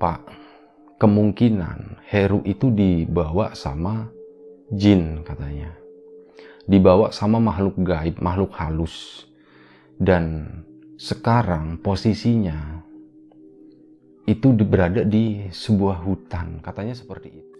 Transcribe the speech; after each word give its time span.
Pak, 0.00 0.24
kemungkinan 0.96 2.00
Heru 2.08 2.40
itu 2.48 2.72
dibawa 2.72 3.52
sama 3.52 4.08
jin 4.72 5.20
katanya. 5.20 5.76
Dibawa 6.64 7.12
sama 7.12 7.36
makhluk 7.36 7.76
gaib, 7.84 8.16
makhluk 8.24 8.56
halus. 8.56 9.28
Dan 10.00 10.48
sekarang 10.96 11.76
posisinya 11.84 12.80
itu 14.24 14.56
berada 14.64 15.04
di 15.04 15.52
sebuah 15.52 16.00
hutan, 16.00 16.64
katanya 16.64 16.96
seperti 16.96 17.28
itu. 17.44 17.56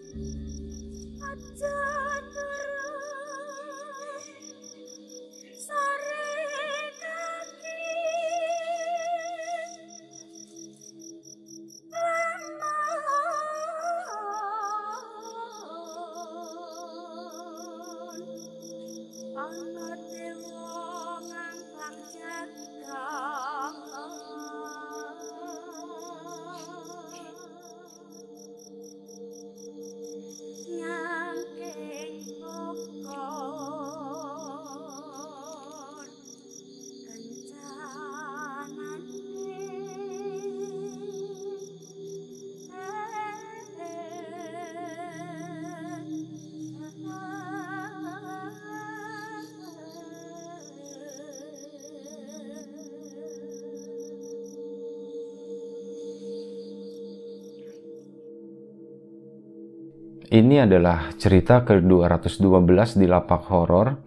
Adalah 60.61 61.09
cerita 61.17 61.65
ke-212 61.65 63.01
di 63.01 63.09
Lapak 63.09 63.49
Horor. 63.49 63.97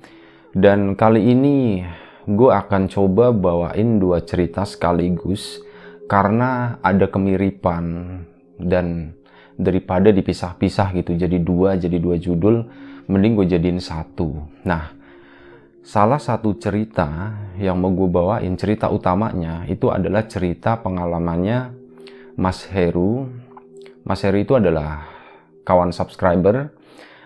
Dan 0.55 0.95
kali 0.95 1.35
ini 1.35 1.83
gue 2.31 2.51
akan 2.55 2.87
coba 2.87 3.35
bawain 3.35 3.99
dua 3.99 4.23
cerita 4.23 4.63
sekaligus 4.63 5.59
karena 6.07 6.79
ada 6.79 7.11
kemiripan. 7.11 7.85
Dan 8.55 9.19
daripada 9.59 10.11
dipisah-pisah 10.11 10.95
gitu 10.99 11.15
jadi 11.15 11.39
dua 11.39 11.79
jadi 11.79 11.99
dua 12.03 12.19
judul 12.19 12.67
mending 13.07 13.35
gue 13.39 13.47
jadiin 13.55 13.79
satu. 13.79 14.47
Nah 14.67 14.95
salah 15.83 16.19
satu 16.19 16.55
cerita 16.59 17.35
yang 17.59 17.79
mau 17.79 17.95
gue 17.95 18.09
bawain 18.11 18.55
cerita 18.59 18.91
utamanya 18.91 19.67
itu 19.71 19.91
adalah 19.91 20.27
cerita 20.27 20.79
pengalamannya 20.79 21.71
Mas 22.35 22.67
Heru. 22.67 23.31
Mas 24.03 24.23
Heru 24.27 24.43
itu 24.43 24.59
adalah 24.59 25.14
kawan 25.65 25.91
subscriber 25.91 26.71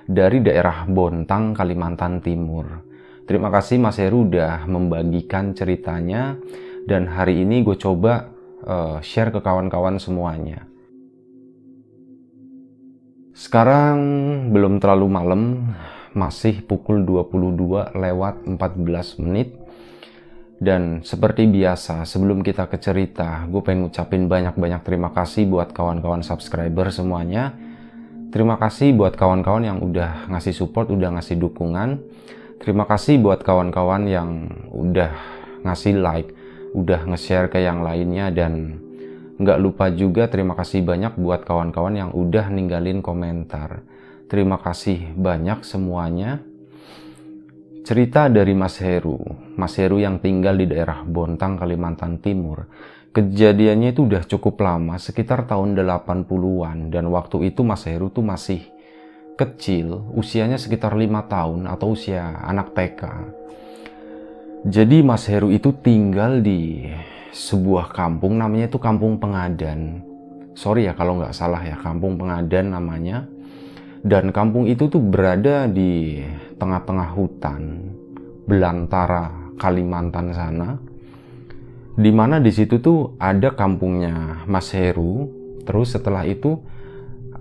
dari 0.08 0.40
daerah 0.40 0.88
Bontang, 0.88 1.52
Kalimantan 1.52 2.24
Timur. 2.24 2.64
Terima 3.28 3.52
kasih 3.52 3.76
Mas 3.76 4.00
Heru 4.00 4.24
udah 4.24 4.64
membagikan 4.64 5.52
ceritanya 5.52 6.40
dan 6.88 7.04
hari 7.12 7.44
ini 7.44 7.60
gue 7.60 7.76
coba 7.76 8.32
uh, 8.64 8.96
share 9.04 9.28
ke 9.28 9.44
kawan-kawan 9.44 10.00
semuanya. 10.00 10.64
Sekarang 13.36 14.00
belum 14.50 14.80
terlalu 14.80 15.06
malam, 15.12 15.42
masih 16.16 16.64
pukul 16.64 17.04
22 17.04 17.92
lewat 17.94 18.48
14 18.48 19.22
menit. 19.22 19.54
Dan 20.58 21.06
seperti 21.06 21.46
biasa, 21.46 22.02
sebelum 22.02 22.42
kita 22.42 22.66
ke 22.66 22.82
cerita, 22.82 23.46
gue 23.46 23.62
pengen 23.62 23.86
ngucapin 23.86 24.26
banyak-banyak 24.26 24.82
terima 24.82 25.14
kasih 25.14 25.46
buat 25.46 25.70
kawan-kawan 25.70 26.26
subscriber 26.26 26.90
semuanya 26.90 27.67
Terima 28.28 28.60
kasih 28.60 28.92
buat 28.92 29.16
kawan-kawan 29.16 29.64
yang 29.64 29.78
udah 29.80 30.28
ngasih 30.28 30.52
support, 30.52 30.92
udah 30.92 31.16
ngasih 31.16 31.40
dukungan. 31.40 31.96
Terima 32.60 32.84
kasih 32.84 33.16
buat 33.24 33.40
kawan-kawan 33.40 34.04
yang 34.04 34.52
udah 34.68 35.16
ngasih 35.64 35.96
like, 35.96 36.36
udah 36.76 37.08
nge-share 37.08 37.48
ke 37.48 37.64
yang 37.64 37.80
lainnya 37.80 38.28
dan 38.28 38.84
nggak 39.38 39.58
lupa 39.62 39.88
juga 39.94 40.26
terima 40.26 40.58
kasih 40.58 40.82
banyak 40.82 41.14
buat 41.16 41.46
kawan-kawan 41.46 41.94
yang 41.94 42.10
udah 42.12 42.52
ninggalin 42.52 43.00
komentar. 43.00 43.80
Terima 44.28 44.60
kasih 44.60 45.16
banyak 45.16 45.64
semuanya. 45.64 46.44
Cerita 47.80 48.28
dari 48.28 48.52
Mas 48.52 48.76
Heru, 48.84 49.16
Mas 49.56 49.72
Heru 49.80 49.96
yang 49.96 50.20
tinggal 50.20 50.60
di 50.60 50.68
daerah 50.68 51.00
Bontang, 51.00 51.56
Kalimantan 51.56 52.20
Timur. 52.20 52.68
Kejadiannya 53.18 53.90
itu 53.90 54.06
udah 54.06 54.22
cukup 54.30 54.62
lama, 54.62 54.94
sekitar 54.94 55.42
tahun 55.50 55.74
80-an 55.74 56.94
dan 56.94 57.10
waktu 57.10 57.50
itu 57.50 57.66
Mas 57.66 57.82
Heru 57.82 58.14
tuh 58.14 58.22
masih 58.22 58.62
kecil, 59.34 60.06
usianya 60.14 60.54
sekitar 60.54 60.94
lima 60.94 61.26
tahun 61.26 61.66
atau 61.66 61.98
usia 61.98 62.38
anak 62.46 62.78
TK. 62.78 63.02
Jadi 64.70 65.02
Mas 65.02 65.26
Heru 65.26 65.50
itu 65.50 65.74
tinggal 65.82 66.46
di 66.46 66.86
sebuah 67.34 67.90
kampung 67.90 68.38
namanya 68.38 68.70
itu 68.70 68.78
Kampung 68.78 69.18
Pengadan. 69.18 69.98
Sorry 70.54 70.86
ya 70.86 70.94
kalau 70.94 71.18
nggak 71.18 71.34
salah 71.34 71.66
ya, 71.66 71.74
Kampung 71.74 72.22
Pengadan 72.22 72.70
namanya. 72.70 73.26
Dan 73.98 74.30
kampung 74.30 74.70
itu 74.70 74.86
tuh 74.86 75.02
berada 75.02 75.66
di 75.66 76.22
tengah-tengah 76.54 77.18
hutan 77.18 77.82
belantara 78.46 79.50
Kalimantan 79.58 80.30
sana 80.30 80.78
di 81.98 82.14
mana 82.14 82.38
di 82.38 82.54
situ 82.54 82.78
tuh 82.78 83.18
ada 83.18 83.50
kampungnya 83.58 84.46
Mas 84.46 84.70
Heru. 84.70 85.34
Terus 85.66 85.98
setelah 85.98 86.22
itu 86.22 86.62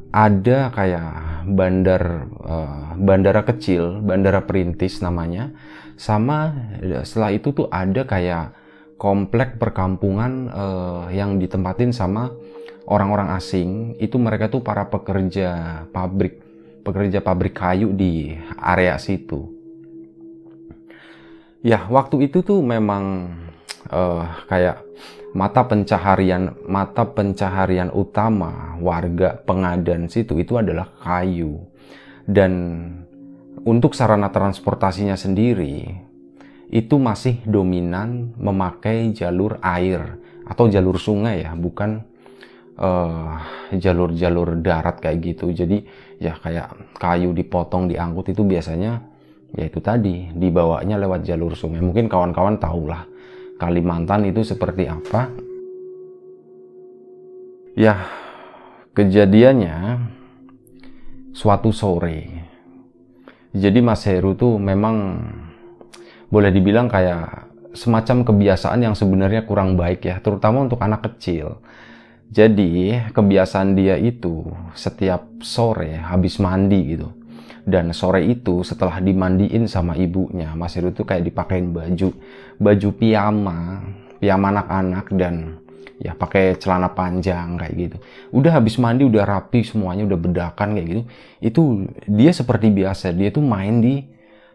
ada 0.09 0.73
kayak 0.73 1.45
bandar 1.45 2.25
uh, 2.41 2.97
bandara 2.97 3.45
kecil 3.45 4.01
bandara 4.01 4.41
perintis 4.50 4.97
namanya. 5.06 5.53
Sama 5.94 6.57
setelah 7.06 7.31
itu 7.38 7.53
tuh 7.53 7.69
ada 7.69 8.01
kayak 8.09 8.57
komplek 8.97 9.62
perkampungan 9.62 10.50
uh, 10.50 11.06
yang 11.13 11.38
ditempatin 11.38 11.94
sama 11.94 12.34
orang-orang 12.89 13.38
asing. 13.38 13.94
Itu 14.01 14.18
mereka 14.18 14.50
tuh 14.50 14.66
para 14.66 14.89
pekerja 14.89 15.85
pabrik 15.94 16.41
pekerja 16.81 17.22
pabrik 17.22 17.53
kayu 17.53 17.94
di 17.94 18.34
area 18.57 18.97
situ. 18.97 19.53
Ya 21.62 21.85
waktu 21.89 22.25
itu 22.25 22.41
tuh 22.41 22.66
memang 22.66 23.34
uh, 23.92 24.24
kayak 24.48 24.84
mata 25.36 25.68
pencaharian 25.68 26.56
mata 26.66 27.03
pencaharian 27.06 27.92
utama 27.92 28.80
warga 28.80 29.38
pengadan 29.44 30.08
situ 30.08 30.40
itu 30.40 30.56
adalah 30.58 30.90
kayu. 31.03 31.62
Dan 32.28 32.52
untuk 33.64 33.96
sarana 33.96 34.31
transportasinya 34.31 35.16
sendiri 35.16 35.88
itu 36.68 36.96
masih 37.00 37.40
dominan 37.48 38.36
memakai 38.36 39.16
jalur 39.16 39.56
air 39.64 40.19
atau 40.44 40.68
jalur 40.68 41.00
sungai 41.00 41.48
ya 41.48 41.56
bukan 41.56 42.04
eh, 42.75 43.36
jalur-jalur 43.80 44.56
uh, 44.56 44.59
darat 44.59 45.00
kayak 45.00 45.18
gitu. 45.24 45.56
Jadi 45.56 45.88
ya 46.19 46.36
kayak 46.36 47.00
kayu 47.00 47.31
dipotong 47.31 47.88
diangkut 47.88 48.36
itu 48.36 48.44
biasanya 48.44 49.00
ya 49.56 49.64
itu 49.64 49.80
tadi 49.80 50.28
dibawanya 50.36 51.00
lewat 51.00 51.24
jalur 51.24 51.56
sungai. 51.56 51.80
Mungkin 51.80 52.12
kawan-kawan 52.12 52.59
tahu 52.59 52.92
lah 52.92 53.08
Kalimantan 53.57 54.29
itu 54.29 54.45
seperti 54.45 54.85
apa? 54.85 55.34
Ya, 57.73 58.06
kejadiannya 58.94 59.98
suatu 61.33 61.74
sore. 61.74 62.45
Jadi 63.57 63.81
Mas 63.81 64.06
Heru 64.06 64.38
tuh 64.38 64.62
memang 64.62 65.25
boleh 66.30 66.54
dibilang 66.54 66.86
kayak 66.86 67.50
semacam 67.74 68.21
kebiasaan 68.21 68.86
yang 68.86 68.94
sebenarnya 68.94 69.45
kurang 69.50 69.74
baik 69.74 70.06
ya, 70.06 70.21
terutama 70.21 70.62
untuk 70.62 70.77
anak 70.86 71.09
kecil. 71.09 71.57
Jadi 72.30 72.94
kebiasaan 73.09 73.74
dia 73.74 73.98
itu 73.98 74.45
setiap 74.77 75.42
sore 75.42 75.98
habis 75.98 76.38
mandi 76.38 76.94
gitu 76.94 77.17
dan 77.68 77.92
sore 77.92 78.24
itu 78.24 78.64
setelah 78.64 79.04
dimandiin 79.04 79.68
sama 79.68 80.00
ibunya 80.00 80.56
Mas 80.56 80.80
Heru 80.80 80.96
tuh 80.96 81.04
kayak 81.04 81.28
dipakein 81.28 81.75
baju. 81.75 82.16
Baju 82.56 82.90
piyama 82.96 83.84
piyama 84.24 84.56
anak-anak 84.56 85.06
dan 85.14 85.60
ya 86.00 86.16
pakai 86.16 86.56
celana 86.56 86.96
panjang 86.96 87.60
kayak 87.60 87.74
gitu. 87.75 87.98
Udah 88.31 88.56
habis 88.56 88.80
mandi 88.80 89.04
udah 89.04 89.28
rapi 89.28 89.68
semuanya 89.68 90.08
udah 90.08 90.16
bedakan 90.16 90.80
kayak 90.80 90.88
gitu. 90.88 91.02
Itu 91.44 91.62
dia 92.08 92.31
seperti 92.31 92.72
biasa 92.72 93.12
dia 93.12 93.36
tuh 93.36 93.44
main 93.44 93.84
di 93.84 94.00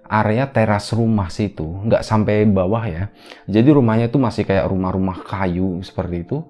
area 0.09 0.49
teras 0.49 0.93
rumah 0.97 1.29
situ 1.29 1.69
nggak 1.85 2.01
sampai 2.01 2.49
bawah 2.49 2.85
ya. 2.89 3.13
Jadi 3.45 3.69
rumahnya 3.77 4.09
tuh 4.09 4.25
masih 4.25 4.49
kayak 4.49 4.73
rumah-rumah 4.73 5.21
kayu 5.21 5.85
seperti 5.85 6.25
itu. 6.25 6.41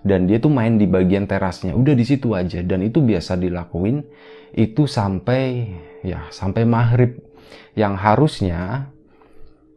Dan 0.00 0.24
dia 0.24 0.40
tuh 0.40 0.48
main 0.48 0.80
di 0.80 0.88
bagian 0.88 1.28
terasnya. 1.28 1.76
Udah 1.76 1.92
di 1.92 2.08
situ 2.08 2.32
aja 2.32 2.64
dan 2.64 2.80
itu 2.80 3.04
biasa 3.04 3.36
dilakuin 3.36 4.00
itu 4.54 4.86
sampai 4.86 5.74
ya 6.06 6.28
sampai 6.32 6.62
maghrib. 6.66 7.20
Yang 7.78 7.94
harusnya 8.02 8.90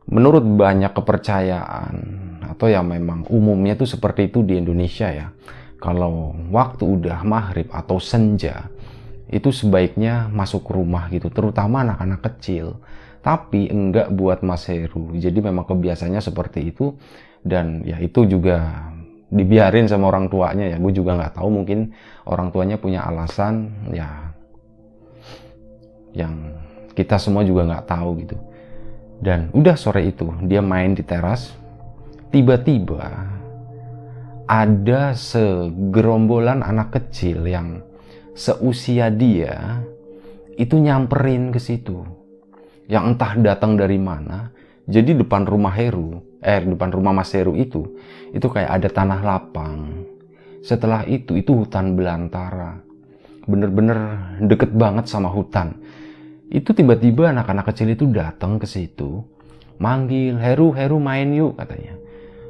menurut 0.09 0.43
banyak 0.43 0.91
kepercayaan 0.91 1.95
atau 2.53 2.67
ya 2.67 2.83
memang 2.83 3.23
umumnya 3.31 3.77
tuh 3.77 3.87
seperti 3.87 4.29
itu 4.29 4.43
di 4.43 4.59
Indonesia 4.59 5.09
ya. 5.09 5.27
Kalau 5.77 6.31
waktu 6.51 6.83
udah 6.87 7.21
maghrib 7.27 7.67
atau 7.69 7.99
senja 7.99 8.71
itu 9.33 9.49
sebaiknya 9.49 10.29
masuk 10.29 10.69
rumah 10.69 11.09
gitu 11.09 11.33
terutama 11.33 11.81
anak-anak 11.81 12.21
kecil. 12.33 12.77
Tapi 13.23 13.71
enggak 13.71 14.11
buat 14.11 14.43
Mas 14.43 14.67
Heru. 14.67 15.15
Jadi 15.15 15.39
memang 15.39 15.63
kebiasaannya 15.63 16.19
seperti 16.19 16.75
itu. 16.75 16.93
Dan 17.43 17.83
ya 17.83 17.99
itu 17.99 18.23
juga 18.27 18.87
dibiarin 19.31 19.87
sama 19.87 20.11
orang 20.11 20.27
tuanya 20.27 20.69
ya. 20.69 20.77
Gue 20.77 20.91
juga 20.91 21.15
nggak 21.15 21.39
tahu 21.39 21.49
mungkin 21.49 21.95
orang 22.27 22.51
tuanya 22.51 22.77
punya 22.77 23.07
alasan 23.07 23.71
ya 23.95 24.32
yang 26.13 26.53
kita 26.93 27.17
semua 27.17 27.41
juga 27.41 27.65
nggak 27.67 27.87
tahu 27.89 28.09
gitu. 28.23 28.37
Dan 29.23 29.49
udah 29.53 29.75
sore 29.77 30.07
itu 30.09 30.29
dia 30.45 30.61
main 30.61 30.93
di 30.93 31.01
teras 31.01 31.53
tiba-tiba 32.33 33.29
ada 34.49 35.15
segerombolan 35.15 36.61
anak 36.61 36.97
kecil 36.99 37.45
yang 37.47 37.81
seusia 38.33 39.09
dia 39.13 39.81
itu 40.57 40.77
nyamperin 40.77 41.49
ke 41.49 41.59
situ. 41.61 42.05
Yang 42.91 43.15
entah 43.15 43.33
datang 43.39 43.79
dari 43.79 43.97
mana 43.97 44.51
jadi 44.83 45.15
depan 45.15 45.47
rumah 45.47 45.71
Heru 45.71 46.19
eh 46.43 46.59
depan 46.59 46.91
rumah 46.91 47.15
Mas 47.15 47.31
Heru 47.31 47.55
itu 47.55 47.95
itu 48.35 48.47
kayak 48.51 48.83
ada 48.83 48.89
tanah 48.91 49.19
lapang. 49.23 50.03
Setelah 50.59 51.07
itu 51.07 51.39
itu 51.39 51.63
hutan 51.63 51.95
belantara. 51.95 52.83
Bener-bener 53.47 53.99
deket 54.43 54.71
banget 54.75 55.07
sama 55.07 55.31
hutan 55.31 55.79
itu 56.53 56.69
tiba-tiba 56.69 57.33
anak-anak 57.33 57.73
kecil 57.73 57.97
itu 57.97 58.05
datang 58.13 58.61
ke 58.61 58.69
situ 58.69 59.25
manggil 59.81 60.37
Heru 60.37 60.69
Heru 60.71 61.01
main 61.01 61.33
yuk 61.33 61.57
katanya. 61.57 61.97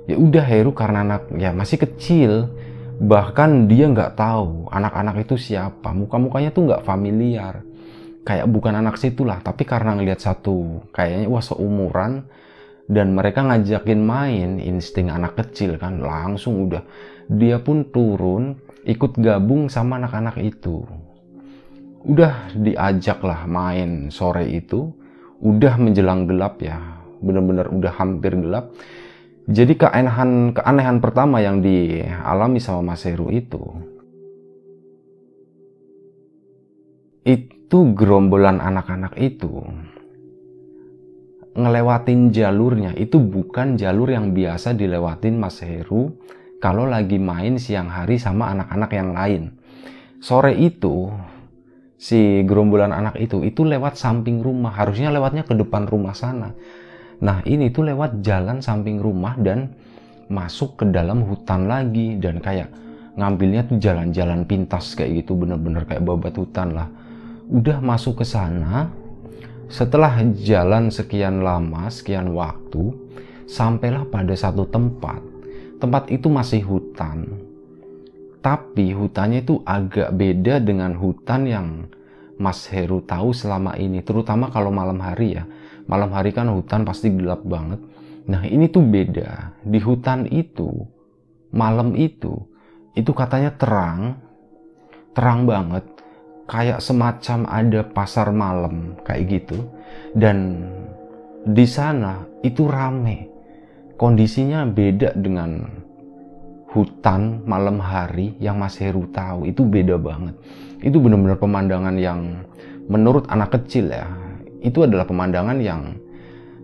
Ya 0.04 0.20
udah 0.20 0.44
Heru 0.44 0.76
karena 0.76 1.08
anak 1.08 1.32
ya 1.40 1.56
masih 1.56 1.80
kecil 1.80 2.52
bahkan 3.00 3.72
dia 3.72 3.88
nggak 3.88 4.20
tahu 4.20 4.68
anak-anak 4.68 5.24
itu 5.24 5.40
siapa. 5.40 5.96
Muka-mukanya 5.96 6.52
tuh 6.52 6.68
nggak 6.68 6.84
familiar. 6.84 7.64
Kayak 8.28 8.48
bukan 8.52 8.76
anak 8.76 9.00
situ 9.00 9.24
lah 9.24 9.40
tapi 9.40 9.64
karena 9.64 9.96
ngelihat 9.96 10.20
satu 10.20 10.84
kayaknya 10.96 11.28
wah 11.28 11.44
seumuran 11.44 12.28
dan 12.88 13.16
mereka 13.16 13.44
ngajakin 13.44 14.00
main 14.00 14.60
insting 14.60 15.08
anak 15.08 15.40
kecil 15.40 15.80
kan 15.80 16.04
langsung 16.04 16.68
udah. 16.68 16.84
Dia 17.32 17.64
pun 17.64 17.88
turun 17.88 18.60
ikut 18.84 19.16
gabung 19.16 19.72
sama 19.72 19.96
anak-anak 19.96 20.44
itu 20.44 20.84
udah 22.04 22.52
diajak 22.56 23.24
lah 23.24 23.48
main 23.48 24.12
sore 24.12 24.48
itu 24.52 24.92
udah 25.40 25.80
menjelang 25.80 26.28
gelap 26.28 26.60
ya 26.60 26.80
bener-bener 27.24 27.72
udah 27.72 27.94
hampir 27.96 28.36
gelap 28.36 28.76
jadi 29.48 29.76
keanehan 29.76 30.52
keanehan 30.56 31.00
pertama 31.00 31.40
yang 31.40 31.64
dialami 31.64 32.60
sama 32.60 32.96
Mas 32.96 33.04
Heru 33.08 33.32
itu 33.32 33.64
itu 37.24 37.80
gerombolan 37.96 38.60
anak-anak 38.60 39.16
itu 39.16 39.64
ngelewatin 41.54 42.34
jalurnya 42.34 42.92
itu 43.00 43.22
bukan 43.22 43.80
jalur 43.80 44.10
yang 44.12 44.36
biasa 44.36 44.76
dilewatin 44.76 45.40
Mas 45.40 45.62
Heru 45.62 46.20
kalau 46.58 46.88
lagi 46.88 47.20
main 47.20 47.60
siang 47.60 47.92
hari 47.92 48.16
sama 48.16 48.56
anak-anak 48.56 48.92
yang 48.96 49.12
lain. 49.12 49.44
Sore 50.24 50.56
itu 50.56 51.12
si 52.04 52.44
gerombolan 52.44 52.92
anak 52.92 53.16
itu 53.16 53.48
itu 53.48 53.64
lewat 53.64 53.96
samping 53.96 54.44
rumah, 54.44 54.76
harusnya 54.76 55.08
lewatnya 55.08 55.48
ke 55.48 55.56
depan 55.56 55.88
rumah 55.88 56.12
sana. 56.12 56.52
Nah, 57.24 57.40
ini 57.48 57.72
tuh 57.72 57.88
lewat 57.88 58.20
jalan 58.20 58.60
samping 58.60 59.00
rumah 59.00 59.40
dan 59.40 59.72
masuk 60.28 60.84
ke 60.84 60.92
dalam 60.92 61.24
hutan 61.24 61.72
lagi 61.72 62.20
dan 62.20 62.44
kayak 62.44 62.68
ngambilnya 63.16 63.64
tuh 63.72 63.80
jalan-jalan 63.80 64.44
pintas 64.44 65.00
kayak 65.00 65.24
gitu 65.24 65.40
bener-bener 65.40 65.88
kayak 65.88 66.04
babat 66.04 66.36
hutan 66.36 66.76
lah. 66.76 66.92
Udah 67.48 67.80
masuk 67.80 68.20
ke 68.20 68.26
sana, 68.28 68.92
setelah 69.72 70.12
jalan 70.36 70.92
sekian 70.92 71.40
lama, 71.40 71.88
sekian 71.88 72.36
waktu, 72.36 72.92
sampailah 73.48 74.04
pada 74.12 74.36
satu 74.36 74.68
tempat. 74.68 75.24
Tempat 75.80 76.12
itu 76.12 76.28
masih 76.28 76.68
hutan. 76.68 77.43
Tapi 78.44 78.92
hutannya 78.92 79.48
itu 79.48 79.64
agak 79.64 80.12
beda 80.14 80.60
dengan 80.60 81.00
hutan 81.00 81.48
yang 81.48 81.68
Mas 82.36 82.68
Heru 82.68 83.00
tahu 83.08 83.32
selama 83.32 83.80
ini, 83.80 84.04
terutama 84.04 84.52
kalau 84.52 84.68
malam 84.68 85.00
hari 85.00 85.40
ya. 85.40 85.48
Malam 85.88 86.12
hari 86.12 86.36
kan 86.36 86.52
hutan 86.52 86.84
pasti 86.84 87.08
gelap 87.16 87.44
banget. 87.48 87.80
Nah, 88.28 88.44
ini 88.44 88.68
tuh 88.68 88.84
beda. 88.84 89.56
Di 89.64 89.80
hutan 89.80 90.28
itu, 90.28 90.68
malam 91.56 91.96
itu, 91.96 92.36
itu 93.00 93.12
katanya 93.16 93.56
terang, 93.56 94.20
terang 95.16 95.48
banget 95.48 95.86
kayak 96.50 96.84
semacam 96.84 97.48
ada 97.48 97.82
pasar 97.88 98.28
malam 98.36 99.00
kayak 99.08 99.42
gitu 99.42 99.58
dan 100.12 100.68
di 101.48 101.64
sana 101.64 102.28
itu 102.44 102.68
rame 102.68 103.32
kondisinya 103.96 104.68
beda 104.68 105.16
dengan 105.16 105.83
hutan 106.74 107.46
malam 107.46 107.78
hari 107.78 108.34
yang 108.42 108.58
Mas 108.58 108.82
Heru 108.82 109.06
tahu 109.14 109.46
itu 109.46 109.62
beda 109.62 110.02
banget 110.02 110.34
itu 110.82 110.98
benar-benar 111.00 111.38
pemandangan 111.38 111.96
yang 112.02 112.44
menurut 112.90 113.30
anak 113.30 113.56
kecil 113.56 113.94
ya 113.94 114.10
itu 114.60 114.84
adalah 114.84 115.06
pemandangan 115.06 115.60
yang 115.60 116.04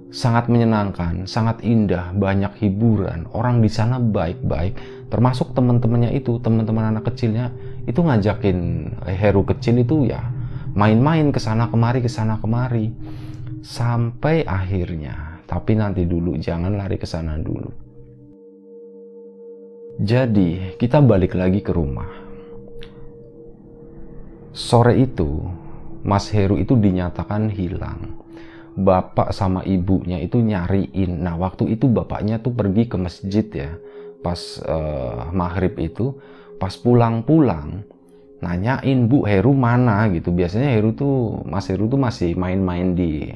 sangat 0.09 0.49
menyenangkan, 0.49 1.29
sangat 1.29 1.61
indah, 1.61 2.09
banyak 2.17 2.49
hiburan. 2.57 3.29
Orang 3.29 3.61
di 3.61 3.69
sana 3.69 4.01
baik-baik, 4.01 5.05
termasuk 5.13 5.53
teman-temannya 5.53 6.17
itu, 6.17 6.41
teman-teman 6.41 6.89
anak 6.95 7.13
kecilnya 7.13 7.53
itu 7.85 8.01
ngajakin 8.01 8.89
Heru 9.05 9.45
kecil 9.45 9.85
itu 9.85 10.09
ya 10.09 10.21
main-main 10.73 11.29
ke 11.33 11.37
sana 11.41 11.69
kemari 11.69 12.01
ke 12.01 12.09
sana 12.09 12.41
kemari 12.41 12.89
sampai 13.61 14.45
akhirnya. 14.45 15.41
Tapi 15.49 15.73
nanti 15.77 16.05
dulu, 16.05 16.37
jangan 16.37 16.77
lari 16.77 16.97
ke 17.01 17.09
sana 17.09 17.37
dulu. 17.37 17.69
Jadi, 19.99 20.79
kita 20.79 21.03
balik 21.03 21.35
lagi 21.35 21.59
ke 21.59 21.75
rumah. 21.75 22.07
Sore 24.55 24.95
itu, 24.95 25.43
Mas 26.07 26.31
Heru 26.31 26.55
itu 26.55 26.79
dinyatakan 26.79 27.51
hilang 27.51 28.19
bapak 28.79 29.35
sama 29.35 29.61
ibunya 29.67 30.23
itu 30.23 30.39
nyariin. 30.39 31.19
Nah, 31.19 31.35
waktu 31.35 31.75
itu 31.75 31.91
bapaknya 31.91 32.39
tuh 32.39 32.55
pergi 32.55 32.87
ke 32.87 32.95
masjid 32.95 33.45
ya, 33.51 33.71
pas 34.23 34.39
uh, 34.63 35.29
maghrib 35.35 35.75
itu, 35.79 36.15
pas 36.55 36.71
pulang-pulang, 36.79 37.83
nanyain 38.39 38.99
Bu 39.11 39.27
Heru 39.27 39.51
mana 39.51 40.07
gitu. 40.15 40.31
Biasanya 40.31 40.71
Heru 40.71 40.95
tuh, 40.95 41.43
Mas 41.43 41.67
Heru 41.67 41.91
tuh 41.91 41.99
masih 41.99 42.39
main-main 42.39 42.95
di 42.95 43.27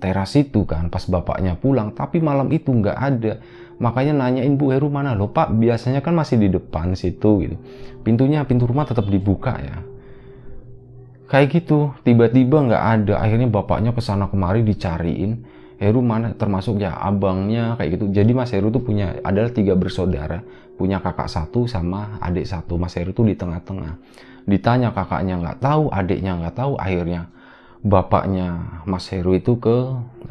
teras 0.00 0.32
itu 0.38 0.64
kan, 0.64 0.88
pas 0.88 1.04
bapaknya 1.04 1.58
pulang. 1.60 1.92
Tapi 1.92 2.24
malam 2.24 2.48
itu 2.48 2.72
nggak 2.72 2.98
ada. 2.98 3.32
Makanya 3.78 4.14
nanyain 4.14 4.58
Bu 4.58 4.74
Heru 4.74 4.90
mana? 4.90 5.14
Loh 5.14 5.30
Pak, 5.30 5.54
biasanya 5.54 6.02
kan 6.02 6.14
masih 6.14 6.38
di 6.38 6.50
depan 6.50 6.98
situ 6.98 7.46
gitu. 7.46 7.56
Pintunya, 8.02 8.42
pintu 8.42 8.66
rumah 8.66 8.86
tetap 8.86 9.06
dibuka 9.06 9.54
ya. 9.58 9.78
Kayak 11.28 11.46
gitu 11.62 11.94
tiba-tiba 12.02 12.64
nggak 12.64 12.84
ada. 12.84 13.14
Akhirnya 13.22 13.46
bapaknya 13.46 13.92
ke 13.92 14.00
sana 14.02 14.26
kemari 14.26 14.64
dicariin 14.64 15.44
Heru 15.78 16.02
mana? 16.02 16.34
Termasuk 16.34 16.82
ya 16.82 16.98
abangnya 16.98 17.78
kayak 17.78 18.00
gitu. 18.00 18.04
Jadi 18.10 18.30
Mas 18.34 18.50
Heru 18.50 18.74
tuh 18.74 18.82
punya 18.82 19.14
adalah 19.22 19.52
tiga 19.54 19.78
bersaudara 19.78 20.42
punya 20.74 21.02
kakak 21.02 21.30
satu 21.30 21.66
sama 21.70 22.18
adik 22.18 22.46
satu. 22.46 22.78
Mas 22.78 22.98
Heru 22.98 23.14
tuh 23.14 23.26
di 23.26 23.38
tengah-tengah. 23.38 23.94
Ditanya 24.48 24.90
kakaknya 24.90 25.38
nggak 25.38 25.58
tahu 25.62 25.92
adiknya 25.92 26.38
nggak 26.38 26.54
tahu 26.56 26.72
akhirnya 26.80 27.30
bapaknya 27.84 28.82
Mas 28.88 29.06
Heru 29.12 29.38
itu 29.38 29.54
ke 29.60 29.76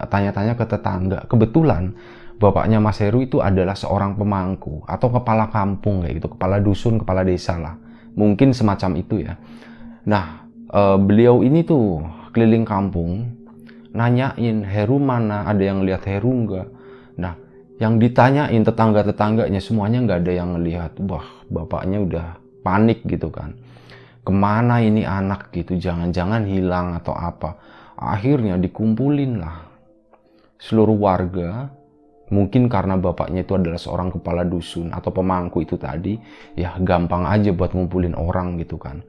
tanya-tanya 0.09 0.59
ke 0.59 0.65
tetangga. 0.67 1.23
Kebetulan 1.29 1.95
bapaknya 2.37 2.77
Mas 2.77 3.01
Heru 3.01 3.25
itu 3.25 3.41
adalah 3.41 3.73
seorang 3.73 4.13
pemangku 4.13 4.85
atau 4.85 5.09
kepala 5.09 5.49
kampung 5.49 6.05
kayak 6.05 6.21
gitu 6.21 6.29
kepala 6.37 6.61
dusun 6.61 7.01
kepala 7.01 7.25
desa 7.25 7.57
lah. 7.57 7.75
Mungkin 8.17 8.53
semacam 8.53 8.91
itu 8.97 9.25
ya. 9.25 9.37
Nah 10.05 10.47
uh, 10.73 10.97
beliau 10.97 11.41
ini 11.41 11.65
tuh 11.65 12.05
keliling 12.33 12.65
kampung 12.65 13.33
nanyain 13.93 14.61
Heru 14.65 15.01
mana? 15.01 15.49
Ada 15.49 15.63
yang 15.73 15.81
lihat 15.85 16.05
Heru 16.05 16.31
enggak 16.31 16.67
nah 17.17 17.33
yang 17.81 17.97
ditanyain 17.97 18.61
tetangga-tetangganya 18.61 19.61
semuanya 19.61 20.01
nggak 20.05 20.19
ada 20.25 20.33
yang 20.33 20.49
ngelihat 20.57 20.97
wah 21.05 21.25
bapaknya 21.49 22.01
udah 22.01 22.25
panik 22.65 23.05
gitu 23.05 23.29
kan. 23.29 23.53
Ke 24.25 24.35
mana 24.35 24.83
ini 24.83 25.07
anak 25.07 25.55
gitu? 25.55 25.79
Jangan-jangan 25.79 26.43
hilang 26.43 26.99
atau 26.99 27.15
apa? 27.15 27.55
Akhirnya 27.95 28.59
dikumpulin 28.59 29.39
lah. 29.39 29.63
Seluruh 30.59 30.99
warga 30.99 31.69
mungkin 32.27 32.67
karena 32.67 32.99
bapaknya 32.99 33.47
itu 33.47 33.55
adalah 33.55 33.79
seorang 33.79 34.11
kepala 34.11 34.43
dusun 34.43 34.91
atau 34.91 35.11
pemangku 35.15 35.63
itu 35.63 35.79
tadi 35.79 36.19
ya 36.59 36.75
gampang 36.79 37.23
aja 37.23 37.55
buat 37.55 37.71
ngumpulin 37.71 38.15
orang 38.15 38.59
gitu 38.59 38.75
kan. 38.75 39.03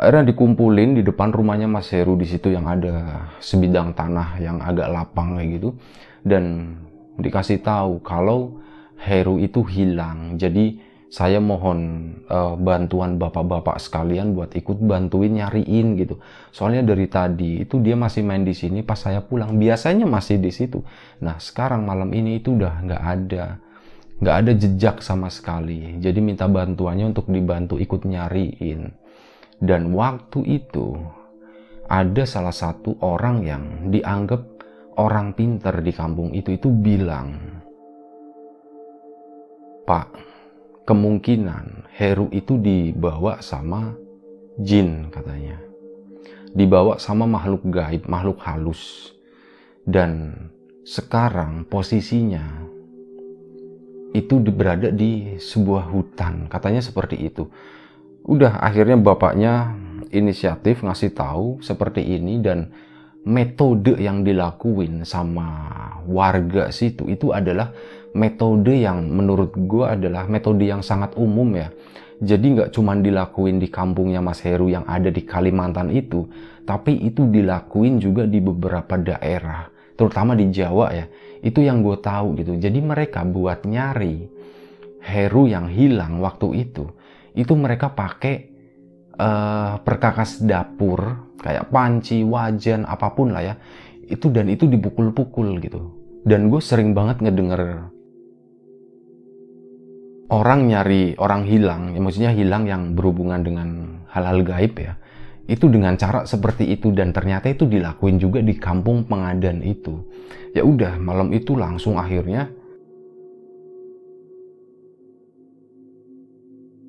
Akhirnya 0.00 0.32
dikumpulin 0.32 0.96
di 0.96 1.02
depan 1.04 1.28
rumahnya 1.28 1.68
Mas 1.68 1.92
Heru 1.92 2.16
di 2.16 2.24
situ 2.24 2.48
yang 2.48 2.64
ada 2.64 3.28
sebidang 3.36 3.92
tanah 3.92 4.40
yang 4.40 4.56
agak 4.64 4.88
lapang 4.88 5.36
kayak 5.36 5.60
gitu. 5.60 5.76
Dan 6.24 6.76
dikasih 7.20 7.60
tahu 7.60 8.00
kalau 8.00 8.64
Heru 8.96 9.36
itu 9.36 9.60
hilang. 9.60 10.40
Jadi 10.40 10.80
saya 11.10 11.42
mohon 11.42 11.78
uh, 12.30 12.54
bantuan 12.54 13.18
bapak-bapak 13.18 13.82
sekalian 13.82 14.30
buat 14.30 14.54
ikut 14.54 14.78
bantuin 14.78 15.42
nyariin 15.42 15.98
gitu. 15.98 16.22
Soalnya 16.54 16.86
dari 16.86 17.10
tadi 17.10 17.66
itu 17.66 17.82
dia 17.82 17.98
masih 17.98 18.22
main 18.22 18.46
di 18.46 18.54
sini 18.54 18.86
pas 18.86 18.94
saya 19.02 19.18
pulang. 19.18 19.58
Biasanya 19.58 20.06
masih 20.06 20.38
di 20.38 20.54
situ. 20.54 20.86
Nah 21.18 21.42
sekarang 21.42 21.82
malam 21.82 22.14
ini 22.14 22.38
itu 22.38 22.54
udah 22.54 22.86
nggak 22.86 23.02
ada, 23.02 23.58
nggak 24.22 24.36
ada 24.38 24.52
jejak 24.54 24.96
sama 25.02 25.26
sekali. 25.34 25.98
Jadi 25.98 26.22
minta 26.22 26.46
bantuannya 26.46 27.10
untuk 27.10 27.26
dibantu 27.26 27.74
ikut 27.82 28.06
nyariin. 28.06 28.94
Dan 29.58 29.90
waktu 29.90 30.46
itu 30.46 30.94
ada 31.90 32.22
salah 32.22 32.54
satu 32.54 33.02
orang 33.02 33.42
yang 33.42 33.62
dianggap 33.90 34.46
orang 34.94 35.34
pinter 35.34 35.74
di 35.82 35.90
kampung 35.90 36.30
itu 36.38 36.54
itu 36.54 36.70
bilang, 36.70 37.34
Pak, 39.90 40.29
kemungkinan 40.90 41.86
Heru 41.94 42.26
itu 42.34 42.58
dibawa 42.58 43.38
sama 43.38 43.94
jin 44.58 45.06
katanya. 45.14 45.62
Dibawa 46.50 46.98
sama 46.98 47.30
makhluk 47.30 47.62
gaib, 47.70 48.10
makhluk 48.10 48.42
halus. 48.42 49.14
Dan 49.86 50.34
sekarang 50.82 51.62
posisinya 51.70 52.42
itu 54.10 54.42
berada 54.42 54.90
di 54.90 55.38
sebuah 55.38 55.86
hutan, 55.94 56.50
katanya 56.50 56.82
seperti 56.82 57.22
itu. 57.22 57.46
Udah 58.26 58.58
akhirnya 58.58 58.98
bapaknya 58.98 59.78
inisiatif 60.10 60.82
ngasih 60.82 61.14
tahu 61.14 61.62
seperti 61.62 62.02
ini 62.02 62.42
dan 62.42 62.74
metode 63.22 63.94
yang 64.00 64.26
dilakuin 64.26 65.06
sama 65.06 65.46
warga 66.08 66.74
situ 66.74 67.06
itu 67.06 67.30
adalah 67.30 67.70
metode 68.14 68.74
yang 68.74 69.06
menurut 69.06 69.54
gue 69.54 69.84
adalah 69.86 70.26
metode 70.26 70.66
yang 70.66 70.82
sangat 70.82 71.14
umum 71.14 71.46
ya. 71.54 71.70
Jadi 72.20 72.46
nggak 72.52 72.70
cuma 72.76 72.92
dilakuin 73.00 73.56
di 73.56 73.72
kampungnya 73.72 74.20
Mas 74.20 74.44
Heru 74.44 74.68
yang 74.68 74.84
ada 74.84 75.08
di 75.08 75.24
Kalimantan 75.24 75.88
itu, 75.88 76.28
tapi 76.68 77.00
itu 77.00 77.24
dilakuin 77.24 77.96
juga 77.96 78.28
di 78.28 78.44
beberapa 78.44 79.00
daerah, 79.00 79.72
terutama 79.96 80.36
di 80.36 80.52
Jawa 80.52 80.92
ya. 80.92 81.08
Itu 81.40 81.64
yang 81.64 81.80
gue 81.80 81.96
tahu 81.96 82.36
gitu. 82.36 82.60
Jadi 82.60 82.76
mereka 82.84 83.24
buat 83.24 83.64
nyari 83.64 84.28
Heru 85.00 85.48
yang 85.48 85.72
hilang 85.72 86.20
waktu 86.20 86.68
itu, 86.68 86.92
itu 87.32 87.56
mereka 87.56 87.88
pakai 87.96 88.52
uh, 89.16 89.80
perkakas 89.80 90.44
dapur 90.44 91.32
kayak 91.40 91.72
panci, 91.72 92.20
wajan, 92.20 92.84
apa 92.84 93.16
pun 93.16 93.32
lah 93.32 93.40
ya. 93.40 93.54
Itu 94.04 94.28
dan 94.28 94.52
itu 94.52 94.68
dipukul-pukul 94.68 95.56
gitu. 95.64 95.80
Dan 96.20 96.52
gue 96.52 96.60
sering 96.60 96.92
banget 96.92 97.24
ngedenger 97.24 97.88
orang 100.30 100.70
nyari 100.70 101.18
orang 101.18 101.42
hilang, 101.42 101.82
ya 101.92 102.00
maksudnya 102.00 102.30
hilang 102.30 102.64
yang 102.70 102.94
berhubungan 102.94 103.42
dengan 103.42 103.68
hal-hal 104.14 104.46
gaib 104.46 104.78
ya, 104.78 104.94
itu 105.50 105.66
dengan 105.66 105.98
cara 105.98 106.22
seperti 106.22 106.70
itu 106.70 106.94
dan 106.94 107.10
ternyata 107.10 107.50
itu 107.50 107.66
dilakuin 107.66 108.22
juga 108.22 108.38
di 108.38 108.54
kampung 108.54 109.10
pengadan 109.10 109.60
itu. 109.66 110.06
Ya 110.54 110.62
udah 110.62 110.98
malam 111.02 111.34
itu 111.34 111.58
langsung 111.58 111.98
akhirnya 111.98 112.46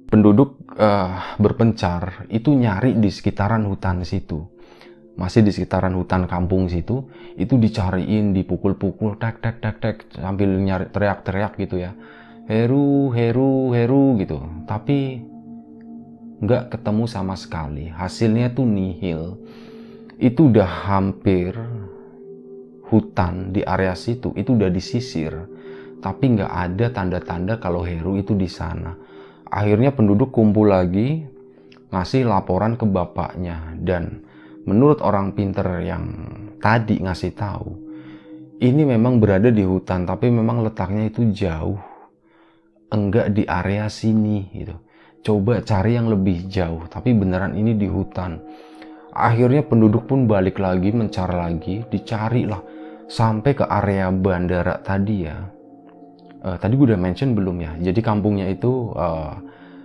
penduduk 0.10 0.62
uh, 0.78 1.38
berpencar 1.42 2.30
itu 2.30 2.54
nyari 2.54 2.94
di 3.02 3.10
sekitaran 3.10 3.66
hutan 3.66 4.06
situ. 4.06 4.46
Masih 5.18 5.44
di 5.44 5.52
sekitaran 5.52 5.92
hutan 5.98 6.24
kampung 6.24 6.72
situ, 6.72 7.04
itu 7.36 7.60
dicariin, 7.60 8.32
dipukul-pukul, 8.32 9.20
tek 9.20 9.44
tek 9.44 9.60
tek 9.60 9.78
tek 9.82 9.98
sambil 10.16 10.50
nyari 10.56 10.88
teriak-teriak 10.94 11.58
gitu 11.58 11.82
ya 11.82 11.92
Heru, 12.52 13.16
Heru, 13.16 13.72
Heru 13.72 14.20
gitu. 14.20 14.44
Tapi 14.68 15.24
nggak 16.44 16.76
ketemu 16.76 17.08
sama 17.08 17.40
sekali. 17.40 17.88
Hasilnya 17.88 18.52
tuh 18.52 18.68
nihil. 18.68 19.40
Itu 20.20 20.52
udah 20.52 20.68
hampir 20.92 21.56
hutan 22.92 23.56
di 23.56 23.64
area 23.64 23.96
situ. 23.96 24.36
Itu 24.36 24.60
udah 24.60 24.68
disisir. 24.68 25.32
Tapi 26.04 26.24
nggak 26.36 26.52
ada 26.52 26.92
tanda-tanda 26.92 27.56
kalau 27.56 27.88
Heru 27.88 28.20
itu 28.20 28.36
di 28.36 28.52
sana. 28.52 29.00
Akhirnya 29.48 29.96
penduduk 29.96 30.36
kumpul 30.36 30.76
lagi 30.76 31.24
ngasih 31.88 32.28
laporan 32.28 32.76
ke 32.76 32.84
bapaknya 32.84 33.80
dan 33.80 34.28
menurut 34.68 35.00
orang 35.00 35.32
pinter 35.32 35.68
yang 35.84 36.04
tadi 36.60 37.00
ngasih 37.00 37.32
tahu 37.36 37.68
ini 38.64 38.88
memang 38.88 39.20
berada 39.20 39.52
di 39.52 39.60
hutan 39.60 40.08
tapi 40.08 40.32
memang 40.32 40.64
letaknya 40.64 41.12
itu 41.12 41.28
jauh 41.36 41.91
enggak 42.92 43.34
di 43.34 43.48
area 43.48 43.88
sini 43.88 44.52
gitu. 44.52 44.76
Coba 45.22 45.62
cari 45.62 45.96
yang 45.96 46.10
lebih 46.10 46.50
jauh, 46.50 46.86
tapi 46.90 47.14
beneran 47.14 47.54
ini 47.54 47.78
di 47.78 47.86
hutan. 47.86 48.42
Akhirnya 49.12 49.62
penduduk 49.62 50.10
pun 50.10 50.26
balik 50.26 50.58
lagi, 50.58 50.90
mencari 50.90 51.36
lagi, 51.36 51.76
dicari 51.88 52.48
lah 52.48 52.62
sampai 53.06 53.52
ke 53.54 53.66
area 53.68 54.10
bandara 54.10 54.82
tadi 54.82 55.18
ya. 55.28 55.38
Uh, 56.42 56.58
tadi 56.58 56.74
gue 56.74 56.90
udah 56.90 56.98
mention 56.98 57.38
belum 57.38 57.58
ya? 57.62 57.72
Jadi 57.92 58.00
kampungnya 58.02 58.50
itu 58.50 58.90
uh, 58.98 59.38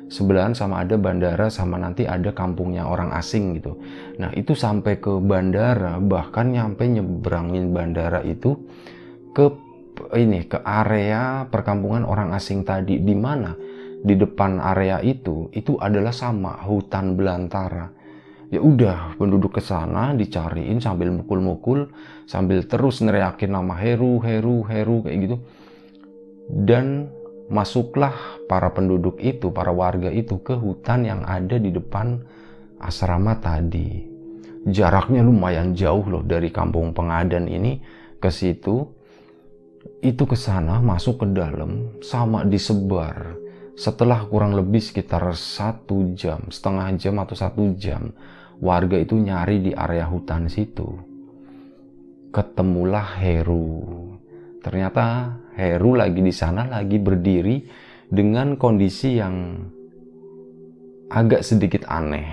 sebelahan 0.08 0.54
sama 0.54 0.86
ada 0.86 0.94
bandara 0.96 1.50
sama 1.50 1.76
nanti 1.76 2.06
ada 2.06 2.30
kampungnya 2.32 2.86
orang 2.86 3.12
asing 3.12 3.58
gitu. 3.58 3.76
Nah 4.16 4.30
itu 4.32 4.54
sampai 4.54 5.02
ke 5.02 5.20
bandara 5.20 5.98
bahkan 6.00 6.48
nyampe 6.54 6.86
nyebrangin 6.86 7.74
bandara 7.74 8.22
itu 8.22 8.56
ke 9.34 9.65
ini 10.14 10.46
ke 10.46 10.60
area 10.62 11.48
perkampungan 11.48 12.04
orang 12.04 12.32
asing 12.36 12.62
tadi 12.62 13.00
di 13.00 13.14
mana 13.16 13.56
di 14.06 14.14
depan 14.14 14.60
area 14.60 15.02
itu 15.02 15.50
itu 15.50 15.74
adalah 15.80 16.14
sama 16.14 16.62
hutan 16.64 17.16
belantara. 17.18 17.90
Ya 18.46 18.62
udah 18.62 19.18
penduduk 19.18 19.58
ke 19.58 19.62
sana 19.64 20.14
dicariin 20.14 20.78
sambil 20.78 21.10
mukul-mukul 21.10 21.90
sambil 22.30 22.62
terus 22.70 23.02
neriakin 23.02 23.50
nama 23.50 23.74
Heru, 23.74 24.22
Heru, 24.22 24.62
Heru 24.62 25.02
kayak 25.02 25.18
gitu. 25.26 25.36
Dan 26.46 27.10
masuklah 27.50 28.14
para 28.46 28.70
penduduk 28.70 29.18
itu, 29.18 29.50
para 29.50 29.74
warga 29.74 30.14
itu 30.14 30.38
ke 30.42 30.54
hutan 30.54 31.02
yang 31.02 31.26
ada 31.26 31.58
di 31.58 31.74
depan 31.74 32.22
asrama 32.78 33.34
tadi. 33.42 34.06
Jaraknya 34.66 35.22
lumayan 35.22 35.74
jauh 35.74 36.06
loh 36.06 36.22
dari 36.22 36.50
kampung 36.50 36.94
pengadan 36.94 37.50
ini 37.50 37.82
ke 38.18 38.30
situ 38.30 38.95
itu 40.04 40.22
ke 40.28 40.36
sana 40.36 40.80
masuk 40.84 41.24
ke 41.24 41.26
dalam 41.32 42.00
sama 42.04 42.44
disebar. 42.44 43.36
Setelah 43.76 44.24
kurang 44.24 44.56
lebih 44.56 44.80
sekitar 44.80 45.20
satu 45.36 46.16
jam 46.16 46.48
setengah 46.48 46.96
jam 46.96 47.20
atau 47.20 47.36
satu 47.36 47.76
jam 47.76 48.08
warga 48.60 48.96
itu 48.96 49.20
nyari 49.20 49.60
di 49.60 49.72
area 49.76 50.08
hutan 50.08 50.48
situ. 50.48 50.88
Ketemulah 52.32 53.20
Heru. 53.20 53.76
Ternyata 54.64 55.36
Heru 55.56 55.96
lagi 55.96 56.20
di 56.20 56.32
sana 56.32 56.64
lagi 56.68 56.96
berdiri 56.96 57.64
dengan 58.08 58.56
kondisi 58.56 59.16
yang 59.20 59.60
agak 61.12 61.44
sedikit 61.44 61.84
aneh. 61.88 62.32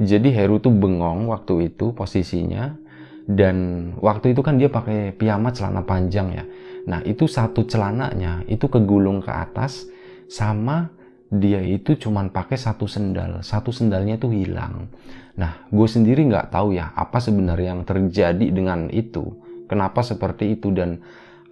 Jadi 0.00 0.32
Heru 0.32 0.58
tuh 0.58 0.72
bengong 0.72 1.28
waktu 1.28 1.72
itu 1.72 1.92
posisinya 1.92 2.81
dan 3.26 3.56
waktu 4.02 4.34
itu 4.34 4.42
kan 4.42 4.58
dia 4.58 4.66
pakai 4.66 5.14
piyama 5.14 5.54
celana 5.54 5.86
panjang 5.86 6.28
ya. 6.34 6.44
Nah 6.90 7.00
itu 7.06 7.30
satu 7.30 7.62
celananya 7.70 8.42
itu 8.50 8.66
kegulung 8.66 9.22
ke 9.22 9.30
atas 9.30 9.86
sama 10.26 10.90
dia 11.32 11.62
itu 11.62 11.94
cuman 11.96 12.34
pakai 12.34 12.58
satu 12.58 12.90
sendal. 12.90 13.40
Satu 13.46 13.70
sendalnya 13.70 14.18
itu 14.18 14.28
hilang. 14.34 14.90
Nah 15.38 15.64
gue 15.70 15.88
sendiri 15.88 16.26
nggak 16.26 16.50
tahu 16.50 16.74
ya 16.74 16.90
apa 16.92 17.22
sebenarnya 17.22 17.78
yang 17.78 17.82
terjadi 17.86 18.46
dengan 18.50 18.90
itu. 18.90 19.38
Kenapa 19.70 20.02
seperti 20.02 20.58
itu 20.58 20.74
dan 20.74 21.00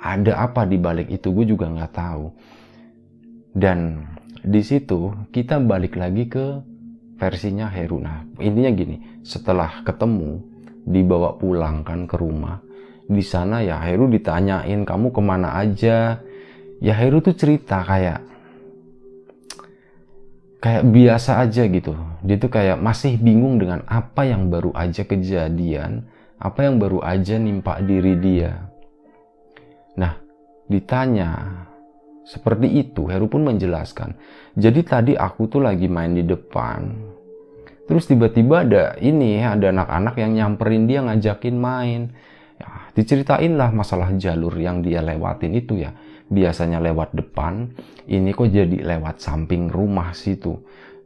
ada 0.02 0.42
apa 0.42 0.66
di 0.66 0.76
balik 0.76 1.08
itu 1.08 1.30
gue 1.30 1.46
juga 1.54 1.70
nggak 1.70 1.92
tahu. 1.94 2.24
Dan 3.54 4.04
di 4.42 4.60
situ 4.60 5.14
kita 5.30 5.62
balik 5.62 5.94
lagi 5.94 6.26
ke 6.26 6.60
versinya 7.16 7.70
Heru. 7.70 8.02
Nah 8.02 8.26
intinya 8.42 8.74
gini 8.74 9.22
setelah 9.22 9.86
ketemu 9.86 10.50
dibawa 10.87 11.37
pulang 11.37 11.82
kan 11.84 12.04
ke 12.08 12.16
rumah 12.16 12.60
di 13.10 13.25
sana 13.25 13.60
ya 13.64 13.80
Heru 13.82 14.06
ditanyain 14.06 14.87
kamu 14.87 15.10
ke 15.10 15.20
mana 15.20 15.58
aja 15.58 16.22
ya 16.78 16.94
Heru 16.94 17.20
tuh 17.20 17.34
cerita 17.34 17.82
kayak 17.82 18.22
kayak 20.60 20.84
biasa 20.88 21.42
aja 21.42 21.66
gitu 21.66 21.96
dia 22.22 22.37
tuh 22.37 22.52
kayak 22.52 22.78
masih 22.78 23.16
bingung 23.16 23.58
dengan 23.58 23.82
apa 23.88 24.28
yang 24.28 24.52
baru 24.52 24.70
aja 24.76 25.02
kejadian 25.08 26.06
apa 26.40 26.64
yang 26.64 26.78
baru 26.78 27.02
aja 27.02 27.40
nimpa 27.40 27.82
diri 27.82 28.14
dia 28.20 28.70
nah 29.99 30.14
ditanya 30.70 31.66
seperti 32.30 32.87
itu, 32.87 33.10
Heru 33.10 33.26
pun 33.26 33.42
menjelaskan. 33.42 34.14
Jadi 34.54 34.80
tadi 34.87 35.12
aku 35.18 35.50
tuh 35.50 35.66
lagi 35.66 35.90
main 35.90 36.14
di 36.14 36.22
depan. 36.22 37.09
Terus 37.90 38.06
tiba-tiba 38.06 38.62
ada 38.62 38.94
ini, 39.02 39.42
ada 39.42 39.75
anak-anak 39.75 40.14
yang 40.23 40.30
nyamperin 40.38 40.87
dia 40.87 41.02
ngajakin 41.02 41.59
main. 41.59 42.14
Ya, 42.54 42.87
diceritain 42.94 43.59
lah 43.59 43.75
masalah 43.75 44.14
jalur 44.14 44.54
yang 44.54 44.78
dia 44.78 45.02
lewatin 45.02 45.59
itu 45.59 45.82
ya. 45.82 45.90
Biasanya 46.30 46.78
lewat 46.78 47.18
depan, 47.18 47.75
ini 48.06 48.30
kok 48.30 48.47
jadi 48.47 48.87
lewat 48.87 49.18
samping 49.18 49.66
rumah 49.66 50.14
situ. 50.14 50.54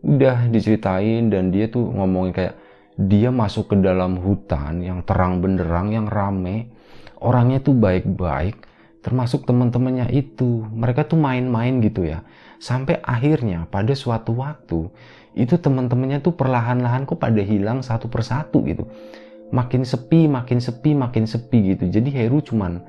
Udah 0.05 0.45
diceritain 0.53 1.33
dan 1.33 1.49
dia 1.49 1.73
tuh 1.73 1.88
ngomongin 1.88 2.37
kayak 2.37 2.55
dia 3.00 3.33
masuk 3.33 3.73
ke 3.73 3.81
dalam 3.81 4.21
hutan 4.21 4.85
yang 4.85 5.00
terang 5.09 5.41
benderang, 5.41 5.88
yang 5.88 6.05
rame. 6.05 6.69
Orangnya 7.25 7.64
tuh 7.64 7.73
baik-baik, 7.73 8.61
termasuk 9.00 9.49
teman-temannya 9.49 10.12
itu 10.12 10.69
mereka 10.69 11.09
tuh 11.09 11.17
main-main 11.17 11.81
gitu 11.81 12.05
ya 12.05 12.21
sampai 12.64 12.97
akhirnya 13.05 13.69
pada 13.69 13.93
suatu 13.93 14.41
waktu 14.41 14.88
itu 15.35 15.59
teman-temannya 15.59 16.23
tuh 16.23 16.35
perlahan-lahan 16.35 17.07
kok 17.07 17.19
pada 17.19 17.43
hilang 17.43 17.83
satu 17.83 18.07
persatu 18.07 18.62
gitu. 18.67 18.87
Makin 19.55 19.87
sepi 19.87 20.26
makin 20.26 20.59
sepi 20.59 20.95
makin 20.95 21.26
sepi 21.26 21.75
gitu. 21.75 21.91
Jadi 21.91 22.11
Heru 22.11 22.43
cuman 22.43 22.83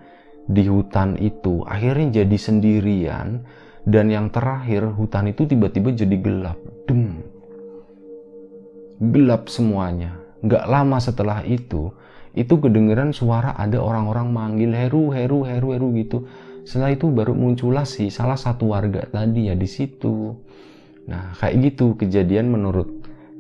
di 0.46 0.66
hutan 0.70 1.18
itu 1.18 1.66
akhirnya 1.66 2.22
jadi 2.22 2.38
sendirian. 2.38 3.46
Dan 3.86 4.10
yang 4.10 4.34
terakhir 4.34 4.82
hutan 4.98 5.30
itu 5.30 5.46
tiba-tiba 5.46 5.94
jadi 5.94 6.18
gelap. 6.18 6.58
Dem. 6.90 7.22
Gelap 8.98 9.46
semuanya. 9.46 10.18
Nggak 10.42 10.66
lama 10.66 10.98
setelah 10.98 11.46
itu 11.46 11.94
itu 12.36 12.60
kedengeran 12.60 13.16
suara 13.16 13.56
ada 13.56 13.80
orang-orang 13.80 14.28
manggil 14.28 14.75
Heru, 14.75 15.16
Heru, 15.16 15.48
Heru, 15.48 15.72
Heru 15.72 15.88
gitu. 15.96 16.28
Setelah 16.68 16.92
itu 16.92 17.08
baru 17.08 17.32
muncullah 17.32 17.88
si 17.88 18.12
salah 18.12 18.36
satu 18.36 18.75
warga 18.75 19.08
tadi 19.08 19.48
ya 19.48 19.56
di 19.56 19.66
situ. 19.66 20.36
Nah 21.06 21.34
kayak 21.38 21.56
gitu 21.72 21.94
kejadian 21.98 22.50
menurut 22.50 22.90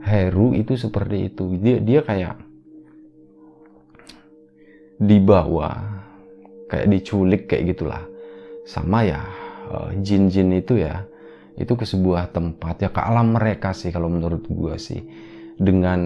Heru 0.05 0.53
itu 0.53 0.77
seperti 0.77 1.33
itu. 1.33 1.57
Dia 1.57 1.81
dia 1.81 1.99
kayak 2.05 2.37
dibawa 5.01 5.71
kayak 6.69 6.87
diculik 6.93 7.41
kayak 7.49 7.73
gitulah. 7.73 8.05
Sama 8.69 9.05
ya 9.05 9.21
eh, 9.73 9.89
jin-jin 10.05 10.53
itu 10.53 10.77
ya 10.77 11.09
itu 11.57 11.73
ke 11.73 11.85
sebuah 11.89 12.29
tempat. 12.29 12.85
Ya 12.85 12.89
ke 12.93 13.01
alam 13.01 13.33
mereka 13.33 13.73
sih 13.73 13.89
kalau 13.89 14.13
menurut 14.13 14.45
gua 14.45 14.77
sih. 14.77 15.01
Dengan 15.55 16.01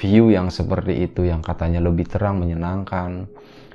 view 0.00 0.32
yang 0.32 0.48
seperti 0.48 1.04
itu 1.04 1.28
yang 1.28 1.44
katanya 1.44 1.78
lebih 1.84 2.08
terang 2.08 2.42
menyenangkan. 2.42 3.28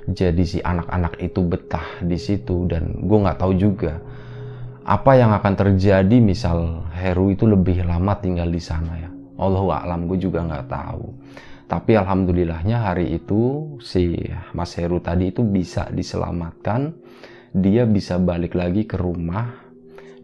Jadi 0.04 0.44
si 0.44 0.58
anak-anak 0.60 1.16
itu 1.24 1.40
betah 1.40 2.04
di 2.04 2.20
situ 2.20 2.68
dan 2.68 3.08
gue 3.08 3.18
nggak 3.24 3.40
tahu 3.40 3.56
juga 3.56 4.04
apa 4.84 5.16
yang 5.16 5.32
akan 5.32 5.54
terjadi? 5.56 6.16
Misal 6.20 6.84
Heru 6.92 7.32
itu 7.32 7.48
lebih 7.48 7.88
lama 7.88 8.12
tinggal 8.20 8.52
di 8.52 8.60
sana 8.60 8.92
ya. 9.00 9.10
Allah 9.40 9.82
alam 9.82 10.04
gue 10.06 10.20
juga 10.20 10.44
nggak 10.44 10.68
tahu. 10.68 11.04
Tapi 11.64 11.96
alhamdulillahnya 11.96 12.84
hari 12.84 13.16
itu 13.16 13.74
si 13.80 14.20
Mas 14.52 14.76
Heru 14.76 15.00
tadi 15.00 15.32
itu 15.32 15.40
bisa 15.40 15.88
diselamatkan. 15.88 16.92
Dia 17.56 17.88
bisa 17.88 18.20
balik 18.20 18.52
lagi 18.52 18.84
ke 18.84 19.00
rumah. 19.00 19.64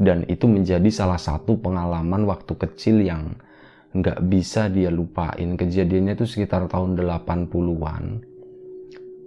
Dan 0.00 0.24
itu 0.28 0.48
menjadi 0.48 0.88
salah 0.88 1.20
satu 1.20 1.60
pengalaman 1.60 2.24
waktu 2.24 2.56
kecil 2.56 3.04
yang 3.04 3.36
nggak 3.96 4.20
bisa 4.28 4.68
dia 4.68 4.88
lupain. 4.92 5.56
Kejadiannya 5.56 6.16
itu 6.16 6.24
sekitar 6.28 6.68
tahun 6.68 6.96
80-an 7.00 8.29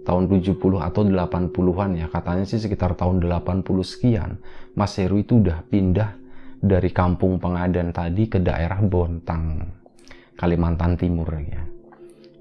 tahun 0.04 0.28
70 0.28 0.60
atau 0.60 1.02
80-an 1.02 1.90
ya. 1.96 2.06
Katanya 2.12 2.44
sih 2.44 2.60
sekitar 2.60 2.94
tahun 2.94 3.24
80 3.24 3.64
sekian. 3.82 4.36
Mas 4.76 4.94
Heru 5.00 5.24
itu 5.24 5.40
udah 5.40 5.64
pindah 5.66 6.14
dari 6.60 6.92
kampung 6.92 7.40
pengadan 7.40 7.92
tadi 7.92 8.28
ke 8.28 8.40
daerah 8.40 8.80
Bontang 8.84 9.64
Kalimantan 10.36 10.96
Timur 10.96 11.28
ya. 11.40 11.64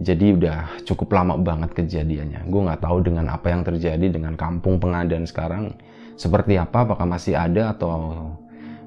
Jadi 0.03 0.36
udah 0.36 0.84
cukup 0.84 1.15
lama 1.15 1.39
banget 1.39 1.71
kejadiannya. 1.71 2.43
Gue 2.52 2.62
nggak 2.67 2.84
tahu 2.84 2.97
dengan 3.08 3.32
apa 3.32 3.47
yang 3.54 3.63
terjadi 3.63 4.12
dengan 4.12 4.36
kampung 4.36 4.82
pengadan 4.82 5.23
sekarang. 5.23 5.71
Seperti 6.19 6.60
apa 6.60 6.84
apakah 6.84 7.08
masih 7.08 7.39
ada 7.39 7.71
atau 7.71 8.28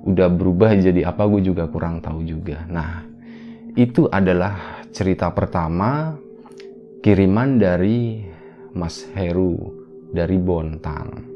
udah 0.06 0.28
berubah 0.30 0.76
jadi 0.78 1.08
apa 1.08 1.24
gue 1.26 1.42
juga 1.42 1.66
kurang 1.66 2.04
tahu 2.04 2.22
juga. 2.22 2.62
Nah 2.68 3.02
itu 3.74 4.06
adalah 4.12 4.84
cerita 4.92 5.32
pertama 5.32 6.16
kiriman 7.00 7.60
dari 7.60 8.24
Mas 8.76 9.08
Heru 9.16 9.56
dari 10.12 10.36
Bontang. 10.36 11.34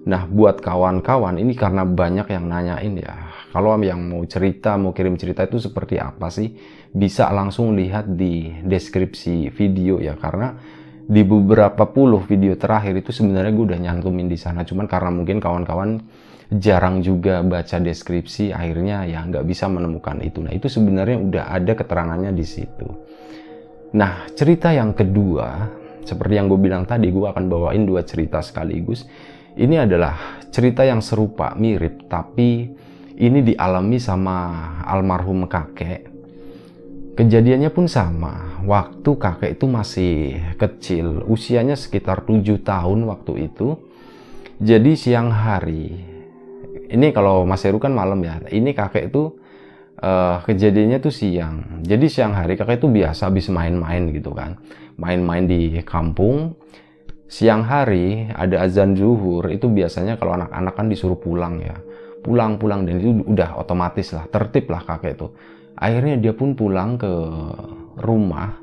Nah, 0.00 0.24
buat 0.24 0.64
kawan-kawan 0.64 1.36
ini 1.36 1.52
karena 1.52 1.84
banyak 1.84 2.32
yang 2.32 2.48
nanyain 2.48 2.96
ya. 2.96 3.28
Kalau 3.52 3.76
yang 3.84 4.00
mau 4.00 4.24
cerita, 4.24 4.80
mau 4.80 4.96
kirim 4.96 5.20
cerita 5.20 5.44
itu 5.44 5.60
seperti 5.60 6.00
apa 6.00 6.32
sih? 6.32 6.56
Bisa 6.90 7.28
langsung 7.30 7.76
lihat 7.76 8.08
di 8.16 8.48
deskripsi 8.64 9.52
video 9.52 10.00
ya 10.00 10.16
karena 10.16 10.56
di 11.04 11.20
beberapa 11.20 11.84
puluh 11.90 12.24
video 12.24 12.56
terakhir 12.56 12.96
itu 12.96 13.12
sebenarnya 13.12 13.52
gue 13.52 13.64
udah 13.76 13.80
nyantumin 13.84 14.26
di 14.26 14.40
sana. 14.40 14.64
Cuman 14.64 14.88
karena 14.88 15.12
mungkin 15.12 15.36
kawan-kawan 15.36 16.00
jarang 16.50 16.98
juga 16.98 17.46
baca 17.46 17.78
deskripsi 17.78 18.50
akhirnya 18.50 19.06
ya 19.06 19.22
nggak 19.22 19.46
bisa 19.46 19.70
menemukan 19.70 20.18
itu 20.18 20.42
nah 20.42 20.50
itu 20.50 20.66
sebenarnya 20.66 21.18
udah 21.22 21.44
ada 21.54 21.78
keterangannya 21.78 22.34
di 22.34 22.42
situ 22.42 22.90
nah 23.94 24.26
cerita 24.34 24.74
yang 24.74 24.90
kedua 24.90 25.70
seperti 26.04 26.34
yang 26.38 26.50
gue 26.50 26.60
bilang 26.60 26.84
tadi 26.88 27.08
gue 27.12 27.26
akan 27.26 27.48
bawain 27.50 27.84
dua 27.84 28.04
cerita 28.04 28.40
sekaligus. 28.40 29.04
Ini 29.56 29.84
adalah 29.84 30.44
cerita 30.48 30.86
yang 30.86 31.02
serupa 31.04 31.52
mirip 31.58 32.06
tapi 32.08 32.70
ini 33.20 33.38
dialami 33.44 34.00
sama 34.00 34.36
almarhum 34.86 35.44
kakek. 35.44 36.08
Kejadiannya 37.20 37.68
pun 37.68 37.84
sama. 37.84 38.64
Waktu 38.64 39.10
kakek 39.12 39.50
itu 39.60 39.66
masih 39.68 40.16
kecil 40.56 41.28
usianya 41.28 41.76
sekitar 41.76 42.24
7 42.24 42.40
tahun 42.64 43.04
waktu 43.04 43.52
itu. 43.52 43.76
Jadi 44.60 44.96
siang 44.96 45.28
hari 45.28 46.00
ini 46.90 47.14
kalau 47.14 47.44
Mas 47.44 47.62
Heru 47.62 47.76
kan 47.76 47.92
malam 47.92 48.24
ya. 48.24 48.40
Ini 48.48 48.72
kakek 48.72 49.12
itu 49.12 49.36
uh, 50.00 50.42
kejadiannya 50.44 50.98
tuh 50.98 51.12
siang. 51.12 51.84
Jadi 51.84 52.06
siang 52.08 52.32
hari 52.34 52.56
kakek 52.56 52.80
itu 52.80 52.88
biasa 52.88 53.28
habis 53.28 53.46
main-main 53.52 54.10
gitu 54.10 54.32
kan. 54.32 54.58
Main-main 54.96 55.44
di 55.46 55.80
kampung. 55.84 56.56
Siang 57.30 57.62
hari 57.62 58.26
ada 58.34 58.66
azan 58.66 58.98
zuhur 58.98 59.46
itu 59.54 59.70
biasanya 59.70 60.18
kalau 60.18 60.34
anak-anak 60.34 60.74
kan 60.74 60.86
disuruh 60.90 61.20
pulang 61.20 61.62
ya. 61.62 61.78
Pulang-pulang 62.20 62.84
dan 62.84 63.00
itu 63.00 63.22
udah 63.24 63.56
otomatis 63.56 64.12
lah, 64.12 64.28
tertib 64.28 64.68
lah 64.68 64.84
kakek 64.84 65.16
itu. 65.16 65.28
Akhirnya 65.78 66.20
dia 66.20 66.32
pun 66.36 66.52
pulang 66.52 67.00
ke 67.00 67.12
rumah 68.02 68.60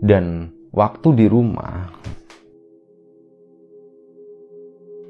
dan 0.00 0.54
waktu 0.72 1.08
di 1.12 1.26
rumah 1.28 1.92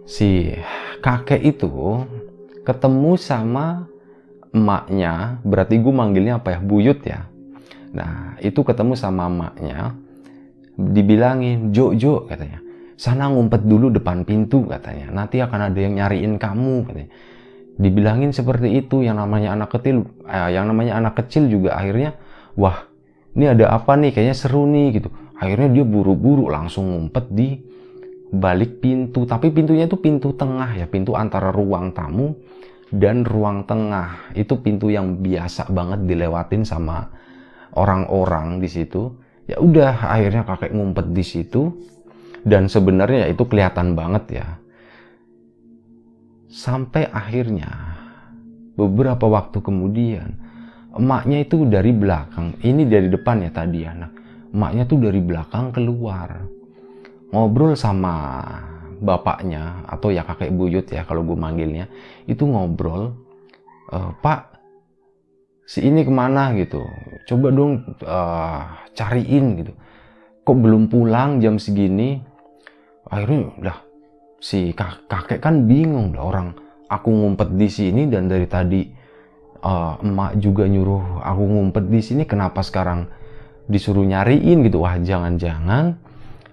si 0.07 0.55
kakek 1.03 1.43
itu 1.43 2.07
ketemu 2.63 3.13
sama 3.19 3.87
emaknya, 4.57 5.39
berarti 5.45 5.77
gue 5.77 5.93
manggilnya 5.93 6.41
apa 6.41 6.57
ya, 6.57 6.59
buyut 6.65 7.01
ya. 7.05 7.29
Nah, 7.93 8.41
itu 8.41 8.65
ketemu 8.65 8.97
sama 8.97 9.29
emaknya, 9.29 9.93
dibilangin, 10.81 11.71
Jo, 11.77 11.93
Jo, 11.93 12.25
katanya. 12.25 12.65
Sana 12.97 13.29
ngumpet 13.29 13.69
dulu 13.69 13.93
depan 13.93 14.25
pintu, 14.25 14.65
katanya. 14.65 15.13
Nanti 15.13 15.45
akan 15.45 15.69
ada 15.69 15.79
yang 15.79 16.01
nyariin 16.01 16.41
kamu, 16.41 16.89
katanya. 16.89 17.11
Dibilangin 17.77 18.33
seperti 18.33 18.81
itu, 18.81 19.05
yang 19.05 19.21
namanya 19.21 19.53
anak 19.53 19.77
kecil, 19.77 20.09
eh, 20.25 20.51
yang 20.57 20.65
namanya 20.65 20.97
anak 20.97 21.21
kecil 21.21 21.53
juga 21.53 21.77
akhirnya, 21.77 22.17
wah, 22.57 22.89
ini 23.37 23.53
ada 23.53 23.69
apa 23.77 24.01
nih, 24.01 24.17
kayaknya 24.17 24.37
seru 24.37 24.65
nih, 24.65 24.97
gitu. 24.97 25.13
Akhirnya 25.37 25.69
dia 25.69 25.85
buru-buru 25.85 26.49
langsung 26.49 26.89
ngumpet 26.89 27.29
di 27.29 27.61
balik 28.33 28.83
pintu 28.83 29.23
tapi 29.23 29.55
pintunya 29.55 29.87
itu 29.87 29.97
pintu 29.99 30.35
tengah 30.35 30.75
ya 30.75 30.87
pintu 30.91 31.15
antara 31.15 31.55
ruang 31.55 31.95
tamu 31.95 32.35
dan 32.91 33.27
ruang 33.27 33.67
tengah. 33.67 34.31
Itu 34.37 34.63
pintu 34.63 34.91
yang 34.93 35.19
biasa 35.23 35.71
banget 35.71 36.07
dilewatin 36.07 36.63
sama 36.63 37.11
orang-orang 37.75 38.63
di 38.63 38.69
situ. 38.71 39.11
Ya 39.47 39.59
udah 39.63 40.11
akhirnya 40.11 40.43
kakek 40.47 40.75
ngumpet 40.75 41.07
di 41.11 41.25
situ. 41.27 41.63
Dan 42.47 42.71
sebenarnya 42.71 43.27
ya 43.27 43.29
itu 43.35 43.43
kelihatan 43.43 43.99
banget 43.99 44.43
ya. 44.43 44.47
Sampai 46.47 47.11
akhirnya 47.11 47.99
beberapa 48.79 49.27
waktu 49.27 49.59
kemudian 49.59 50.39
emaknya 50.95 51.43
itu 51.43 51.67
dari 51.67 51.91
belakang. 51.91 52.55
Ini 52.63 52.87
dari 52.87 53.11
depan 53.11 53.43
ya 53.43 53.51
tadi 53.51 53.83
nah, 53.83 54.11
emaknya 54.55 54.87
tuh 54.87 54.99
dari 55.03 55.19
belakang 55.19 55.75
keluar. 55.75 56.47
Ngobrol 57.35 57.75
sama 57.75 58.15
bapaknya 58.99 59.85
atau 59.87 60.11
ya 60.11 60.27
kakek 60.27 60.53
buyut 60.53 60.87
ya 60.89 61.05
kalau 61.05 61.23
gue 61.23 61.37
manggilnya 61.39 61.89
itu 62.25 62.45
ngobrol 62.45 63.17
e, 63.93 63.99
pak 64.25 64.57
si 65.67 65.83
ini 65.83 66.07
ke 66.07 66.13
mana? 66.15 66.55
gitu. 66.55 66.81
Coba 67.27 67.51
dong 67.51 67.83
uh, 68.07 68.63
cariin 68.95 69.47
gitu. 69.61 69.73
Kok 70.47 70.57
belum 70.63 70.87
pulang 70.87 71.43
jam 71.43 71.59
segini? 71.59 72.23
Akhirnya 73.11 73.51
udah 73.59 73.77
si 74.39 74.71
kakek 74.73 75.43
kan 75.43 75.67
bingung 75.67 76.15
lah 76.15 76.25
orang. 76.25 76.49
Aku 76.87 77.11
ngumpet 77.11 77.51
di 77.59 77.67
sini 77.67 78.07
dan 78.07 78.31
dari 78.31 78.47
tadi 78.47 78.87
uh, 79.67 79.99
emak 79.99 80.39
juga 80.39 80.71
nyuruh 80.71 81.19
aku 81.19 81.43
ngumpet 81.43 81.91
di 81.91 81.99
sini 81.99 82.23
kenapa 82.23 82.63
sekarang 82.63 83.11
disuruh 83.67 84.07
nyariin? 84.07 84.63
gitu. 84.63 84.87
Wah 84.87 84.95
jangan-jangan 85.03 85.99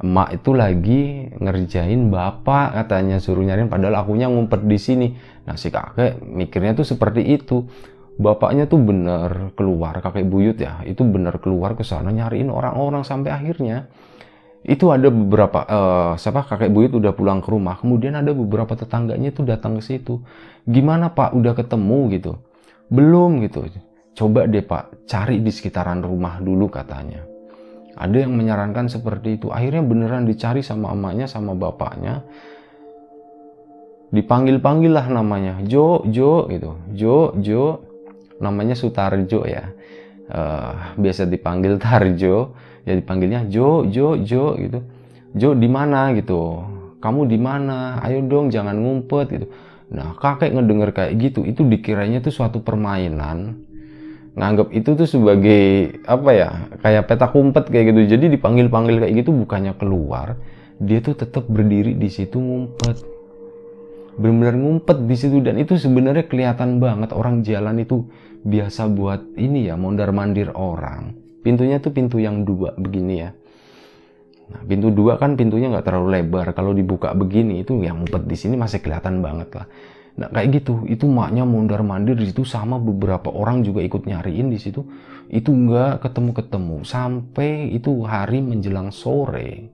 emak 0.03 0.35
itu 0.35 0.51
lagi 0.51 1.31
ngerjain 1.39 2.11
bapak 2.11 2.75
katanya 2.75 3.23
suruh 3.23 3.39
nyariin 3.39 3.71
padahal 3.71 4.03
akunya 4.03 4.27
ngumpet 4.27 4.67
di 4.67 4.75
sini. 4.75 5.07
Nah 5.47 5.55
si 5.55 5.71
kakek 5.71 6.19
mikirnya 6.19 6.75
tuh 6.75 6.83
seperti 6.83 7.23
itu. 7.23 7.63
Bapaknya 8.13 8.69
tuh 8.69 8.77
bener 8.77 9.55
keluar 9.57 9.97
kakek 9.97 10.29
buyut 10.29 10.61
ya 10.61 10.85
itu 10.85 11.01
bener 11.01 11.41
keluar 11.41 11.73
ke 11.73 11.81
sana 11.81 12.13
nyariin 12.13 12.51
orang-orang 12.51 13.01
sampai 13.07 13.31
akhirnya. 13.31 13.87
Itu 14.63 14.93
ada 14.93 15.09
beberapa 15.09 15.65
uh, 15.65 16.13
siapa 16.19 16.45
kakek 16.45 16.69
buyut 16.69 16.93
udah 16.93 17.15
pulang 17.15 17.39
ke 17.41 17.49
rumah. 17.49 17.79
Kemudian 17.79 18.13
ada 18.19 18.35
beberapa 18.35 18.75
tetangganya 18.77 19.33
itu 19.33 19.41
datang 19.41 19.79
ke 19.79 19.83
situ. 19.83 20.21
Gimana 20.67 21.11
pak? 21.11 21.33
Udah 21.33 21.57
ketemu? 21.57 22.11
gitu. 22.13 22.31
Belum 22.91 23.41
gitu. 23.41 23.65
Coba 24.13 24.45
deh 24.45 24.61
pak 24.61 25.09
cari 25.09 25.41
di 25.41 25.49
sekitaran 25.49 26.05
rumah 26.05 26.37
dulu 26.37 26.69
katanya 26.69 27.32
ada 27.93 28.17
yang 28.17 28.33
menyarankan 28.33 28.89
seperti 28.89 29.37
itu. 29.37 29.53
Akhirnya 29.53 29.85
beneran 29.85 30.25
dicari 30.25 30.65
sama 30.65 30.93
emaknya 30.93 31.29
sama 31.29 31.53
bapaknya. 31.53 32.25
Dipanggil 34.13 34.61
panggil 34.61 34.93
lah 34.93 35.09
namanya. 35.09 35.61
Jo 35.65 36.05
Jo 36.09 36.49
gitu. 36.49 36.77
Jo 36.93 37.33
Jo. 37.37 37.63
Namanya 38.41 38.73
Sutarjo 38.73 39.45
ya. 39.45 39.69
Uh, 40.29 40.97
biasa 40.97 41.29
dipanggil 41.29 41.77
Tarjo. 41.77 42.53
Ya 42.83 42.93
dipanggilnya 42.97 43.45
Jo 43.49 43.85
Jo 43.85 44.17
Jo 44.17 44.57
gitu. 44.57 44.79
Jo 45.33 45.49
di 45.53 45.69
mana 45.69 46.13
gitu? 46.17 46.61
Kamu 47.01 47.25
di 47.29 47.37
mana? 47.41 48.01
Ayo 48.01 48.21
dong 48.25 48.49
jangan 48.49 48.77
ngumpet 48.77 49.27
gitu. 49.33 49.47
Nah 49.93 50.17
kakek 50.17 50.53
ngedenger 50.57 50.89
kayak 50.93 51.13
gitu 51.21 51.45
itu 51.45 51.61
dikiranya 51.61 52.21
tuh 52.25 52.33
suatu 52.33 52.61
permainan 52.61 53.62
nganggap 54.33 54.73
itu 54.73 54.97
tuh 54.97 55.05
sebagai 55.05 55.93
apa 56.09 56.29
ya 56.33 56.49
kayak 56.81 57.05
peta 57.05 57.29
kumpet 57.29 57.69
kayak 57.69 57.93
gitu. 57.93 58.17
Jadi 58.17 58.33
dipanggil 58.33 58.67
panggil 58.69 58.97
kayak 59.01 59.13
gitu 59.21 59.31
bukannya 59.33 59.73
keluar 59.77 60.37
dia 60.81 60.99
tuh 60.99 61.13
tetap 61.13 61.45
berdiri 61.45 61.93
di 61.93 62.09
situ 62.09 62.41
ngumpet. 62.41 62.97
Benar-benar 64.13 64.55
ngumpet 64.57 64.97
di 65.09 65.15
situ 65.17 65.41
dan 65.41 65.57
itu 65.57 65.77
sebenarnya 65.77 66.29
kelihatan 66.29 66.77
banget 66.77 67.13
orang 67.13 67.41
jalan 67.41 67.81
itu 67.81 68.05
biasa 68.45 68.89
buat 68.89 69.21
ini 69.37 69.69
ya 69.69 69.77
mondar 69.77 70.09
mandir 70.13 70.53
orang. 70.53 71.17
Pintunya 71.41 71.81
tuh 71.81 71.93
pintu 71.93 72.17
yang 72.21 72.45
dua 72.45 72.73
begini 72.77 73.15
ya. 73.21 73.31
Nah 74.53 74.61
pintu 74.69 74.93
dua 74.93 75.17
kan 75.17 75.33
pintunya 75.33 75.69
nggak 75.69 75.85
terlalu 75.85 76.21
lebar. 76.21 76.53
Kalau 76.53 76.73
dibuka 76.77 77.13
begini 77.13 77.65
itu 77.65 77.77
yang 77.81 78.01
ngumpet 78.01 78.25
di 78.29 78.37
sini 78.37 78.53
masih 78.57 78.81
kelihatan 78.81 79.21
banget 79.21 79.49
lah 79.53 79.67
nah 80.13 80.29
kayak 80.29 80.61
gitu 80.61 80.85
itu 80.85 81.09
maknya 81.09 81.41
mondar 81.41 81.81
mandir 81.81 82.13
di 82.13 82.29
situ 82.29 82.45
sama 82.45 82.77
beberapa 82.77 83.33
orang 83.33 83.65
juga 83.65 83.81
ikut 83.81 84.05
nyariin 84.05 84.53
di 84.53 84.61
situ 84.61 84.85
itu 85.33 85.49
nggak 85.49 86.05
ketemu 86.05 86.31
ketemu 86.37 86.77
sampai 86.85 87.73
itu 87.73 88.05
hari 88.05 88.45
menjelang 88.45 88.93
sore 88.93 89.73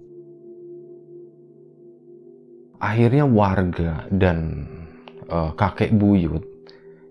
akhirnya 2.79 3.27
warga 3.27 4.07
dan 4.07 4.63
uh, 5.27 5.51
kakek 5.59 5.91
buyut 5.91 6.47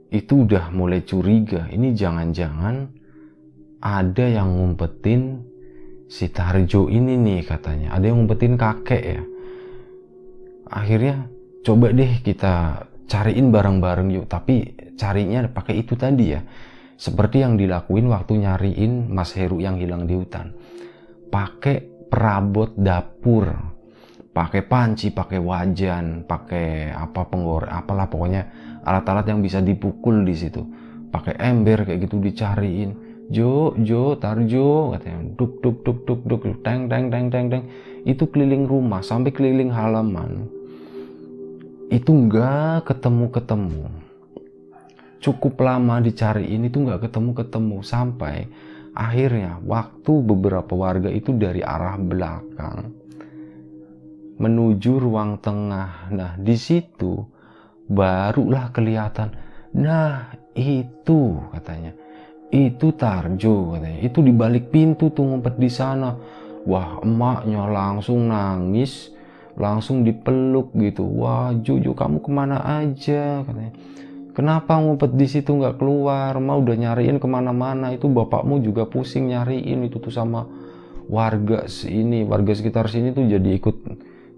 itu 0.09 0.49
udah 0.49 0.73
mulai 0.73 1.05
curiga 1.05 1.69
ini 1.69 1.93
jangan-jangan 1.93 2.89
ada 3.79 4.25
yang 4.27 4.57
ngumpetin 4.57 5.45
si 6.09 6.33
Tarjo 6.33 6.89
ini 6.89 7.15
nih 7.15 7.45
katanya. 7.45 7.95
Ada 7.95 8.11
yang 8.11 8.25
ngumpetin 8.25 8.57
kakek 8.57 9.03
ya. 9.05 9.23
Akhirnya 10.69 11.29
coba 11.63 11.93
deh 11.93 12.13
kita 12.25 12.88
cariin 13.09 13.49
bareng-bareng 13.49 14.09
yuk. 14.13 14.27
Tapi 14.29 14.77
carinya 14.95 15.49
pakai 15.49 15.81
itu 15.81 15.97
tadi 15.97 16.37
ya. 16.37 16.41
Seperti 16.99 17.41
yang 17.43 17.57
dilakuin 17.57 18.11
waktu 18.11 18.43
nyariin 18.43 19.09
Mas 19.09 19.33
Heru 19.35 19.59
yang 19.59 19.81
hilang 19.81 20.05
di 20.05 20.15
hutan. 20.15 20.53
Pakai 21.33 21.83
perabot 22.13 22.77
dapur. 22.77 23.51
Pakai 24.29 24.63
panci, 24.71 25.11
pakai 25.11 25.43
wajan, 25.43 26.23
pakai 26.23 26.95
apa 26.95 27.27
penggoreng, 27.27 27.75
apalah 27.75 28.07
pokoknya 28.07 28.43
alat-alat 28.87 29.27
yang 29.27 29.43
bisa 29.43 29.59
dipukul 29.59 30.23
di 30.23 30.35
situ. 30.39 30.63
Pakai 31.11 31.35
ember 31.43 31.83
kayak 31.83 32.07
gitu 32.07 32.23
dicariin 32.23 33.09
Jo, 33.29 33.77
Jo, 33.85 34.17
Tarjo, 34.17 34.97
katanya, 34.97 35.21
duk, 35.37 35.61
duk, 35.61 35.85
duk, 35.85 36.01
duk, 36.09 36.21
duk, 36.25 36.43
teng, 36.65 36.89
teng, 36.89 37.13
teng, 37.13 37.29
teng, 37.29 37.47
teng. 37.53 37.65
Itu 38.09 38.33
keliling 38.33 38.65
rumah, 38.65 39.05
sampai 39.05 39.37
keliling 39.37 39.69
halaman. 39.69 40.49
Itu 41.89 42.13
nggak 42.13 42.89
ketemu-ketemu. 42.89 43.89
Cukup 45.19 45.59
lama 45.65 45.99
dicariin 45.99 46.69
itu 46.69 46.79
nggak 46.85 47.09
ketemu-ketemu. 47.09 47.83
Sampai 47.83 48.47
akhirnya 48.93 49.59
waktu 49.65 50.13
beberapa 50.23 50.73
warga 50.77 51.09
itu 51.11 51.35
dari 51.35 51.65
arah 51.65 51.97
belakang 51.97 52.95
menuju 54.39 54.93
ruang 55.03 55.43
tengah. 55.43 56.13
Nah, 56.15 56.33
di 56.39 56.55
situ 56.55 57.27
barulah 57.91 58.71
kelihatan. 58.71 59.35
Nah, 59.75 60.33
itu 60.59 61.39
katanya 61.55 61.93
itu 62.49 62.97
Tarjo 62.97 63.77
katanya 63.77 64.01
itu 64.01 64.19
di 64.25 64.33
balik 64.33 64.73
pintu 64.73 65.13
tuh 65.13 65.25
ngumpet 65.25 65.61
di 65.61 65.69
sana 65.69 66.17
wah 66.65 66.99
emaknya 67.05 67.69
langsung 67.69 68.33
nangis 68.33 69.13
langsung 69.59 70.07
dipeluk 70.07 70.73
gitu. 70.79 71.05
Wah 71.05 71.51
Jojo 71.53 71.93
kamu 71.93 72.23
ke 72.23 72.31
mana 72.31 72.63
aja? 72.63 73.43
Katanya. 73.43 73.75
Kenapa 74.33 74.79
ngumpet 74.79 75.19
di 75.19 75.27
situ 75.27 75.51
nggak 75.51 75.83
keluar? 75.83 76.39
Mau 76.39 76.63
udah 76.63 76.79
nyariin 76.79 77.19
ke 77.19 77.27
mana-mana. 77.27 77.91
Itu 77.91 78.07
bapakmu 78.07 78.63
juga 78.63 78.87
pusing 78.87 79.35
nyariin. 79.35 79.83
Itu 79.91 79.99
tuh 79.99 80.15
sama 80.15 80.47
warga 81.11 81.67
sini 81.67 82.23
warga 82.23 82.55
sekitar 82.55 82.87
sini 82.87 83.11
tuh 83.11 83.27
jadi 83.27 83.59
ikut 83.59 83.77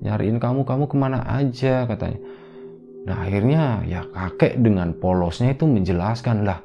nyariin 0.01 0.41
kamu. 0.41 0.65
Kamu 0.65 0.89
ke 0.89 0.97
mana 0.97 1.21
aja? 1.29 1.85
Katanya. 1.85 2.17
Nah 3.05 3.17
akhirnya 3.29 3.85
ya 3.85 4.09
kakek 4.09 4.57
dengan 4.57 4.97
polosnya 4.97 5.53
itu 5.53 5.69
menjelaskan 5.69 6.49
lah. 6.49 6.65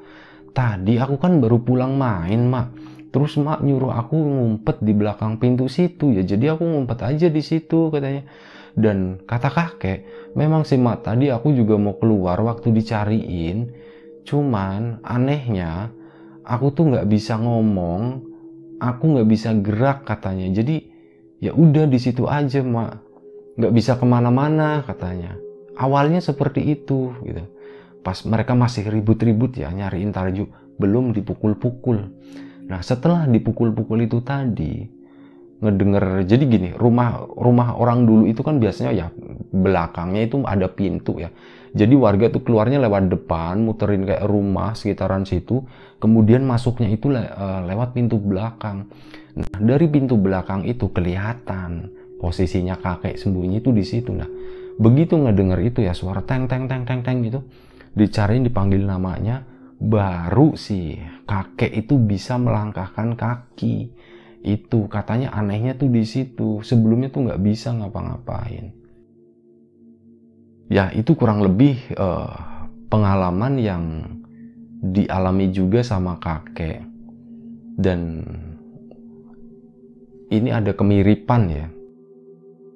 Tadi 0.56 0.96
aku 0.96 1.20
kan 1.20 1.44
baru 1.44 1.60
pulang 1.60 2.00
main, 2.00 2.48
Mak. 2.48 2.85
Terus 3.15 3.39
Mak 3.39 3.63
nyuruh 3.63 3.95
aku 3.95 4.19
ngumpet 4.19 4.84
di 4.84 4.91
belakang 4.91 5.39
pintu 5.39 5.71
situ 5.71 6.12
ya. 6.12 6.28
Jadi 6.28 6.51
aku 6.51 6.67
ngumpet 6.67 6.99
aja 6.99 7.32
di 7.32 7.39
situ 7.39 7.88
katanya. 7.88 8.28
Dan 8.75 9.23
kata 9.23 9.47
kakek, 9.47 10.04
memang 10.36 10.67
sih 10.67 10.75
Mak 10.75 11.08
tadi 11.08 11.32
aku 11.32 11.56
juga 11.56 11.80
mau 11.80 11.95
keluar 11.95 12.36
waktu 12.43 12.75
dicariin. 12.75 13.71
Cuman 14.28 14.99
anehnya 14.99 15.95
aku 16.43 16.75
tuh 16.75 16.91
nggak 16.91 17.08
bisa 17.08 17.39
ngomong, 17.39 18.19
aku 18.84 19.04
nggak 19.15 19.28
bisa 19.32 19.56
gerak 19.63 20.04
katanya. 20.04 20.51
Jadi 20.51 20.84
ya 21.39 21.56
udah 21.56 21.88
di 21.88 21.95
situ 21.95 22.28
aja 22.28 22.60
Mak. 22.60 22.91
Nggak 23.56 23.71
bisa 23.71 23.95
ke 23.95 24.04
mana-mana 24.04 24.84
katanya. 24.84 25.39
Awalnya 25.80 26.19
seperti 26.19 26.67
itu 26.67 27.15
gitu 27.23 27.56
pas 28.06 28.21
mereka 28.21 28.54
masih 28.54 28.86
ribut-ribut 28.86 29.58
ya 29.58 29.73
nyariin 29.73 30.13
Tarju 30.13 30.45
belum 30.78 31.10
dipukul-pukul 31.17 32.13
nah 32.65 32.82
setelah 32.82 33.30
dipukul-pukul 33.30 34.06
itu 34.06 34.21
tadi 34.25 34.86
ngedenger 35.56 36.28
jadi 36.28 36.43
gini 36.43 36.69
rumah 36.75 37.23
rumah 37.32 37.80
orang 37.80 38.04
dulu 38.04 38.23
itu 38.28 38.43
kan 38.43 38.60
biasanya 38.60 38.91
ya 38.91 39.08
belakangnya 39.56 40.28
itu 40.28 40.43
ada 40.43 40.67
pintu 40.67 41.17
ya. 41.23 41.32
Jadi 41.75 41.91
warga 41.91 42.32
tuh 42.32 42.39
keluarnya 42.39 42.80
lewat 42.80 43.12
depan 43.12 43.60
muterin 43.60 44.08
kayak 44.08 44.23
rumah 44.28 44.75
sekitaran 44.80 45.28
situ 45.28 45.63
kemudian 45.99 46.43
masuknya 46.43 46.88
itu 46.91 47.12
le 47.12 47.23
eh, 47.23 47.62
lewat 47.71 47.95
pintu 47.95 48.19
belakang. 48.19 48.88
Nah 49.36 49.60
dari 49.60 49.88
pintu 49.91 50.15
belakang 50.15 50.63
itu 50.67 50.91
kelihatan 50.91 51.91
posisinya 52.19 52.80
kakek 52.80 53.19
sembunyi 53.19 53.60
itu 53.60 53.75
di 53.75 53.84
situ. 53.84 54.12
Nah 54.15 54.28
begitu 54.75 55.15
ngedenger 55.15 55.60
itu 55.63 55.80
ya 55.84 55.95
suara 55.95 56.19
teng 56.23 56.51
teng 56.51 56.67
teng 56.67 56.84
teng 56.84 56.99
teng 56.99 57.23
gitu 57.23 57.39
dicariin 57.95 58.43
dipanggil 58.43 58.84
namanya 58.84 59.47
baru 59.80 60.56
si 60.56 60.96
kakek 61.28 61.86
itu 61.86 62.00
bisa 62.00 62.40
melangkahkan 62.40 63.16
kaki. 63.18 63.92
Itu 64.46 64.86
katanya 64.86 65.34
anehnya 65.34 65.74
tuh 65.76 65.90
di 65.90 66.06
situ. 66.06 66.62
Sebelumnya 66.62 67.10
tuh 67.10 67.28
nggak 67.30 67.42
bisa 67.42 67.74
ngapa-ngapain. 67.74 68.72
Ya 70.70 70.90
itu 70.94 71.14
kurang 71.14 71.46
lebih 71.46 71.78
uh, 71.98 72.66
pengalaman 72.90 73.58
yang 73.62 73.84
dialami 74.82 75.50
juga 75.50 75.82
sama 75.82 76.18
kakek. 76.22 76.86
Dan 77.76 78.22
ini 80.30 80.50
ada 80.50 80.74
kemiripan 80.74 81.42
ya. 81.50 81.68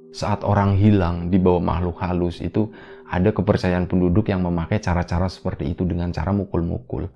Saat 0.10 0.42
orang 0.42 0.74
hilang 0.74 1.30
di 1.30 1.38
bawah 1.38 1.62
makhluk 1.62 2.02
halus 2.02 2.42
itu 2.42 2.74
ada 3.10 3.34
kepercayaan 3.34 3.90
penduduk 3.90 4.30
yang 4.30 4.46
memakai 4.46 4.78
cara-cara 4.78 5.26
seperti 5.26 5.74
itu 5.74 5.82
dengan 5.84 6.14
cara 6.14 6.30
mukul-mukul. 6.30 7.10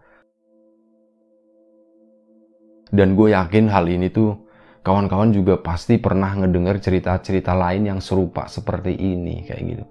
Dan 2.94 3.18
gue 3.18 3.34
yakin 3.34 3.70
hal 3.70 3.90
ini 3.90 4.10
tuh 4.10 4.38
kawan-kawan 4.86 5.34
juga 5.34 5.58
pasti 5.58 5.98
pernah 5.98 6.34
ngedengar 6.34 6.78
cerita-cerita 6.78 7.56
lain 7.58 7.90
yang 7.90 8.00
serupa 8.02 8.46
seperti 8.46 8.94
ini 8.94 9.46
kayak 9.46 9.62
gitu. 9.66 9.86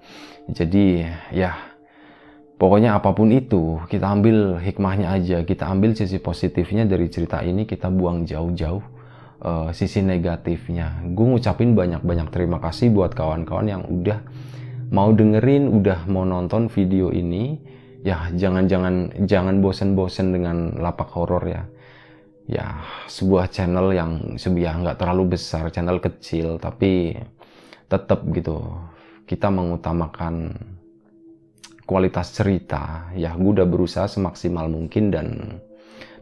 Jadi 0.54 0.84
ya 1.34 1.54
pokoknya 2.58 2.94
apa 2.98 3.10
pun 3.10 3.30
itu 3.34 3.82
kita 3.90 4.06
ambil 4.06 4.58
hikmahnya 4.62 5.18
aja, 5.18 5.42
kita 5.42 5.66
ambil 5.66 5.98
sisi 5.98 6.22
positifnya 6.22 6.86
dari 6.86 7.10
cerita 7.10 7.42
ini 7.42 7.66
kita 7.66 7.90
buang 7.90 8.22
jauh-jauh 8.22 8.82
uh, 9.42 9.68
sisi 9.74 9.98
negatifnya. 9.98 11.02
Gue 11.10 11.26
ngucapin 11.26 11.74
banyak-banyak 11.74 12.30
terima 12.30 12.62
kasih 12.62 12.94
buat 12.94 13.18
kawan-kawan 13.18 13.66
yang 13.66 13.82
udah 13.86 14.22
mau 14.92 15.10
dengerin, 15.10 15.72
udah 15.72 16.04
mau 16.06 16.22
nonton 16.28 16.68
video 16.68 17.08
ini. 17.10 17.58
Ya 18.02 18.28
jangan-jangan 18.34 19.26
jangan 19.30 19.62
bosen-bosen 19.62 20.34
dengan 20.34 20.74
lapak 20.82 21.06
horor 21.14 21.46
ya 21.46 21.62
ya 22.50 22.82
sebuah 23.06 23.46
channel 23.46 23.94
yang 23.94 24.34
sebiah 24.34 24.82
nggak 24.82 24.98
terlalu 24.98 25.38
besar, 25.38 25.70
channel 25.70 26.02
kecil, 26.02 26.58
tapi 26.58 27.14
tetap 27.86 28.26
gitu 28.34 28.58
kita 29.24 29.48
mengutamakan 29.48 30.52
kualitas 31.86 32.34
cerita. 32.34 33.10
Ya, 33.16 33.34
gue 33.36 33.50
udah 33.60 33.68
berusaha 33.68 34.08
semaksimal 34.08 34.68
mungkin 34.68 35.12
dan 35.12 35.26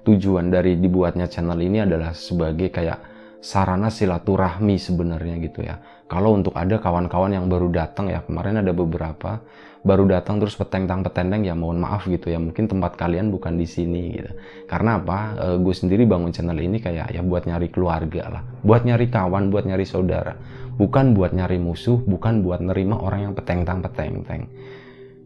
tujuan 0.07 0.49
dari 0.49 0.79
dibuatnya 0.81 1.29
channel 1.29 1.61
ini 1.61 1.85
adalah 1.85 2.17
sebagai 2.17 2.73
kayak 2.73 2.99
sarana 3.41 3.89
silaturahmi 3.89 4.77
sebenarnya 4.77 5.41
gitu 5.41 5.65
ya. 5.65 5.81
Kalau 6.07 6.37
untuk 6.37 6.53
ada 6.55 6.77
kawan-kawan 6.77 7.33
yang 7.33 7.47
baru 7.49 7.73
datang 7.73 8.13
ya 8.13 8.21
kemarin 8.21 8.61
ada 8.61 8.73
beberapa 8.77 9.41
baru 9.81 10.05
datang 10.05 10.37
terus 10.37 10.61
petentang 10.61 11.01
petendeng 11.01 11.41
ya 11.49 11.57
mohon 11.57 11.81
maaf 11.81 12.05
gitu 12.05 12.29
ya 12.29 12.37
mungkin 12.37 12.69
tempat 12.69 13.01
kalian 13.01 13.33
bukan 13.33 13.57
di 13.57 13.65
sini 13.65 14.13
gitu. 14.13 14.31
Karena 14.69 15.01
apa? 15.01 15.19
E, 15.41 15.47
gue 15.57 15.73
sendiri 15.73 16.05
bangun 16.05 16.37
channel 16.37 16.59
ini 16.61 16.85
kayak 16.85 17.17
ya 17.17 17.23
buat 17.25 17.49
nyari 17.49 17.73
keluarga 17.73 18.23
lah, 18.29 18.43
buat 18.61 18.85
nyari 18.85 19.09
kawan, 19.09 19.49
buat 19.49 19.65
nyari 19.65 19.87
saudara, 19.89 20.37
bukan 20.77 21.17
buat 21.17 21.33
nyari 21.33 21.57
musuh, 21.57 21.97
bukan 21.97 22.45
buat 22.45 22.61
nerima 22.61 23.01
orang 23.01 23.33
yang 23.33 23.35
petentang 23.35 23.81
petenteng. 23.81 24.53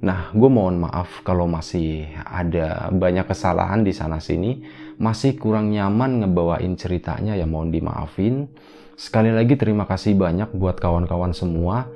Nah, 0.05 0.29
gue 0.37 0.50
mohon 0.53 0.85
maaf 0.85 1.24
kalau 1.24 1.48
masih 1.48 2.05
ada 2.29 2.92
banyak 2.92 3.24
kesalahan 3.24 3.81
di 3.81 3.96
sana 3.96 4.20
sini, 4.20 4.61
masih 4.98 5.35
kurang 5.38 5.74
nyaman 5.74 6.22
ngebawain 6.22 6.78
ceritanya 6.78 7.35
ya 7.35 7.46
mohon 7.46 7.74
dimaafin. 7.74 8.46
Sekali 8.94 9.35
lagi 9.35 9.59
terima 9.59 9.90
kasih 9.90 10.14
banyak 10.14 10.54
buat 10.54 10.78
kawan-kawan 10.78 11.35
semua 11.35 11.90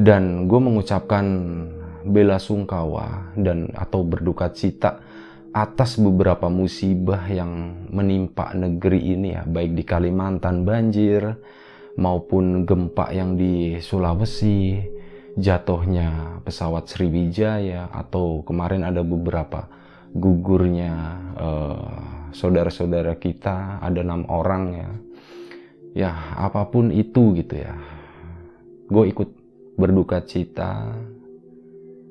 dan 0.00 0.48
gue 0.48 0.60
mengucapkan 0.60 1.26
bela 2.00 2.40
sungkawa 2.40 3.36
dan 3.36 3.68
atau 3.76 4.00
berduka 4.00 4.48
cita 4.48 5.04
atas 5.50 5.98
beberapa 5.98 6.46
musibah 6.46 7.26
yang 7.26 7.84
menimpa 7.90 8.54
negeri 8.54 9.18
ini 9.18 9.34
ya, 9.34 9.42
baik 9.44 9.74
di 9.74 9.84
Kalimantan 9.84 10.62
banjir 10.62 11.34
maupun 11.98 12.64
gempa 12.64 13.10
yang 13.10 13.34
di 13.34 13.82
Sulawesi, 13.82 14.78
jatuhnya 15.34 16.40
pesawat 16.46 16.86
Sriwijaya 16.86 17.90
atau 17.90 18.46
kemarin 18.46 18.86
ada 18.86 19.02
beberapa 19.02 19.66
gugurnya 20.14 21.18
saudara 21.34 22.19
saudara-saudara 22.32 23.18
kita 23.18 23.78
ada 23.82 24.00
enam 24.00 24.26
orang 24.30 24.64
ya. 24.74 24.90
Ya 25.90 26.10
apa 26.38 26.66
pun 26.70 26.94
itu 26.94 27.34
gitu 27.34 27.54
ya. 27.58 27.74
Gue 28.86 29.10
ikut 29.10 29.28
berduka 29.78 30.22
cita. 30.22 30.94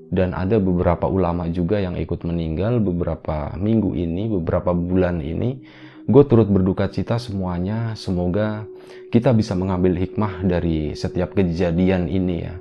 Dan 0.09 0.33
ada 0.33 0.57
beberapa 0.57 1.05
ulama 1.05 1.45
juga 1.53 1.77
yang 1.77 1.93
ikut 1.93 2.25
meninggal 2.25 2.81
beberapa 2.81 3.53
minggu 3.53 3.93
ini 3.93 4.25
beberapa 4.25 4.73
bulan 4.73 5.21
ini. 5.21 5.61
Gue 6.09 6.25
turut 6.25 6.49
berduka 6.49 6.89
cita 6.89 7.21
semuanya. 7.21 7.93
Semoga 7.93 8.65
kita 9.13 9.29
bisa 9.37 9.53
mengambil 9.53 9.93
hikmah 10.01 10.41
dari 10.41 10.97
setiap 10.97 11.37
kejadian 11.37 12.09
ini 12.09 12.35
ya. 12.41 12.57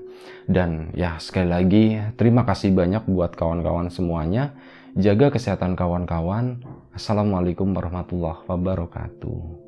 Dan 0.49 0.93
ya 0.93 1.17
sekali 1.17 1.49
lagi 1.49 1.85
terima 2.21 2.45
kasih 2.45 2.73
banyak 2.73 3.09
buat 3.09 3.33
kawan-kawan 3.33 3.89
semuanya. 3.89 4.53
Jaga 4.99 5.31
kesehatan 5.31 5.79
kawan-kawan. 5.79 6.59
Assalamualaikum 6.91 7.71
warahmatullahi 7.71 8.43
wabarakatuh. 8.51 9.68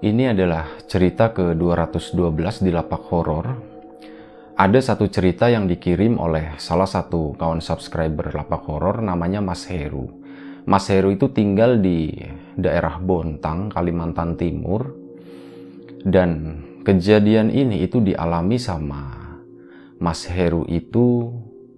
Ini 0.00 0.32
adalah 0.32 0.80
cerita 0.88 1.28
ke-212 1.28 2.64
di 2.64 2.72
lapak 2.72 3.12
horor. 3.12 3.52
Ada 4.56 4.80
satu 4.80 5.12
cerita 5.12 5.52
yang 5.52 5.68
dikirim 5.68 6.16
oleh 6.16 6.56
salah 6.56 6.88
satu 6.88 7.36
kawan 7.36 7.60
subscriber 7.60 8.32
lapak 8.32 8.64
horor 8.64 9.04
namanya 9.04 9.44
Mas 9.44 9.68
Heru. 9.68 10.08
Mas 10.64 10.88
Heru 10.88 11.12
itu 11.12 11.28
tinggal 11.28 11.84
di 11.84 12.16
daerah 12.56 12.96
Bontang, 12.96 13.68
Kalimantan 13.68 14.40
Timur. 14.40 14.88
Dan 16.00 16.64
kejadian 16.80 17.52
ini 17.52 17.84
itu 17.84 18.00
dialami 18.00 18.56
sama 18.56 19.36
Mas 20.00 20.24
Heru 20.24 20.64
itu 20.64 21.28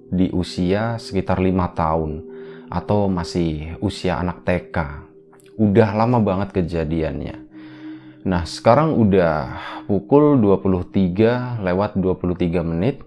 di 0.07 0.31
usia 0.31 0.95
sekitar 0.95 1.43
lima 1.43 1.75
tahun 1.75 2.23
atau 2.71 3.11
masih 3.11 3.83
usia 3.83 4.23
anak 4.23 4.47
TK. 4.47 5.11
Udah 5.59 5.91
lama 5.91 6.23
banget 6.23 6.55
kejadiannya. 6.55 7.42
Nah, 8.23 8.47
sekarang 8.47 8.95
udah 8.95 9.59
pukul 9.91 10.39
23 10.39 11.59
lewat 11.59 11.99
23 11.99 12.63
menit. 12.63 13.03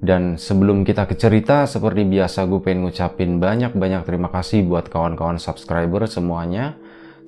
Dan 0.00 0.40
sebelum 0.40 0.82
kita 0.82 1.04
ke 1.04 1.14
cerita, 1.14 1.68
seperti 1.68 2.08
biasa 2.08 2.48
gue 2.48 2.58
pengen 2.64 2.88
ngucapin 2.88 3.36
banyak-banyak 3.36 4.02
terima 4.08 4.32
kasih 4.32 4.64
buat 4.64 4.88
kawan-kawan 4.88 5.36
subscriber 5.38 6.08
semuanya. 6.08 6.74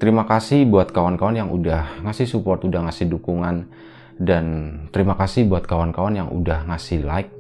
Terima 0.03 0.27
kasih 0.27 0.67
buat 0.67 0.91
kawan-kawan 0.91 1.47
yang 1.47 1.51
udah 1.53 2.03
ngasih 2.03 2.27
support, 2.27 2.67
udah 2.67 2.91
ngasih 2.91 3.07
dukungan. 3.07 3.71
Dan 4.19 4.45
terima 4.91 5.15
kasih 5.15 5.47
buat 5.47 5.63
kawan-kawan 5.69 6.27
yang 6.27 6.29
udah 6.33 6.67
ngasih 6.67 7.07
like, 7.07 7.31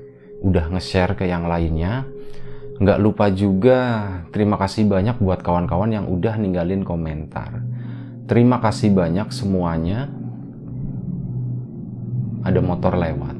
udah 0.46 0.70
nge-share 0.78 1.18
ke 1.18 1.26
yang 1.26 1.50
lainnya. 1.50 2.06
Nggak 2.78 2.98
lupa 3.02 3.26
juga 3.34 3.78
terima 4.30 4.54
kasih 4.60 4.86
banyak 4.86 5.18
buat 5.18 5.42
kawan-kawan 5.42 5.90
yang 5.90 6.06
udah 6.06 6.38
ninggalin 6.38 6.86
komentar. 6.86 7.66
Terima 8.26 8.62
kasih 8.62 8.94
banyak 8.94 9.28
semuanya. 9.34 10.06
Ada 12.42 12.58
motor 12.62 12.94
lewat. 12.98 13.36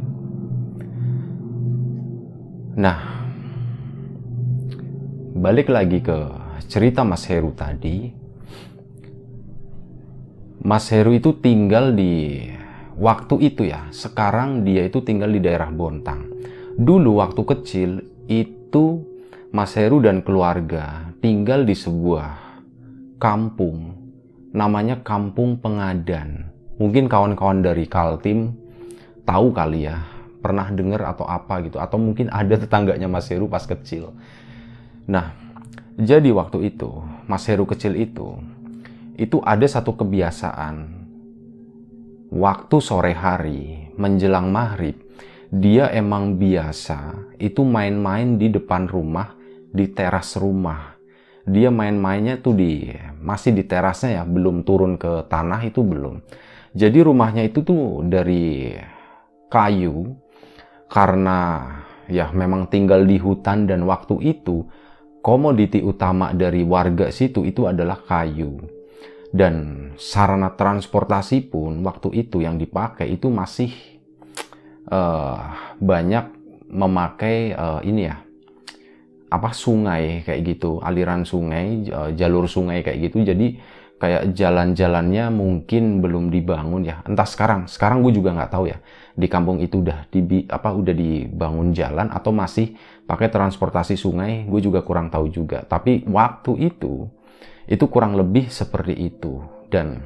Nah, 2.73 2.99
balik 5.37 5.69
lagi 5.69 6.01
ke 6.01 6.19
cerita 6.67 7.05
Mas 7.05 7.27
Heru 7.29 7.53
tadi. 7.53 8.11
Mas 10.63 10.87
Heru 10.89 11.13
itu 11.13 11.35
tinggal 11.37 11.93
di 11.93 12.47
waktu 12.97 13.35
itu 13.43 13.67
ya. 13.67 13.91
Sekarang 13.91 14.63
dia 14.63 14.87
itu 14.87 15.03
tinggal 15.03 15.35
di 15.35 15.43
daerah 15.43 15.69
Bontang. 15.69 16.31
Dulu 16.79 17.21
waktu 17.21 17.43
kecil 17.45 17.91
itu 18.31 19.05
Mas 19.53 19.77
Heru 19.77 20.01
dan 20.01 20.25
keluarga 20.25 21.13
tinggal 21.21 21.69
di 21.69 21.77
sebuah 21.77 22.57
kampung 23.21 23.92
namanya 24.53 25.01
Kampung 25.01 25.57
Pengadan. 25.59 26.53
Mungkin 26.77 27.09
kawan-kawan 27.09 27.65
dari 27.65 27.89
Kaltim 27.89 28.53
tahu 29.25 29.51
kali 29.51 29.89
ya, 29.89 30.05
pernah 30.45 30.69
dengar 30.69 31.09
atau 31.09 31.25
apa 31.25 31.65
gitu, 31.65 31.81
atau 31.81 31.97
mungkin 31.97 32.29
ada 32.29 32.61
tetangganya 32.61 33.09
Mas 33.09 33.33
Heru 33.33 33.49
pas 33.49 33.65
kecil. 33.65 34.13
Nah, 35.09 35.33
jadi 35.97 36.31
waktu 36.37 36.69
itu, 36.69 37.01
Mas 37.25 37.49
Heru 37.49 37.65
kecil 37.65 37.97
itu, 37.97 38.37
itu 39.17 39.41
ada 39.41 39.65
satu 39.65 39.97
kebiasaan. 39.97 41.05
Waktu 42.33 42.77
sore 42.81 43.13
hari, 43.13 43.93
menjelang 43.97 44.49
maghrib, 44.49 44.97
dia 45.53 45.93
emang 45.93 46.41
biasa 46.41 47.33
itu 47.37 47.61
main-main 47.61 48.41
di 48.41 48.49
depan 48.49 48.89
rumah, 48.89 49.37
di 49.69 49.85
teras 49.93 50.37
rumah 50.41 50.92
dia 51.43 51.75
main-mainnya 51.75 52.39
tuh 52.39 52.55
di 52.55 52.87
masih 53.19 53.55
di 53.55 53.67
terasnya 53.67 54.23
ya, 54.23 54.25
belum 54.27 54.63
turun 54.63 54.95
ke 54.99 55.27
tanah 55.27 55.61
itu 55.67 55.83
belum. 55.83 56.23
Jadi 56.73 56.99
rumahnya 57.05 57.45
itu 57.45 57.61
tuh 57.61 58.01
dari 58.07 58.73
kayu 59.53 60.17
karena 60.89 61.69
ya 62.09 62.33
memang 62.33 62.69
tinggal 62.73 63.05
di 63.05 63.21
hutan 63.21 63.69
dan 63.69 63.85
waktu 63.85 64.21
itu 64.25 64.65
komoditi 65.21 65.85
utama 65.85 66.33
dari 66.33 66.65
warga 66.65 67.13
situ 67.13 67.45
itu 67.45 67.69
adalah 67.69 68.01
kayu. 68.01 68.63
Dan 69.33 69.89
sarana 69.97 70.53
transportasi 70.53 71.49
pun 71.49 71.81
waktu 71.81 72.13
itu 72.13 72.45
yang 72.45 72.61
dipakai 72.61 73.17
itu 73.17 73.33
masih 73.33 73.73
uh, 74.93 75.41
banyak 75.81 76.29
memakai 76.69 77.57
uh, 77.57 77.81
ini 77.81 78.13
ya 78.13 78.21
apa 79.33 79.57
sungai 79.57 80.21
kayak 80.21 80.41
gitu, 80.45 80.77
aliran 80.85 81.25
sungai, 81.25 81.89
uh, 81.89 82.13
jalur 82.13 82.45
sungai 82.45 82.85
kayak 82.85 83.09
gitu. 83.09 83.25
Jadi 83.25 83.57
kayak 84.03 84.35
jalan-jalannya 84.35 85.31
mungkin 85.31 86.03
belum 86.03 86.35
dibangun 86.35 86.83
ya. 86.83 87.07
Entah 87.07 87.23
sekarang 87.23 87.71
sekarang 87.71 88.03
gue 88.03 88.13
juga 88.13 88.35
nggak 88.35 88.51
tahu 88.51 88.67
ya. 88.67 88.83
Di 89.15 89.31
kampung 89.31 89.63
itu 89.63 89.79
udah 89.79 90.11
di 90.11 90.43
apa 90.51 90.75
udah 90.75 90.91
dibangun 90.91 91.71
jalan 91.71 92.11
atau 92.11 92.35
masih 92.35 92.75
pakai 93.07 93.31
transportasi 93.31 93.95
sungai 93.95 94.43
gue 94.51 94.61
juga 94.61 94.83
kurang 94.83 95.07
tahu 95.07 95.31
juga. 95.31 95.63
Tapi 95.63 96.03
waktu 96.11 96.67
itu 96.67 97.07
itu 97.71 97.85
kurang 97.87 98.19
lebih 98.19 98.51
seperti 98.51 98.99
itu. 98.99 99.39
Dan 99.71 100.03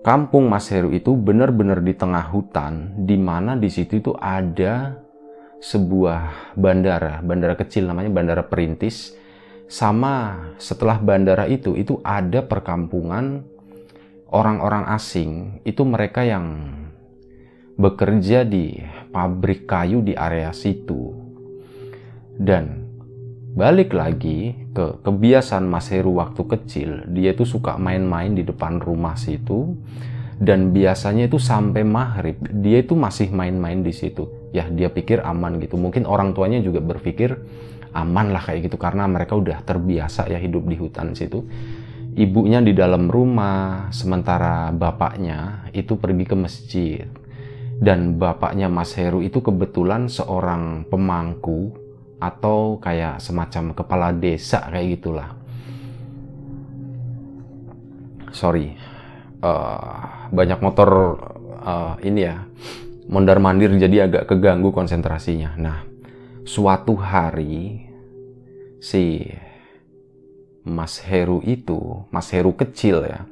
kampung 0.00 0.48
Mas 0.48 0.72
Heru 0.72 0.88
itu 0.96 1.12
benar-benar 1.12 1.84
di 1.84 1.92
tengah 1.92 2.32
hutan 2.32 2.96
di 3.04 3.20
mana 3.20 3.60
di 3.60 3.68
situ 3.68 4.00
itu 4.00 4.16
ada 4.16 4.96
sebuah 5.60 6.56
bandara 6.56 7.20
bandara 7.20 7.54
kecil 7.54 7.86
namanya 7.86 8.10
bandara 8.10 8.42
perintis. 8.48 9.14
Sama 9.70 10.50
setelah 10.58 10.98
bandara 10.98 11.46
itu 11.46 11.78
itu 11.78 12.02
ada 12.02 12.42
perkampungan 12.42 13.46
orang-orang 14.34 14.90
asing. 14.90 15.62
Itu 15.62 15.86
mereka 15.86 16.26
yang 16.26 16.74
bekerja 17.78 18.42
di 18.42 18.82
pabrik 19.14 19.70
kayu 19.70 20.02
di 20.02 20.18
area 20.18 20.50
situ. 20.50 21.14
Dan 22.34 22.82
balik 23.54 23.94
lagi 23.94 24.58
ke 24.74 25.06
kebiasaan 25.06 25.70
Mas 25.70 25.86
Heru 25.94 26.18
waktu 26.18 26.42
kecil 26.50 26.90
dia 27.14 27.30
itu 27.30 27.46
suka 27.46 27.78
main-main 27.78 28.34
di 28.34 28.42
depan 28.42 28.82
rumah 28.82 29.14
situ. 29.14 29.78
Dan 30.40 30.74
biasanya 30.74 31.30
itu 31.30 31.38
sampai 31.38 31.86
maghrib 31.86 32.42
dia 32.58 32.82
itu 32.82 32.96
masih 32.98 33.30
main-main 33.30 33.84
di 33.86 33.92
situ 33.92 34.39
ya 34.50 34.66
dia 34.70 34.88
pikir 34.90 35.22
aman 35.22 35.58
gitu. 35.62 35.78
Mungkin 35.80 36.06
orang 36.06 36.34
tuanya 36.34 36.62
juga 36.62 36.82
berpikir 36.82 37.34
aman 37.90 38.30
lah 38.30 38.42
kayak 38.42 38.70
gitu 38.70 38.76
karena 38.78 39.10
mereka 39.10 39.34
udah 39.34 39.62
terbiasa 39.66 40.30
ya 40.30 40.38
hidup 40.38 40.66
di 40.66 40.76
hutan 40.78 41.14
situ. 41.14 41.42
Ibunya 42.10 42.58
di 42.58 42.74
dalam 42.74 43.06
rumah 43.06 43.88
sementara 43.94 44.74
bapaknya 44.74 45.70
itu 45.70 45.94
pergi 45.94 46.24
ke 46.26 46.36
masjid. 46.36 47.06
Dan 47.80 48.20
bapaknya 48.20 48.68
Mas 48.68 48.92
Heru 48.92 49.24
itu 49.24 49.40
kebetulan 49.40 50.12
seorang 50.12 50.84
pemangku 50.84 51.72
atau 52.20 52.76
kayak 52.76 53.24
semacam 53.24 53.72
kepala 53.72 54.12
desa 54.12 54.68
kayak 54.68 55.00
gitulah. 55.00 55.32
Sorry 58.36 58.76
uh, 59.44 60.28
banyak 60.30 60.58
motor 60.60 60.90
uh, 61.64 61.94
ini 62.04 62.20
ya 62.28 62.44
mondar 63.10 63.42
mandir 63.42 63.74
jadi 63.74 64.06
agak 64.06 64.30
keganggu 64.30 64.70
konsentrasinya 64.70 65.58
nah 65.58 65.82
suatu 66.46 66.94
hari 66.94 67.90
si 68.80 69.28
Mas 70.64 71.00
Heru 71.00 71.40
itu, 71.44 72.04
Mas 72.12 72.28
Heru 72.32 72.52
kecil 72.52 73.04
ya, 73.08 73.24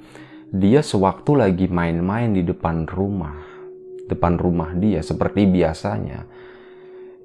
dia 0.48 0.80
sewaktu 0.80 1.36
lagi 1.36 1.66
main-main 1.68 2.32
di 2.32 2.40
depan 2.40 2.88
rumah, 2.88 3.36
depan 4.08 4.40
rumah 4.40 4.72
dia 4.72 5.04
seperti 5.04 5.44
biasanya, 5.44 6.24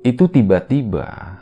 itu 0.03 0.27
tiba-tiba 0.27 1.39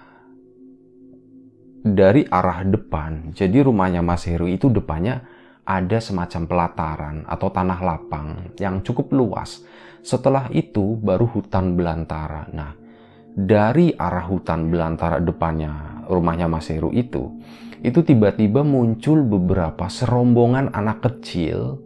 dari 1.82 2.22
arah 2.30 2.62
depan, 2.62 3.34
jadi 3.34 3.66
rumahnya 3.66 4.06
Mas 4.06 4.30
Heru 4.30 4.46
itu 4.46 4.70
depannya 4.70 5.26
ada 5.66 5.98
semacam 5.98 6.42
pelataran 6.46 7.18
atau 7.26 7.50
tanah 7.50 7.80
lapang 7.82 8.54
yang 8.62 8.86
cukup 8.86 9.10
luas. 9.10 9.66
Setelah 10.02 10.50
itu 10.50 10.98
baru 10.98 11.30
hutan 11.30 11.78
belantara. 11.78 12.50
Nah, 12.52 12.74
dari 13.32 13.94
arah 13.96 14.26
hutan 14.28 14.68
belantara 14.68 15.22
depannya 15.24 16.04
rumahnya 16.10 16.52
Mas 16.52 16.68
Heru 16.68 16.92
itu, 16.92 17.32
itu 17.82 18.00
tiba-tiba 18.06 18.62
muncul 18.62 19.26
beberapa 19.26 19.90
serombongan 19.90 20.70
anak 20.76 21.02
kecil 21.02 21.82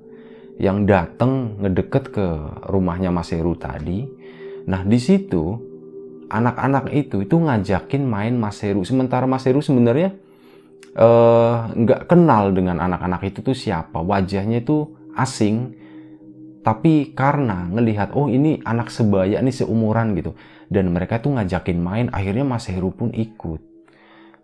yang 0.60 0.88
datang 0.88 1.60
ngedeket 1.60 2.15
ke 2.15 2.28
rumahnya 2.67 3.12
Mas 3.12 3.32
Heru 3.32 3.56
tadi. 3.56 4.08
Nah 4.65 4.82
di 4.88 4.99
situ 4.99 5.60
anak-anak 6.32 6.91
itu 6.95 7.21
itu 7.23 7.36
ngajakin 7.36 8.04
main 8.04 8.36
Mas 8.36 8.60
Heru. 8.63 8.84
Sementara 8.88 9.28
Mas 9.28 9.45
Heru 9.45 9.60
sebenarnya 9.60 10.15
eh, 10.95 11.58
nggak 11.75 12.01
uh, 12.04 12.08
kenal 12.08 12.56
dengan 12.56 12.80
anak-anak 12.80 13.21
itu 13.30 13.39
tuh 13.43 13.56
siapa, 13.56 13.99
wajahnya 13.99 14.63
itu 14.63 14.89
asing. 15.15 15.85
Tapi 16.65 17.13
karena 17.13 17.69
ngelihat 17.69 18.17
oh 18.17 18.25
ini 18.25 18.58
anak 18.65 18.89
sebaya 18.89 19.38
nih 19.38 19.54
seumuran 19.54 20.17
gitu. 20.17 20.34
Dan 20.65 20.89
mereka 20.89 21.21
tuh 21.21 21.38
ngajakin 21.38 21.78
main 21.78 22.08
akhirnya 22.10 22.41
Mas 22.41 22.65
Heru 22.65 22.89
pun 22.89 23.13
ikut. 23.13 23.62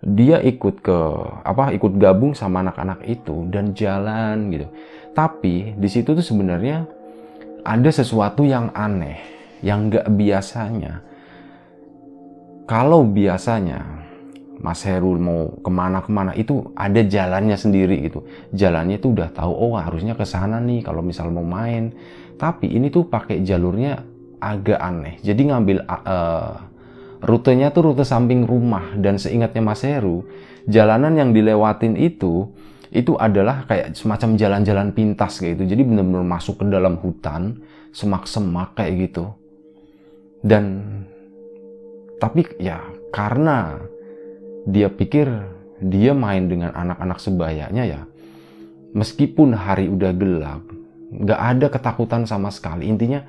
Dia 0.05 0.37
ikut 0.37 0.85
ke 0.85 0.97
apa 1.41 1.73
ikut 1.73 1.97
gabung 1.97 2.37
sama 2.37 2.61
anak-anak 2.61 3.01
itu 3.09 3.49
dan 3.49 3.73
jalan 3.73 4.53
gitu. 4.53 4.69
Tapi 5.17 5.73
di 5.73 5.89
situ 5.89 6.13
tuh 6.13 6.21
sebenarnya 6.21 6.85
ada 7.65 7.89
sesuatu 7.89 8.45
yang 8.45 8.69
aneh 8.77 9.17
yang 9.65 9.89
nggak 9.89 10.05
biasanya. 10.13 11.01
Kalau 12.69 13.01
biasanya 13.01 14.00
Mas 14.61 14.85
Heru 14.85 15.17
mau 15.17 15.57
ke 15.57 15.69
mana-kemana 15.73 16.37
itu 16.37 16.69
ada 16.77 17.01
jalannya 17.01 17.57
sendiri 17.57 18.05
gitu. 18.05 18.29
Jalannya 18.53 19.01
itu 19.01 19.09
udah 19.09 19.33
tahu 19.33 19.49
oh 19.49 19.73
harusnya 19.81 20.13
ke 20.13 20.21
sana 20.21 20.61
nih 20.61 20.85
kalau 20.85 21.01
misal 21.01 21.33
mau 21.33 21.41
main. 21.41 21.97
Tapi 22.37 22.69
ini 22.69 22.93
tuh 22.93 23.09
pakai 23.09 23.41
jalurnya 23.41 24.05
agak 24.37 24.77
aneh. 24.77 25.17
Jadi 25.25 25.41
ngambil 25.49 25.77
uh, 25.85 26.53
rutenya 27.25 27.73
tuh 27.73 27.93
rute 27.93 28.05
samping 28.05 28.45
rumah 28.45 28.97
dan 28.97 29.17
seingatnya 29.17 29.61
Mas 29.61 29.81
Heru, 29.85 30.25
jalanan 30.69 31.13
yang 31.17 31.29
dilewatin 31.33 31.97
itu 31.97 32.49
itu 32.91 33.15
adalah 33.15 33.63
kayak 33.65 33.95
semacam 33.95 34.35
jalan-jalan 34.35 34.89
pintas 34.91 35.39
kayak 35.39 35.57
gitu. 35.57 35.73
Jadi 35.73 35.81
benar-benar 35.87 36.27
masuk 36.27 36.61
ke 36.61 36.65
dalam 36.67 36.99
hutan, 36.99 37.61
semak-semak 37.95 38.77
kayak 38.77 39.09
gitu. 39.09 39.31
Dan 40.41 40.81
tapi 42.21 42.45
ya 42.61 42.81
karena 43.09 43.79
dia 44.67 44.89
pikir 44.89 45.27
dia 45.81 46.13
main 46.13 46.45
dengan 46.45 46.73
anak-anak 46.77 47.17
sebayanya 47.17 47.83
ya 47.85 48.01
meskipun 48.93 49.57
hari 49.57 49.89
udah 49.89 50.13
gelap 50.13 50.61
nggak 51.11 51.41
ada 51.41 51.67
ketakutan 51.67 52.23
sama 52.23 52.53
sekali 52.53 52.87
intinya 52.87 53.25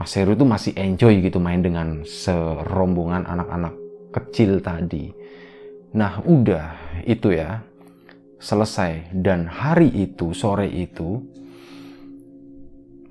Mas 0.00 0.16
Heru 0.16 0.32
itu 0.32 0.48
masih 0.48 0.72
enjoy 0.80 1.20
gitu 1.20 1.42
main 1.42 1.60
dengan 1.60 2.06
serombongan 2.08 3.28
anak-anak 3.28 3.74
kecil 4.16 4.64
tadi. 4.64 5.12
Nah 5.92 6.24
udah 6.24 6.72
itu 7.04 7.36
ya 7.36 7.60
selesai 8.40 9.12
dan 9.12 9.44
hari 9.44 9.92
itu 9.92 10.32
sore 10.32 10.72
itu 10.72 11.20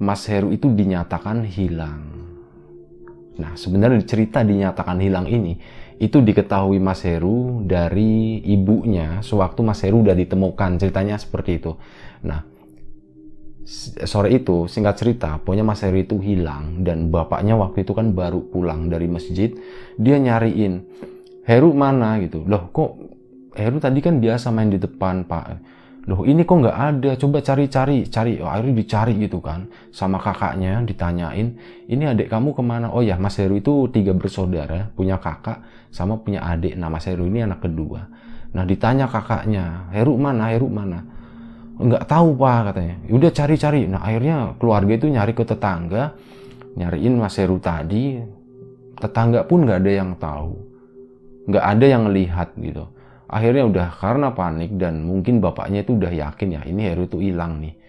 Mas 0.01 0.25
Heru 0.25 0.49
itu 0.49 0.71
dinyatakan 0.71 1.45
hilang. 1.45 2.01
Nah 3.37 3.53
sebenarnya 3.53 4.01
cerita 4.09 4.41
dinyatakan 4.41 4.97
hilang 4.97 5.29
ini 5.29 5.59
itu 5.99 6.23
diketahui 6.23 6.79
Mas 6.79 7.03
Heru 7.03 7.67
dari 7.67 8.39
ibunya 8.47 9.19
sewaktu 9.19 9.59
Mas 9.67 9.83
Heru 9.83 9.99
udah 9.99 10.15
ditemukan 10.15 10.79
ceritanya 10.79 11.19
seperti 11.19 11.59
itu. 11.59 11.75
Nah 12.23 12.47
sore 14.07 14.33
itu 14.33 14.65
singkat 14.65 14.97
cerita 14.97 15.37
pokoknya 15.43 15.67
Mas 15.67 15.83
Heru 15.83 15.99
itu 15.99 16.17
hilang 16.23 16.87
dan 16.87 17.11
bapaknya 17.11 17.59
waktu 17.59 17.83
itu 17.83 17.91
kan 17.91 18.15
baru 18.15 18.41
pulang 18.47 18.87
dari 18.87 19.05
masjid 19.11 19.51
dia 19.99 20.17
nyariin 20.17 20.87
Heru 21.43 21.75
mana? 21.75 22.15
gitu. 22.23 22.47
Loh 22.47 22.71
kok 22.71 22.95
Heru 23.59 23.83
tadi 23.83 23.99
kan 23.99 24.23
biasa 24.23 24.55
main 24.55 24.71
di 24.71 24.79
depan 24.79 25.27
pak 25.27 25.45
loh 26.09 26.25
ini 26.25 26.41
kok 26.41 26.57
nggak 26.65 26.73
ada? 26.73 27.11
Coba 27.21 27.37
cari-cari 27.45 28.09
cari. 28.09 28.41
Oh, 28.41 28.49
akhirnya 28.49 28.73
dicari 28.81 29.13
gitu 29.21 29.37
kan. 29.37 29.69
Sama 29.93 30.17
kakaknya 30.17 30.81
ditanyain 30.81 31.53
ini 31.85 32.03
adik 32.09 32.33
kamu 32.33 32.57
ke 32.57 32.63
mana? 32.65 32.89
Oh 32.89 33.05
ya 33.05 33.21
Mas 33.21 33.37
Heru 33.37 33.61
itu 33.61 33.85
tiga 33.93 34.17
bersaudara 34.17 34.89
punya 34.97 35.21
kakak 35.21 35.61
sama 35.93 36.17
punya 36.17 36.41
adik. 36.41 36.73
Nah 36.73 36.89
Mas 36.89 37.05
Heru 37.05 37.29
ini 37.29 37.45
anak 37.45 37.61
kedua. 37.61 38.09
Nah 38.57 38.65
ditanya 38.65 39.05
kakaknya 39.05 39.93
Heru 39.93 40.17
mana? 40.17 40.49
Heru 40.49 40.65
mana? 40.65 41.05
Nggak 41.77 42.09
tahu 42.09 42.33
pak 42.35 42.73
katanya. 42.73 42.95
Ya 43.05 43.13
udah 43.13 43.31
cari-cari. 43.31 43.81
Nah 43.85 44.01
akhirnya 44.01 44.35
keluarga 44.57 44.93
itu 44.97 45.05
nyari 45.07 45.37
ke 45.37 45.45
tetangga 45.45 46.17
nyariin 46.73 47.21
Mas 47.21 47.37
Heru 47.37 47.61
tadi. 47.61 48.17
Tetangga 48.97 49.45
pun 49.45 49.61
nggak 49.61 49.79
ada 49.85 49.91
yang 49.93 50.11
tahu. 50.17 50.57
Nggak 51.45 51.65
ada 51.69 51.85
yang 51.85 52.03
lihat 52.09 52.57
gitu 52.57 52.89
akhirnya 53.29 53.63
udah 53.69 53.87
karena 54.01 54.33
panik 54.33 54.73
dan 54.75 55.05
mungkin 55.05 55.39
bapaknya 55.39 55.85
itu 55.85 55.95
udah 55.95 56.11
yakin 56.11 56.57
ya 56.57 56.61
ini 56.65 56.81
Heru 56.89 57.05
itu 57.05 57.21
hilang 57.21 57.61
nih 57.61 57.79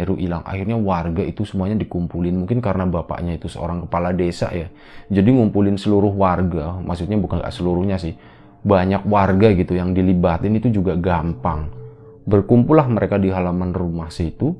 Heru 0.00 0.16
hilang. 0.16 0.40
Akhirnya 0.48 0.80
warga 0.80 1.20
itu 1.20 1.44
semuanya 1.44 1.76
dikumpulin. 1.76 2.32
Mungkin 2.32 2.64
karena 2.64 2.88
bapaknya 2.88 3.36
itu 3.36 3.52
seorang 3.52 3.84
kepala 3.84 4.16
desa 4.16 4.48
ya. 4.48 4.72
Jadi 5.12 5.28
ngumpulin 5.28 5.76
seluruh 5.76 6.08
warga. 6.16 6.80
Maksudnya 6.80 7.20
bukan 7.20 7.44
gak 7.44 7.52
seluruhnya 7.52 8.00
sih. 8.00 8.16
Banyak 8.64 9.04
warga 9.04 9.52
gitu 9.52 9.76
yang 9.76 9.92
dilibatin 9.92 10.56
itu 10.56 10.72
juga 10.72 10.96
gampang. 10.96 11.68
Berkumpullah 12.24 12.88
mereka 12.88 13.20
di 13.20 13.28
halaman 13.28 13.76
rumah 13.76 14.08
situ. 14.08 14.56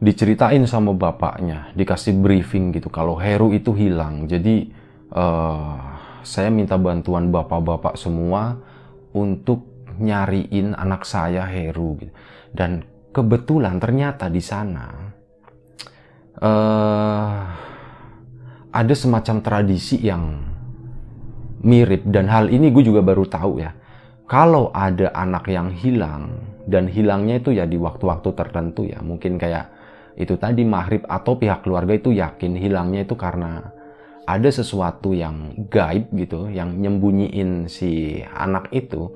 Diceritain 0.00 0.64
sama 0.64 0.96
bapaknya. 0.96 1.68
Dikasih 1.76 2.16
briefing 2.16 2.72
gitu. 2.72 2.88
Kalau 2.88 3.20
Heru 3.20 3.52
itu 3.52 3.76
hilang. 3.76 4.24
Jadi 4.24 4.72
uh, 5.12 5.91
saya 6.22 6.48
minta 6.48 6.78
bantuan 6.78 7.28
bapak-bapak 7.30 7.98
semua 7.98 8.58
untuk 9.12 9.66
nyariin 9.98 10.74
anak 10.74 11.04
saya 11.04 11.44
Heru 11.46 11.98
gitu. 12.00 12.12
Dan 12.52 12.86
kebetulan 13.12 13.76
ternyata 13.76 14.32
di 14.32 14.40
sana 14.40 14.86
uh, 16.40 17.38
ada 18.72 18.94
semacam 18.96 19.36
tradisi 19.44 20.00
yang 20.00 20.40
mirip. 21.62 22.08
Dan 22.08 22.26
hal 22.32 22.48
ini 22.48 22.72
gue 22.72 22.82
juga 22.82 23.04
baru 23.04 23.28
tahu 23.28 23.52
ya. 23.60 23.72
Kalau 24.26 24.72
ada 24.72 25.12
anak 25.12 25.44
yang 25.52 25.68
hilang 25.76 26.40
dan 26.64 26.88
hilangnya 26.88 27.42
itu 27.42 27.52
ya 27.52 27.68
di 27.68 27.76
waktu-waktu 27.76 28.32
tertentu 28.32 28.88
ya. 28.88 29.04
Mungkin 29.04 29.36
kayak 29.36 29.68
itu 30.16 30.36
tadi 30.40 30.64
maghrib 30.64 31.04
atau 31.08 31.36
pihak 31.36 31.64
keluarga 31.64 31.96
itu 31.96 32.12
yakin 32.12 32.56
hilangnya 32.56 33.04
itu 33.04 33.16
karena 33.16 33.72
ada 34.26 34.48
sesuatu 34.48 35.10
yang 35.12 35.66
gaib 35.66 36.10
gitu 36.14 36.46
yang 36.46 36.78
nyembunyiin 36.78 37.66
si 37.66 38.22
anak 38.22 38.70
itu 38.70 39.10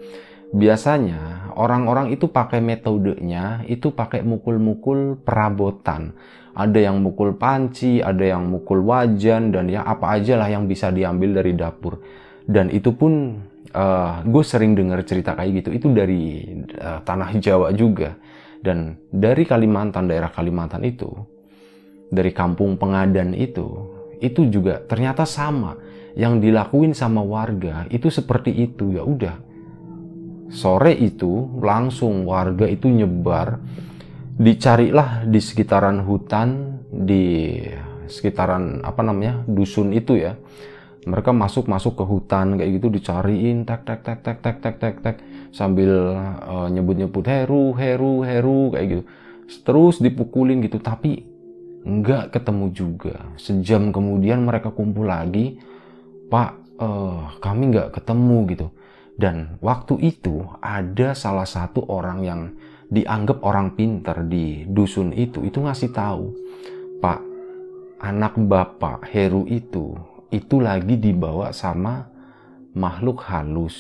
biasanya 0.51 1.53
orang-orang 1.59 2.15
itu 2.15 2.31
pakai 2.31 2.63
metodenya 2.63 3.67
itu 3.67 3.91
pakai 3.91 4.23
mukul-mukul 4.23 5.21
perabotan. 5.23 6.15
Ada 6.57 6.89
yang 6.89 7.05
mukul 7.05 7.37
panci 7.37 8.01
ada 8.01 8.25
yang 8.25 8.49
mukul 8.49 8.81
wajan 8.81 9.53
dan 9.53 9.69
ya 9.69 9.85
apa 9.85 10.17
aja 10.17 10.41
lah 10.41 10.49
yang 10.49 10.65
bisa 10.65 10.89
diambil 10.89 11.37
dari 11.43 11.53
dapur. 11.53 12.01
Dan 12.47 12.73
itu 12.73 12.97
pun 12.97 13.43
uh, 13.77 14.25
gue 14.25 14.45
sering 14.47 14.73
dengar 14.73 15.05
cerita 15.05 15.37
kayak 15.37 15.63
gitu. 15.63 15.71
Itu 15.77 15.87
dari 15.93 16.49
uh, 16.81 17.05
tanah 17.05 17.37
Jawa 17.37 17.77
juga. 17.77 18.17
Dan 18.57 18.97
dari 19.13 19.45
Kalimantan 19.45 20.09
daerah 20.09 20.33
Kalimantan 20.33 20.81
itu 20.89 21.13
dari 22.09 22.33
kampung 22.33 22.81
Pengadan 22.81 23.37
itu 23.37 23.86
itu 24.21 24.49
juga 24.49 24.81
ternyata 24.85 25.25
sama. 25.25 25.77
Yang 26.17 26.49
dilakuin 26.49 26.97
sama 26.97 27.21
warga 27.21 27.85
itu 27.93 28.09
seperti 28.09 28.49
itu. 28.49 28.97
Ya 28.97 29.05
udah. 29.05 29.37
Sore 30.49 30.95
itu 30.95 31.59
langsung 31.59 32.23
warga 32.25 32.71
itu 32.71 32.87
nyebar, 32.87 33.59
dicarilah 34.39 35.27
di 35.27 35.43
sekitaran 35.43 36.07
hutan, 36.07 36.81
di 36.89 37.53
sekitaran 38.07 38.81
apa 38.87 39.03
namanya 39.03 39.43
dusun 39.45 39.91
itu 39.91 40.17
ya. 40.17 40.39
Mereka 41.05 41.35
masuk 41.37 41.69
masuk 41.69 41.99
ke 41.99 42.05
hutan 42.07 42.59
kayak 42.59 42.81
gitu 42.81 42.91
dicariin 42.91 43.69
tek 43.69 43.85
tek 43.85 44.01
tek 44.07 44.23
tek 44.23 44.39
tek 44.41 44.57
tek 44.63 44.77
tek 44.81 44.97
tek 45.03 45.17
sambil 45.55 46.17
uh, 46.43 46.67
nyebut 46.73 46.97
nyebut 46.99 47.27
heru 47.29 47.75
heru 47.75 48.25
heru 48.25 48.73
kayak 48.73 48.87
gitu. 48.89 49.03
Terus 49.67 50.01
dipukulin 50.01 50.63
gitu. 50.65 50.81
Tapi 50.81 51.36
nggak 51.87 52.35
ketemu 52.35 52.67
juga. 52.75 53.31
Sejam 53.39 53.95
kemudian 53.95 54.43
mereka 54.43 54.75
kumpul 54.75 55.07
lagi, 55.07 55.63
Pak, 56.27 56.83
uh, 56.83 57.39
kami 57.39 57.71
nggak 57.71 57.95
ketemu 57.95 58.39
gitu 58.51 58.67
dan 59.17 59.57
waktu 59.65 59.97
itu 60.13 60.45
ada 60.61 61.17
salah 61.17 61.49
satu 61.49 61.89
orang 61.89 62.21
yang 62.21 62.41
dianggap 62.93 63.41
orang 63.41 63.73
pinter 63.73 64.21
di 64.29 64.69
dusun 64.69 65.11
itu, 65.17 65.41
itu 65.41 65.57
ngasih 65.57 65.91
tahu, 65.91 66.37
Pak, 67.01 67.21
anak 68.05 68.37
bapak 68.37 69.09
Heru 69.09 69.49
itu, 69.49 69.97
itu 70.29 70.61
lagi 70.61 71.01
dibawa 71.01 71.51
sama 71.57 72.07
makhluk 72.77 73.25
halus 73.25 73.77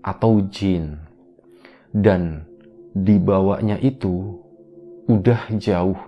atau 0.00 0.40
jin. 0.48 1.04
Dan 1.92 2.48
dibawanya 2.96 3.76
itu 3.76 4.40
udah 5.04 5.52
jauh, 5.60 6.00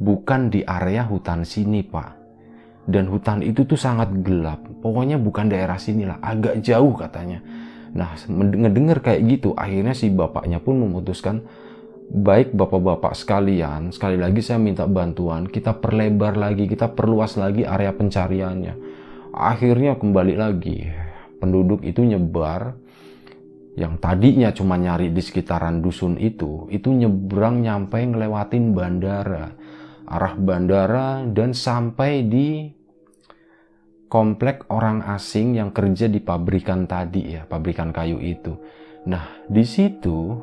bukan 0.00 0.48
di 0.48 0.64
area 0.64 1.04
hutan 1.04 1.44
sini, 1.44 1.84
Pak. 1.84 2.18
Dan 2.88 3.06
hutan 3.06 3.44
itu 3.44 3.68
tuh 3.68 3.78
sangat 3.78 4.10
gelap. 4.24 4.64
Pokoknya 4.80 5.20
bukan 5.20 5.52
daerah 5.52 5.76
sini 5.76 6.08
lah, 6.08 6.18
agak 6.24 6.64
jauh 6.64 6.96
katanya 6.96 7.44
Nah, 7.90 8.14
ngedenger 8.30 9.02
kayak 9.02 9.20
gitu, 9.26 9.50
akhirnya 9.58 9.94
si 9.98 10.10
bapaknya 10.14 10.62
pun 10.62 10.78
memutuskan, 10.78 11.42
baik 12.10 12.54
bapak-bapak 12.54 13.18
sekalian, 13.18 13.90
sekali 13.90 14.14
lagi 14.14 14.42
saya 14.42 14.62
minta 14.62 14.86
bantuan, 14.86 15.50
kita 15.50 15.74
perlebar 15.74 16.38
lagi, 16.38 16.70
kita 16.70 16.94
perluas 16.94 17.34
lagi 17.34 17.66
area 17.66 17.90
pencariannya. 17.90 18.74
Akhirnya 19.34 19.98
kembali 19.98 20.34
lagi, 20.38 20.86
penduduk 21.42 21.82
itu 21.82 22.06
nyebar, 22.06 22.78
yang 23.74 23.98
tadinya 23.98 24.54
cuma 24.54 24.78
nyari 24.78 25.10
di 25.10 25.22
sekitaran 25.22 25.82
dusun 25.82 26.14
itu, 26.18 26.70
itu 26.70 26.94
nyebrang 26.94 27.62
nyampe 27.62 27.98
ngelewatin 27.98 28.70
bandara, 28.70 29.54
arah 30.10 30.34
bandara 30.34 31.22
dan 31.30 31.54
sampai 31.54 32.26
di 32.26 32.66
komplek 34.10 34.66
orang 34.74 35.06
asing 35.06 35.54
yang 35.54 35.70
kerja 35.70 36.10
di 36.10 36.18
pabrikan 36.18 36.90
tadi 36.90 37.38
ya, 37.38 37.46
pabrikan 37.46 37.94
kayu 37.94 38.18
itu. 38.18 38.58
Nah, 39.06 39.46
di 39.46 39.62
situ 39.62 40.34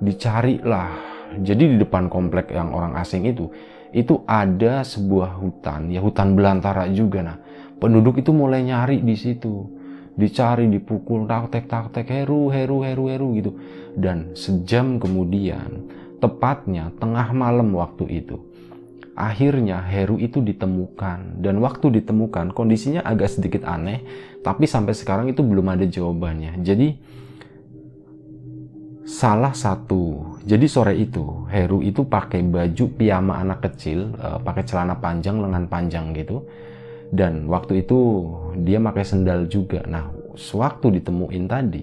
dicarilah. 0.00 1.20
Jadi 1.44 1.76
di 1.76 1.76
depan 1.76 2.08
komplek 2.08 2.48
yang 2.56 2.72
orang 2.72 2.96
asing 2.96 3.28
itu, 3.28 3.52
itu 3.92 4.24
ada 4.24 4.80
sebuah 4.80 5.36
hutan, 5.36 5.92
ya 5.92 6.00
hutan 6.00 6.32
belantara 6.32 6.88
juga. 6.88 7.20
Nah, 7.20 7.36
penduduk 7.76 8.24
itu 8.24 8.32
mulai 8.32 8.64
nyari 8.64 9.04
di 9.04 9.12
situ. 9.12 9.76
Dicari, 10.18 10.66
dipukul, 10.66 11.30
taktek, 11.30 11.70
taktek, 11.70 12.10
heru, 12.10 12.50
heru, 12.50 12.82
heru, 12.82 13.04
heru 13.06 13.28
gitu. 13.38 13.52
Dan 13.94 14.34
sejam 14.34 14.98
kemudian, 14.98 15.86
tepatnya 16.18 16.90
tengah 16.98 17.30
malam 17.30 17.70
waktu 17.76 18.24
itu, 18.24 18.47
akhirnya 19.18 19.82
Heru 19.82 20.22
itu 20.22 20.38
ditemukan. 20.38 21.42
Dan 21.42 21.58
waktu 21.58 21.90
ditemukan 21.98 22.54
kondisinya 22.54 23.02
agak 23.02 23.34
sedikit 23.34 23.66
aneh 23.66 24.06
tapi 24.46 24.70
sampai 24.70 24.94
sekarang 24.94 25.26
itu 25.26 25.42
belum 25.42 25.66
ada 25.74 25.82
jawabannya. 25.82 26.62
Jadi 26.62 26.94
salah 29.02 29.50
satu. 29.50 30.38
Jadi 30.46 30.66
sore 30.70 30.94
itu 30.94 31.50
Heru 31.50 31.82
itu 31.82 32.06
pakai 32.06 32.46
baju 32.46 32.84
piyama 32.94 33.42
anak 33.42 33.66
kecil 33.66 34.14
uh, 34.22 34.38
pakai 34.38 34.62
celana 34.62 34.94
panjang 35.02 35.42
lengan 35.42 35.66
panjang 35.66 36.14
gitu. 36.14 36.46
Dan 37.10 37.50
waktu 37.50 37.82
itu 37.82 37.98
dia 38.62 38.78
pakai 38.78 39.02
sendal 39.02 39.50
juga. 39.50 39.82
Nah 39.90 40.14
sewaktu 40.38 41.02
ditemuin 41.02 41.44
tadi 41.50 41.82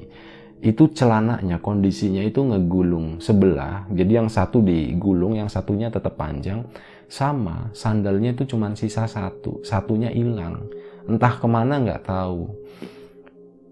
itu 0.63 0.89
celananya 0.95 1.59
kondisinya 1.61 2.23
itu 2.23 2.41
ngegulung 2.41 3.19
sebelah. 3.19 3.85
Jadi 3.91 4.11
yang 4.15 4.31
satu 4.31 4.63
digulung 4.63 5.35
yang 5.35 5.51
satunya 5.51 5.91
tetap 5.91 6.15
panjang 6.15 6.63
sama 7.05 7.69
sandalnya 7.71 8.33
itu 8.33 8.55
cuma 8.55 8.73
sisa 8.73 9.05
satu. 9.05 9.61
Satunya 9.61 10.09
hilang. 10.09 10.69
Entah 11.05 11.37
ke 11.37 11.45
mana 11.45 11.77
nggak 11.81 12.05
tahu. 12.05 12.49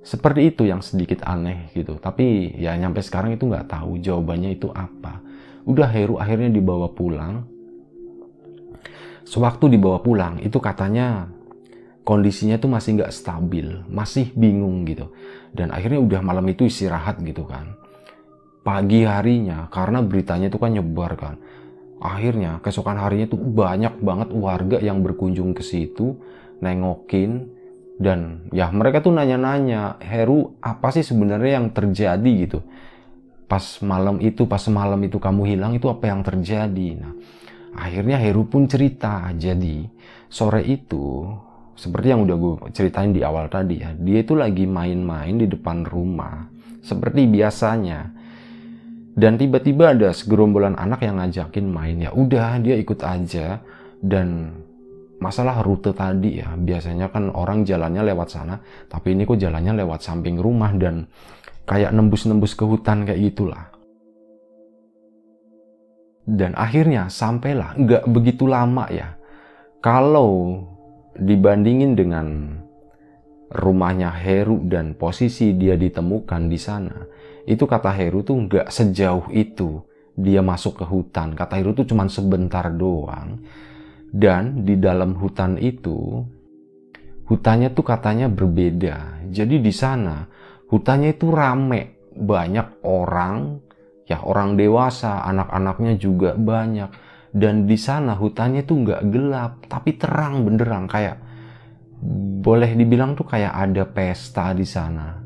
Seperti 0.03 0.51
itu 0.51 0.67
yang 0.67 0.83
sedikit 0.83 1.23
aneh 1.25 1.71
gitu. 1.73 1.97
Tapi 1.97 2.53
ya 2.59 2.75
nyampe 2.75 2.99
sekarang 3.01 3.33
itu 3.33 3.47
nggak 3.47 3.71
tahu 3.71 3.97
jawabannya 4.03 4.53
itu 4.53 4.69
apa. 4.69 5.23
Udah 5.63 5.87
Heru 5.89 6.19
akhirnya 6.19 6.51
dibawa 6.51 6.91
pulang. 6.91 7.47
Sewaktu 9.23 9.79
dibawa 9.79 10.03
pulang 10.03 10.43
itu 10.43 10.59
katanya 10.59 11.31
kondisinya 12.03 12.59
tuh 12.59 12.69
masih 12.69 12.99
nggak 12.99 13.15
stabil. 13.15 13.81
Masih 13.87 14.29
bingung 14.35 14.83
gitu. 14.85 15.09
Dan 15.55 15.71
akhirnya 15.71 16.03
udah 16.03 16.21
malam 16.21 16.45
itu 16.51 16.67
istirahat 16.67 17.23
gitu 17.23 17.47
kan. 17.47 17.79
Pagi 18.63 19.03
harinya 19.03 19.67
karena 19.71 19.99
beritanya 19.99 20.47
itu 20.47 20.55
kan 20.55 20.71
nyebar 20.71 21.19
kan 21.19 21.35
akhirnya 22.03 22.59
keesokan 22.59 22.99
harinya 22.99 23.31
tuh 23.31 23.39
banyak 23.39 24.03
banget 24.03 24.29
warga 24.35 24.77
yang 24.83 24.99
berkunjung 24.99 25.55
ke 25.55 25.63
situ 25.63 26.19
nengokin 26.59 27.47
dan 27.95 28.51
ya 28.51 28.67
mereka 28.75 28.99
tuh 28.99 29.15
nanya-nanya 29.15 30.03
Heru 30.03 30.59
apa 30.59 30.91
sih 30.91 31.05
sebenarnya 31.05 31.63
yang 31.63 31.71
terjadi? 31.71 32.31
gitu. 32.43 32.59
Pas 33.47 33.63
malam 33.79 34.19
itu 34.19 34.43
pas 34.43 34.59
malam 34.67 34.99
itu 35.07 35.15
kamu 35.15 35.55
hilang 35.55 35.71
itu 35.79 35.87
apa 35.87 36.11
yang 36.11 36.19
terjadi? 36.27 36.99
Nah 36.99 37.13
akhirnya 37.79 38.19
Heru 38.19 38.51
pun 38.51 38.67
cerita. 38.67 39.31
Jadi 39.31 39.87
sore 40.27 40.67
itu 40.67 41.23
seperti 41.79 42.11
yang 42.11 42.27
udah 42.27 42.35
gue 42.35 42.53
ceritain 42.75 43.15
di 43.15 43.25
awal 43.25 43.49
tadi 43.49 43.81
ya 43.81 43.95
dia 43.97 44.21
itu 44.21 44.35
lagi 44.35 44.67
main-main 44.67 45.39
di 45.39 45.47
depan 45.47 45.87
rumah. 45.87 46.51
Seperti 46.83 47.31
biasanya 47.31 48.22
dan 49.13 49.37
tiba-tiba 49.37 49.93
ada 49.93 50.09
segerombolan 50.09 50.73
anak 50.73 51.05
yang 51.05 51.21
ngajakin 51.21 51.69
main. 51.69 52.01
Ya 52.01 52.09
udah 52.13 52.57
dia 52.57 52.75
ikut 52.77 52.99
aja. 53.05 53.61
Dan 54.03 54.51
masalah 55.23 55.63
rute 55.63 55.95
tadi 55.95 56.43
ya 56.43 56.59
biasanya 56.59 57.07
kan 57.07 57.31
orang 57.31 57.63
jalannya 57.63 58.11
lewat 58.11 58.35
sana 58.35 58.59
tapi 58.91 59.15
ini 59.15 59.23
kok 59.23 59.39
jalannya 59.39 59.79
lewat 59.79 60.03
samping 60.03 60.35
rumah 60.35 60.75
dan 60.75 61.07
kayak 61.63 61.95
nembus-nembus 61.95 62.57
ke 62.59 62.67
hutan 62.67 63.07
kayak 63.07 63.31
gitulah. 63.31 63.71
Dan 66.23 66.55
akhirnya 66.55 67.11
sampailah, 67.11 67.75
nggak 67.75 68.03
begitu 68.07 68.47
lama 68.47 68.87
ya. 68.87 69.19
Kalau 69.83 70.63
dibandingin 71.19 71.99
dengan 71.99 72.27
rumahnya 73.51 74.07
Heru 74.07 74.63
dan 74.63 74.95
posisi 74.95 75.51
dia 75.59 75.75
ditemukan 75.75 76.47
di 76.47 76.55
sana, 76.55 76.95
itu 77.43 77.63
kata 77.67 77.91
Heru 77.91 78.23
tuh 78.23 78.39
nggak 78.47 78.71
sejauh 78.71 79.27
itu 79.35 79.83
dia 80.13 80.45
masuk 80.45 80.83
ke 80.83 80.85
hutan. 80.85 81.33
Kata 81.33 81.57
Heru 81.57 81.73
tuh 81.73 81.89
cuma 81.89 82.05
sebentar 82.07 82.69
doang. 82.69 83.41
Dan 84.13 84.61
di 84.61 84.77
dalam 84.77 85.17
hutan 85.17 85.57
itu, 85.57 86.21
hutannya 87.25 87.73
tuh 87.73 87.81
katanya 87.81 88.29
berbeda. 88.29 89.25
Jadi 89.33 89.57
di 89.57 89.73
sana, 89.73 90.29
hutannya 90.69 91.17
itu 91.17 91.33
rame. 91.33 92.13
Banyak 92.13 92.85
orang, 92.85 93.57
ya 94.05 94.21
orang 94.21 94.53
dewasa, 94.53 95.25
anak-anaknya 95.25 95.97
juga 95.97 96.37
banyak. 96.37 96.93
Dan 97.33 97.65
di 97.65 97.73
sana 97.73 98.13
hutannya 98.13 98.61
tuh 98.61 98.85
nggak 98.85 99.01
gelap, 99.09 99.65
tapi 99.65 99.97
terang 99.97 100.45
benderang 100.45 100.85
kayak 100.85 101.17
boleh 102.45 102.77
dibilang 102.77 103.17
tuh 103.17 103.25
kayak 103.25 103.49
ada 103.49 103.89
pesta 103.89 104.53
di 104.53 104.67
sana. 104.67 105.22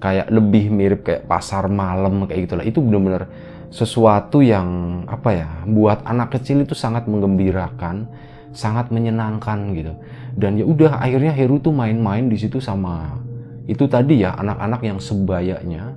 Kayak 0.00 0.32
lebih 0.32 0.72
mirip 0.72 1.00
kayak 1.04 1.28
pasar 1.28 1.68
malam 1.68 2.24
kayak 2.24 2.48
gitulah. 2.48 2.64
Itu 2.64 2.80
bener-bener 2.80 3.28
sesuatu 3.70 4.42
yang 4.42 5.02
apa 5.06 5.30
ya 5.30 5.48
buat 5.68 6.02
anak 6.02 6.40
kecil 6.40 6.64
itu 6.64 6.74
sangat 6.74 7.06
menggembirakan, 7.06 8.08
sangat 8.56 8.88
menyenangkan 8.90 9.76
gitu. 9.76 9.92
Dan 10.34 10.56
ya 10.56 10.64
udah 10.64 10.98
akhirnya 10.98 11.36
Heru 11.36 11.60
tuh 11.60 11.76
main-main 11.76 12.26
di 12.26 12.40
situ 12.40 12.58
sama 12.58 13.20
itu 13.70 13.86
tadi 13.86 14.26
ya 14.26 14.34
anak-anak 14.34 14.82
yang 14.82 14.98
sebayanya 14.98 15.94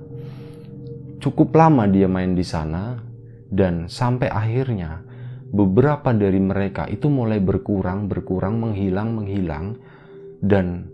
Cukup 1.24 1.56
lama 1.56 1.88
dia 1.88 2.04
main 2.04 2.36
di 2.36 2.44
sana 2.44 3.00
dan 3.48 3.88
sampai 3.88 4.28
akhirnya 4.28 5.00
beberapa 5.48 6.12
dari 6.12 6.36
mereka 6.36 6.84
itu 6.84 7.08
mulai 7.08 7.40
berkurang, 7.40 8.12
berkurang, 8.12 8.60
menghilang, 8.60 9.16
menghilang 9.16 9.80
dan 10.44 10.92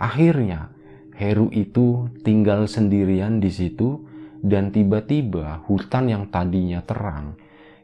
akhirnya 0.00 0.72
Heru 1.16 1.48
itu 1.50 2.12
tinggal 2.20 2.68
sendirian 2.68 3.40
di 3.40 3.48
situ 3.48 4.04
dan 4.44 4.68
tiba-tiba 4.70 5.64
hutan 5.64 6.12
yang 6.12 6.28
tadinya 6.28 6.84
terang 6.84 7.34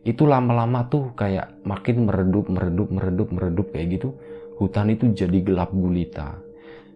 itu 0.02 0.26
lama-lama 0.26 0.90
tuh 0.90 1.14
kayak 1.14 1.62
makin 1.62 2.10
meredup, 2.10 2.50
meredup, 2.50 2.90
meredup, 2.90 3.28
meredup 3.30 3.66
kayak 3.70 4.02
gitu. 4.02 4.18
Hutan 4.58 4.90
itu 4.90 5.14
jadi 5.14 5.38
gelap 5.46 5.70
gulita. 5.70 6.42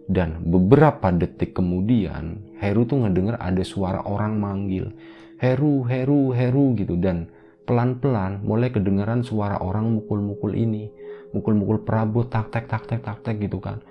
Dan 0.07 0.43
beberapa 0.43 1.15
detik 1.15 1.55
kemudian, 1.55 2.43
Heru 2.59 2.83
tuh 2.87 3.07
ngedenger 3.07 3.39
ada 3.39 3.63
suara 3.63 4.03
orang 4.03 4.39
manggil. 4.43 4.91
Heru, 5.39 5.87
Heru, 5.87 6.35
Heru 6.35 6.75
gitu. 6.75 6.99
Dan 6.99 7.31
pelan-pelan 7.63 8.43
mulai 8.43 8.75
kedengaran 8.75 9.23
suara 9.23 9.63
orang 9.63 9.87
mukul-mukul 9.87 10.59
ini. 10.59 10.91
Mukul-mukul 11.31 11.87
perabot, 11.87 12.27
tak-tek, 12.27 12.67
tak-tek, 12.67 13.07
tak-tek 13.07 13.39
gitu 13.39 13.63
kan. 13.63 13.83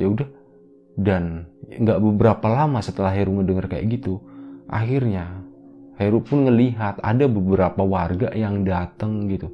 Ya 0.00 0.08
udah. 0.08 0.28
Dan 0.92 1.48
nggak 1.66 1.98
beberapa 2.00 2.46
lama 2.52 2.84
setelah 2.84 3.12
Heru 3.12 3.40
ngedenger 3.40 3.66
kayak 3.68 3.86
gitu, 4.00 4.20
akhirnya 4.68 5.40
Heru 5.96 6.24
pun 6.24 6.48
ngelihat 6.48 7.00
ada 7.00 7.28
beberapa 7.28 7.80
warga 7.84 8.32
yang 8.32 8.64
dateng 8.64 9.28
gitu. 9.30 9.52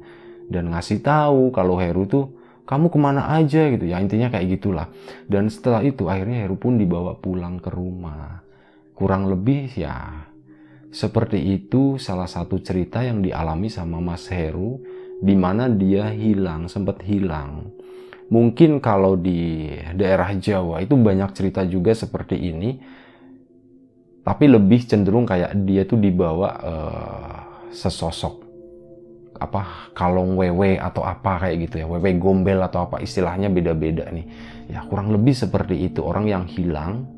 Dan 0.49 0.73
ngasih 0.73 0.99
tahu 1.03 1.53
kalau 1.53 1.77
Heru 1.77 2.09
tuh 2.09 2.33
kamu 2.65 2.89
ke 2.89 2.99
mana 3.01 3.33
aja? 3.33 3.69
gitu. 3.69 3.85
Ya 3.85 4.01
intinya 4.01 4.29
kayak 4.29 4.59
gitulah. 4.59 4.87
Dan 5.29 5.47
setelah 5.49 5.85
itu 5.85 6.09
akhirnya 6.09 6.43
Heru 6.45 6.57
pun 6.57 6.77
dibawa 6.77 7.17
pulang 7.17 7.61
ke 7.61 7.69
rumah. 7.69 8.41
Kurang 8.97 9.31
lebih 9.31 9.71
ya 9.79 10.27
seperti 10.89 11.37
itu 11.37 12.01
salah 12.01 12.25
satu 12.25 12.57
cerita 12.65 13.05
yang 13.05 13.21
dialami 13.21 13.69
sama 13.69 14.01
Mas 14.01 14.25
Heru 14.33 14.81
di 15.21 15.37
mana 15.37 15.69
dia 15.69 16.09
hilang 16.09 16.65
sempat 16.65 17.05
hilang 17.05 17.69
mungkin 18.29 18.77
kalau 18.79 19.17
di 19.17 19.69
daerah 19.93 20.29
Jawa 20.37 20.81
itu 20.85 20.95
banyak 20.95 21.29
cerita 21.33 21.65
juga 21.65 21.93
seperti 21.93 22.37
ini. 22.37 22.77
Tapi 24.23 24.45
lebih 24.45 24.85
cenderung 24.85 25.25
kayak 25.25 25.57
dia 25.65 25.89
tuh 25.89 25.97
dibawa 25.97 26.49
uh, 26.61 27.37
sesosok 27.73 28.45
apa 29.39 29.89
kalong 29.95 30.35
wewe 30.37 30.77
atau 30.77 31.01
apa 31.01 31.41
kayak 31.41 31.55
gitu 31.65 31.75
ya. 31.81 31.85
Wewe 31.89 32.13
gombel 32.21 32.61
atau 32.61 32.85
apa 32.85 33.01
istilahnya 33.01 33.49
beda-beda 33.49 34.05
nih. 34.13 34.25
Ya 34.69 34.85
kurang 34.85 35.09
lebih 35.09 35.33
seperti 35.33 35.89
itu. 35.89 36.05
Orang 36.05 36.29
yang 36.29 36.45
hilang 36.45 37.09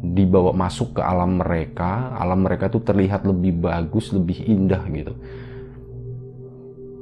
dibawa 0.00 0.54
masuk 0.54 1.00
ke 1.00 1.02
alam 1.02 1.42
mereka. 1.42 2.14
Alam 2.14 2.46
mereka 2.46 2.70
tuh 2.70 2.86
terlihat 2.86 3.26
lebih 3.26 3.58
bagus 3.58 4.14
lebih 4.14 4.46
indah 4.46 4.86
gitu 4.86 5.14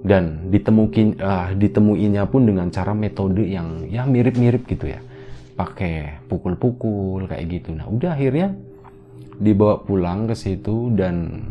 dan 0.06 0.50
ditemukin 0.52 1.18
uh, 1.18 1.50
ditemuinya 1.58 2.30
pun 2.30 2.46
dengan 2.46 2.70
cara 2.70 2.94
metode 2.94 3.42
yang 3.42 3.86
ya 3.90 4.06
mirip-mirip 4.06 4.62
gitu 4.70 4.86
ya 4.90 5.02
pakai 5.58 6.22
pukul-pukul 6.30 7.26
kayak 7.26 7.44
gitu 7.50 7.74
nah 7.74 7.90
udah 7.90 8.14
akhirnya 8.14 8.54
dibawa 9.38 9.82
pulang 9.82 10.30
ke 10.30 10.34
situ 10.38 10.94
dan 10.94 11.42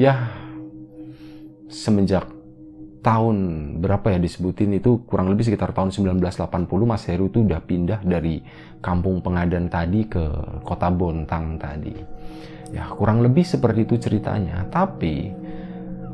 ya 0.00 0.32
semenjak 1.68 2.34
tahun 3.04 3.36
berapa 3.84 4.16
ya 4.16 4.18
disebutin 4.18 4.80
itu 4.80 5.04
kurang 5.04 5.28
lebih 5.28 5.44
sekitar 5.44 5.76
tahun 5.76 5.92
1980 5.92 6.64
Mas 6.88 7.04
Heru 7.04 7.28
itu 7.28 7.44
udah 7.44 7.60
pindah 7.60 8.00
dari 8.00 8.40
kampung 8.80 9.20
pengadan 9.20 9.68
tadi 9.68 10.08
ke 10.08 10.24
kota 10.64 10.88
Bontang 10.88 11.60
tadi. 11.60 11.92
Ya 12.72 12.88
kurang 12.88 13.20
lebih 13.20 13.44
seperti 13.44 13.84
itu 13.84 14.00
ceritanya. 14.00 14.64
Tapi 14.72 15.28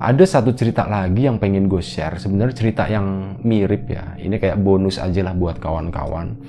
ada 0.01 0.25
satu 0.25 0.57
cerita 0.57 0.89
lagi 0.89 1.29
yang 1.29 1.37
pengen 1.37 1.69
gue 1.69 1.85
share. 1.85 2.17
Sebenarnya 2.17 2.57
cerita 2.57 2.89
yang 2.89 3.37
mirip 3.45 3.85
ya. 3.93 4.17
Ini 4.17 4.41
kayak 4.41 4.57
bonus 4.57 4.97
aja 4.97 5.21
lah 5.21 5.37
buat 5.37 5.61
kawan-kawan. 5.61 6.41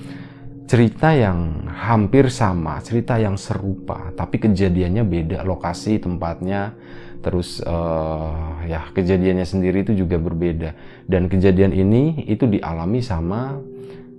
Cerita 0.72 1.12
yang 1.12 1.68
hampir 1.68 2.32
sama, 2.32 2.80
cerita 2.80 3.20
yang 3.20 3.36
serupa, 3.36 4.16
tapi 4.16 4.40
kejadiannya 4.40 5.04
beda, 5.04 5.44
lokasi, 5.44 6.00
tempatnya, 6.00 6.72
terus 7.20 7.62
uh, 7.68 8.64
ya 8.66 8.88
kejadiannya 8.96 9.44
sendiri 9.46 9.86
itu 9.86 9.94
juga 9.94 10.18
berbeda 10.18 10.74
dan 11.06 11.30
kejadian 11.30 11.76
ini 11.76 12.26
itu 12.26 12.50
dialami 12.50 13.00
sama 13.00 13.62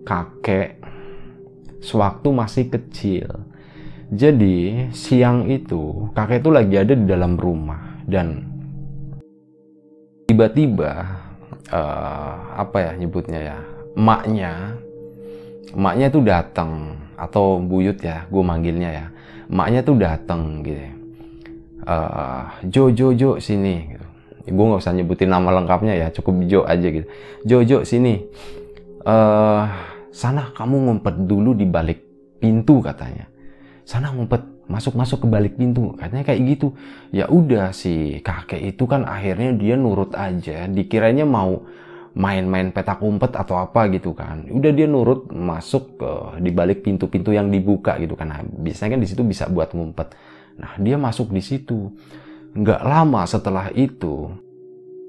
kakek 0.06 0.78
sewaktu 1.82 2.28
masih 2.30 2.70
kecil 2.70 3.26
jadi 4.14 4.88
siang 4.94 5.50
itu 5.50 6.14
kakek 6.14 6.46
itu 6.46 6.50
lagi 6.54 6.76
ada 6.78 6.94
di 6.94 7.06
dalam 7.10 7.34
rumah 7.34 7.98
dan 8.06 8.51
tiba-tiba 10.26 11.20
uh, 11.72 12.34
apa 12.56 12.76
ya 12.78 12.90
nyebutnya 12.96 13.40
ya 13.40 13.58
emaknya 13.96 14.76
emaknya 15.72 16.06
itu 16.08 16.20
datang 16.24 17.00
atau 17.16 17.60
buyut 17.60 17.98
ya 18.00 18.26
gue 18.28 18.42
manggilnya 18.42 18.90
ya 18.90 19.06
emaknya 19.52 19.80
tuh 19.84 19.96
datang 20.00 20.64
gitu. 20.64 20.80
Uh, 21.82 22.46
Jo 22.70 22.94
Jo 22.94 23.10
Jo 23.12 23.30
sini 23.42 23.90
gitu. 23.90 24.06
gue 24.42 24.64
nggak 24.64 24.82
usah 24.82 24.94
nyebutin 24.94 25.30
nama 25.30 25.54
lengkapnya 25.54 25.94
ya 25.94 26.08
cukup 26.14 26.46
Jo 26.48 26.60
aja 26.64 26.88
gitu. 26.88 27.06
Jo 27.44 27.58
Jo 27.62 27.78
sini. 27.84 28.22
Uh, 29.02 29.66
sana 30.14 30.54
kamu 30.54 30.88
ngumpet 30.88 31.26
dulu 31.26 31.52
di 31.58 31.66
balik 31.66 32.00
pintu 32.38 32.78
katanya. 32.80 33.26
Sana 33.82 34.14
ngumpet 34.14 34.61
masuk 34.72 34.96
masuk 34.96 35.18
ke 35.22 35.26
balik 35.28 35.54
pintu 35.60 35.92
katanya 36.00 36.24
kayak 36.24 36.40
gitu 36.56 36.72
ya 37.12 37.28
udah 37.28 37.76
si 37.76 38.24
kakek 38.24 38.72
itu 38.72 38.88
kan 38.88 39.04
akhirnya 39.04 39.52
dia 39.52 39.76
nurut 39.76 40.16
aja 40.16 40.64
dikiranya 40.64 41.28
mau 41.28 41.68
main-main 42.16 42.72
petak 42.72 43.00
umpet 43.04 43.36
atau 43.36 43.60
apa 43.60 43.88
gitu 43.92 44.16
kan 44.16 44.48
udah 44.48 44.72
dia 44.72 44.88
nurut 44.88 45.28
masuk 45.28 46.00
ke 46.00 46.12
di 46.40 46.50
balik 46.52 46.80
pintu-pintu 46.80 47.36
yang 47.36 47.52
dibuka 47.52 48.00
gitu 48.00 48.16
kan 48.16 48.32
nah, 48.32 48.40
biasanya 48.40 48.96
kan 48.96 49.00
di 49.04 49.08
situ 49.08 49.20
bisa 49.24 49.48
buat 49.52 49.76
ngumpet 49.76 50.16
Nah, 50.58 50.76
dia 50.80 51.00
masuk 51.00 51.32
di 51.32 51.40
situ. 51.40 51.92
Nggak 52.52 52.82
lama 52.84 53.24
setelah 53.24 53.72
itu, 53.72 54.28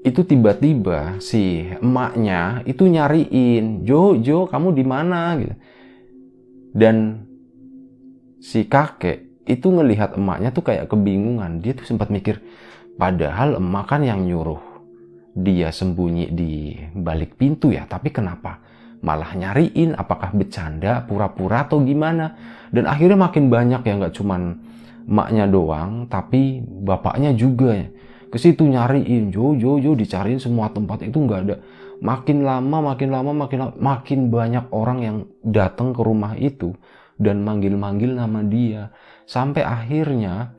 itu 0.00 0.20
tiba-tiba 0.24 1.20
si 1.20 1.68
emaknya 1.68 2.64
itu 2.64 2.88
nyariin, 2.88 3.84
Jo, 3.84 4.16
Jo, 4.16 4.48
kamu 4.48 4.72
di 4.72 4.84
mana? 4.84 5.36
Gitu. 5.36 5.54
Dan 6.72 6.96
si 8.40 8.64
kakek 8.64 9.23
itu 9.44 9.68
ngelihat 9.68 10.16
emaknya 10.16 10.50
tuh 10.50 10.64
kayak 10.64 10.88
kebingungan. 10.88 11.60
Dia 11.60 11.76
tuh 11.76 11.84
sempat 11.84 12.08
mikir, 12.08 12.40
padahal 12.96 13.60
emak 13.60 13.84
kan 13.88 14.00
yang 14.04 14.24
nyuruh 14.24 14.60
dia 15.34 15.74
sembunyi 15.74 16.30
di 16.30 16.78
balik 16.94 17.34
pintu 17.34 17.74
ya, 17.74 17.84
tapi 17.84 18.14
kenapa 18.14 18.62
malah 19.04 19.34
nyariin? 19.36 19.92
Apakah 19.98 20.32
bercanda, 20.32 21.04
pura-pura 21.04 21.66
atau 21.66 21.82
gimana? 21.82 22.38
Dan 22.70 22.88
akhirnya 22.88 23.18
makin 23.18 23.50
banyak 23.52 23.82
ya 23.84 23.92
nggak 24.00 24.14
cuman 24.16 24.42
maknya 25.04 25.44
doang, 25.44 26.08
tapi 26.08 26.64
bapaknya 26.64 27.36
juga 27.36 27.76
ya. 27.76 27.88
Ke 28.32 28.40
situ 28.40 28.66
nyariin, 28.66 29.30
jo 29.30 29.54
jo 29.54 29.78
jo 29.78 29.94
dicariin 29.94 30.42
semua 30.42 30.72
tempat 30.72 31.04
itu 31.04 31.20
nggak 31.20 31.40
ada. 31.46 31.56
Makin 32.02 32.42
lama, 32.42 32.94
makin 32.94 33.08
lama, 33.14 33.30
makin 33.30 33.58
lama, 33.62 33.74
makin 33.78 34.20
banyak 34.26 34.64
orang 34.74 34.98
yang 35.02 35.16
datang 35.46 35.94
ke 35.94 36.02
rumah 36.02 36.34
itu 36.34 36.74
dan 37.14 37.46
manggil-manggil 37.46 38.10
nama 38.18 38.42
dia. 38.42 38.90
Sampai 39.24 39.64
akhirnya 39.64 40.52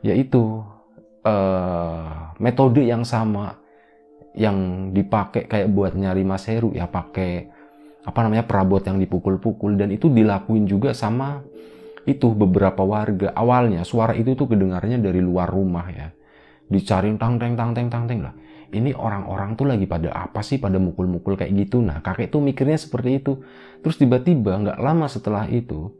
yaitu 0.00 0.64
uh, 1.24 2.32
metode 2.40 2.84
yang 2.84 3.04
sama 3.04 3.60
yang 4.36 4.90
dipakai 4.94 5.50
kayak 5.50 5.68
buat 5.74 5.92
nyari 5.98 6.22
Mas 6.22 6.46
Heru 6.46 6.70
ya 6.72 6.86
pakai 6.86 7.50
apa 8.00 8.18
namanya 8.24 8.46
perabot 8.46 8.80
yang 8.80 8.96
dipukul-pukul. 9.00 9.76
Dan 9.76 9.92
itu 9.92 10.08
dilakuin 10.08 10.64
juga 10.64 10.96
sama 10.96 11.42
itu 12.08 12.32
beberapa 12.32 12.80
warga. 12.84 13.32
Awalnya 13.36 13.84
suara 13.84 14.16
itu 14.16 14.32
tuh 14.36 14.48
kedengarnya 14.48 15.00
dari 15.00 15.20
luar 15.20 15.50
rumah 15.50 15.86
ya. 15.90 16.08
Dicari 16.70 17.10
tang 17.18 17.36
teng 17.36 17.58
tang 17.58 17.74
teng 17.74 17.88
tang 17.90 18.04
teng 18.06 18.20
lah. 18.24 18.34
Ini 18.70 18.94
orang-orang 18.94 19.58
tuh 19.58 19.66
lagi 19.66 19.82
pada 19.90 20.14
apa 20.14 20.46
sih 20.46 20.62
pada 20.62 20.78
mukul-mukul 20.78 21.34
kayak 21.34 21.50
gitu? 21.66 21.82
Nah 21.82 21.98
kakek 21.98 22.30
tuh 22.30 22.38
mikirnya 22.38 22.78
seperti 22.78 23.18
itu. 23.18 23.42
Terus 23.82 23.98
tiba-tiba 23.98 24.54
nggak 24.62 24.78
lama 24.78 25.10
setelah 25.10 25.50
itu 25.50 25.90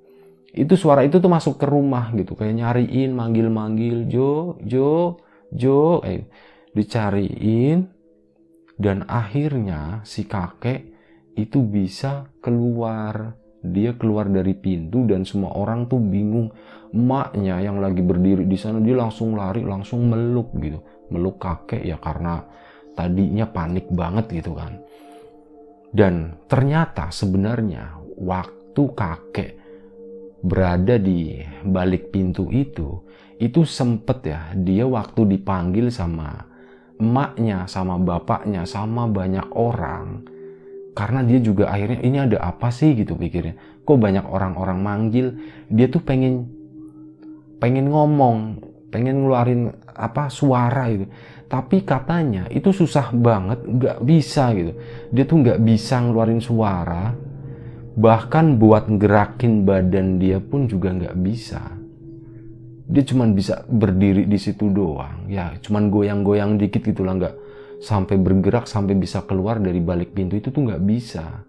itu 0.50 0.74
suara 0.74 1.06
itu 1.06 1.22
tuh 1.22 1.30
masuk 1.30 1.62
ke 1.62 1.66
rumah 1.66 2.10
gitu. 2.18 2.34
Kayak 2.34 2.58
nyariin 2.58 3.14
manggil-manggil 3.14 4.10
Jo 4.10 4.58
Jo 4.66 5.20
Jo. 5.54 6.02
Eh 6.02 6.26
dicariin 6.70 7.90
dan 8.78 9.02
akhirnya 9.06 10.02
si 10.02 10.26
kakek 10.26 10.90
itu 11.38 11.62
bisa 11.62 12.30
keluar. 12.42 13.38
Dia 13.60 13.92
keluar 13.92 14.24
dari 14.32 14.56
pintu 14.56 15.04
dan 15.04 15.28
semua 15.28 15.52
orang 15.52 15.84
tuh 15.84 16.00
bingung. 16.00 16.48
Emaknya 16.90 17.60
yang 17.60 17.78
lagi 17.78 18.00
berdiri 18.00 18.48
di 18.48 18.56
sana 18.56 18.80
dia 18.80 18.96
langsung 18.96 19.36
lari 19.36 19.62
langsung 19.62 20.08
meluk 20.08 20.56
gitu. 20.58 20.80
Meluk 21.12 21.36
kakek 21.38 21.84
ya 21.84 22.00
karena 22.00 22.40
tadinya 22.96 23.44
panik 23.46 23.86
banget 23.92 24.32
gitu 24.32 24.56
kan. 24.56 24.80
Dan 25.92 26.40
ternyata 26.48 27.12
sebenarnya 27.12 28.00
waktu 28.16 28.82
kakek 28.96 29.59
berada 30.40 30.96
di 30.96 31.40
balik 31.64 32.08
pintu 32.12 32.48
itu 32.48 33.04
itu 33.40 33.64
sempet 33.64 34.18
ya 34.24 34.40
dia 34.52 34.84
waktu 34.84 35.24
dipanggil 35.36 35.88
sama 35.88 36.50
emaknya 37.00 37.64
sama 37.64 37.96
bapaknya 37.96 38.68
sama 38.68 39.08
banyak 39.08 39.48
orang. 39.56 40.28
Karena 40.92 41.24
dia 41.24 41.40
juga 41.40 41.72
akhirnya 41.72 42.04
ini 42.04 42.18
ada 42.20 42.36
apa 42.44 42.68
sih? 42.68 42.92
gitu 42.92 43.16
pikirnya. 43.16 43.56
Kok 43.88 43.96
banyak 43.96 44.28
orang-orang 44.28 44.78
manggil? 44.84 45.26
Dia 45.72 45.88
tuh 45.88 46.04
pengen 46.04 46.44
pengen 47.56 47.88
ngomong 47.88 48.60
pengen 48.92 49.24
ngeluarin 49.24 49.72
apa 49.96 50.28
suara 50.28 50.92
gitu. 50.92 51.08
Tapi 51.48 51.82
katanya 51.82 52.46
itu 52.52 52.70
susah 52.70 53.10
banget 53.16 53.64
nggak 53.64 53.98
bisa 54.04 54.52
gitu. 54.52 54.76
Dia 55.08 55.24
tuh 55.24 55.40
nggak 55.40 55.60
bisa 55.64 56.04
ngeluarin 56.04 56.42
suara 56.42 57.16
bahkan 57.98 58.58
buat 58.60 58.86
gerakin 58.86 59.66
badan 59.66 60.22
dia 60.22 60.38
pun 60.38 60.70
juga 60.70 60.94
nggak 60.94 61.16
bisa. 61.18 61.62
Dia 62.90 63.06
cuman 63.06 63.38
bisa 63.38 63.62
berdiri 63.70 64.26
di 64.26 64.38
situ 64.38 64.70
doang. 64.70 65.30
Ya 65.30 65.54
cuman 65.62 65.90
goyang-goyang 65.90 66.58
dikit 66.58 66.82
gitulah 66.82 67.14
nggak 67.18 67.34
sampai 67.80 68.18
bergerak 68.18 68.66
sampai 68.66 68.98
bisa 68.98 69.22
keluar 69.26 69.62
dari 69.62 69.78
balik 69.78 70.14
pintu. 70.14 70.38
Itu 70.38 70.50
tuh 70.50 70.66
nggak 70.66 70.82
bisa. 70.82 71.46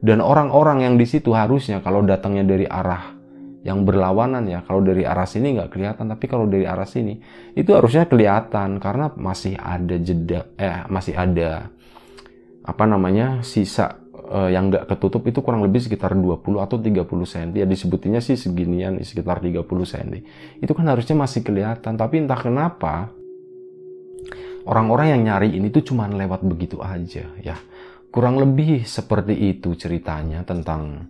Dan 0.00 0.24
orang-orang 0.24 0.82
yang 0.82 0.94
di 0.96 1.04
situ 1.04 1.36
harusnya 1.36 1.84
kalau 1.84 2.00
datangnya 2.00 2.42
dari 2.42 2.64
arah 2.64 3.20
yang 3.60 3.84
berlawanan 3.84 4.48
ya, 4.48 4.64
kalau 4.64 4.80
dari 4.80 5.04
arah 5.04 5.28
sini 5.28 5.52
nggak 5.60 5.76
kelihatan, 5.76 6.08
tapi 6.08 6.24
kalau 6.24 6.48
dari 6.48 6.64
arah 6.64 6.88
sini 6.88 7.20
itu 7.52 7.70
harusnya 7.76 8.08
kelihatan. 8.08 8.80
Karena 8.80 9.12
masih 9.12 9.60
ada 9.60 9.96
jeda, 10.00 10.48
eh 10.56 10.88
masih 10.88 11.14
ada 11.14 11.68
apa 12.64 12.84
namanya 12.88 13.44
sisa 13.44 14.00
eh, 14.30 14.50
yang 14.54 14.70
nggak 14.70 14.86
ketutup 14.86 15.26
itu 15.26 15.42
kurang 15.42 15.66
lebih 15.66 15.82
sekitar 15.82 16.14
20 16.14 16.62
atau 16.62 16.76
30 16.78 17.04
cm 17.04 17.50
ya 17.58 17.66
disebutinya 17.66 18.22
sih 18.22 18.38
seginian 18.38 19.02
sekitar 19.02 19.42
30 19.42 19.66
cm 19.66 20.12
itu 20.62 20.72
kan 20.72 20.86
harusnya 20.86 21.18
masih 21.18 21.42
kelihatan. 21.42 21.98
Tapi 21.98 22.22
entah 22.22 22.38
kenapa 22.38 23.10
orang-orang 24.64 25.18
yang 25.18 25.22
nyari 25.26 25.58
ini 25.58 25.68
tuh 25.74 25.82
cuma 25.92 26.06
lewat 26.06 26.46
begitu 26.46 26.78
aja 26.80 27.26
ya. 27.42 27.56
Kurang 28.10 28.42
lebih 28.42 28.82
seperti 28.86 29.54
itu 29.54 29.78
ceritanya 29.78 30.42
tentang 30.42 31.06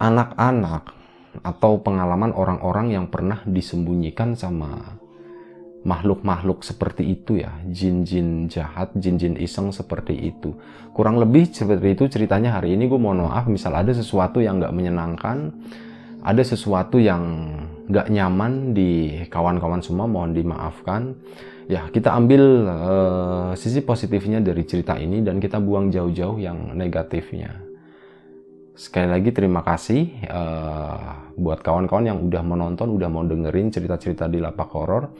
anak-anak 0.00 0.96
atau 1.44 1.82
pengalaman 1.82 2.32
orang-orang 2.32 2.94
yang 2.94 3.06
pernah 3.10 3.42
disembunyikan 3.44 4.38
sama 4.38 5.00
makhluk-makhluk 5.84 6.64
seperti 6.64 7.12
itu 7.12 7.44
ya 7.44 7.52
jin-jin 7.68 8.48
jahat 8.48 8.90
jin-jin 8.96 9.36
iseng 9.36 9.70
seperti 9.70 10.16
itu 10.16 10.56
kurang 10.96 11.20
lebih 11.20 11.52
seperti 11.52 11.92
itu 11.92 12.04
ceritanya 12.08 12.56
hari 12.56 12.74
ini 12.74 12.88
gue 12.88 12.96
mohon 12.96 13.28
maaf 13.28 13.46
misal 13.46 13.76
ada 13.76 13.92
sesuatu 13.92 14.40
yang 14.40 14.58
gak 14.58 14.72
menyenangkan 14.72 15.52
ada 16.24 16.40
sesuatu 16.40 16.96
yang 16.96 17.52
gak 17.92 18.08
nyaman 18.08 18.72
di 18.72 19.22
kawan-kawan 19.28 19.84
semua 19.84 20.08
mohon 20.08 20.32
dimaafkan 20.32 21.12
ya 21.68 21.88
kita 21.88 22.12
ambil 22.12 22.42
uh, 22.68 23.50
sisi 23.56 23.80
positifnya 23.80 24.40
dari 24.40 24.64
cerita 24.68 24.96
ini 25.00 25.24
dan 25.24 25.40
kita 25.40 25.60
buang 25.60 25.88
jauh-jauh 25.88 26.40
yang 26.40 26.76
negatifnya. 26.76 27.60
Sekali 28.74 29.06
lagi 29.06 29.30
terima 29.30 29.62
kasih 29.62 30.26
uh, 30.26 31.30
buat 31.38 31.62
kawan-kawan 31.62 32.10
yang 32.10 32.18
udah 32.26 32.42
menonton, 32.42 32.90
udah 32.90 33.06
mau 33.06 33.22
dengerin 33.22 33.70
cerita-cerita 33.70 34.26
di 34.26 34.42
lapak 34.42 34.68
horor. 34.74 35.14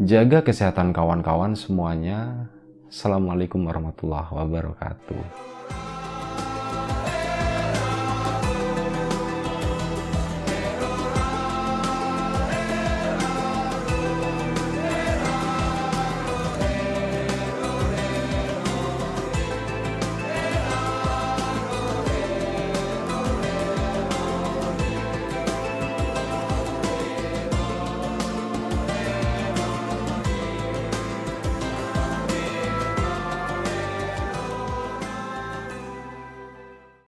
Jaga 0.00 0.40
kesehatan 0.40 0.96
kawan-kawan 0.96 1.52
semuanya. 1.52 2.48
Assalamualaikum 2.88 3.68
warahmatullahi 3.68 4.32
wabarakatuh. 4.32 5.59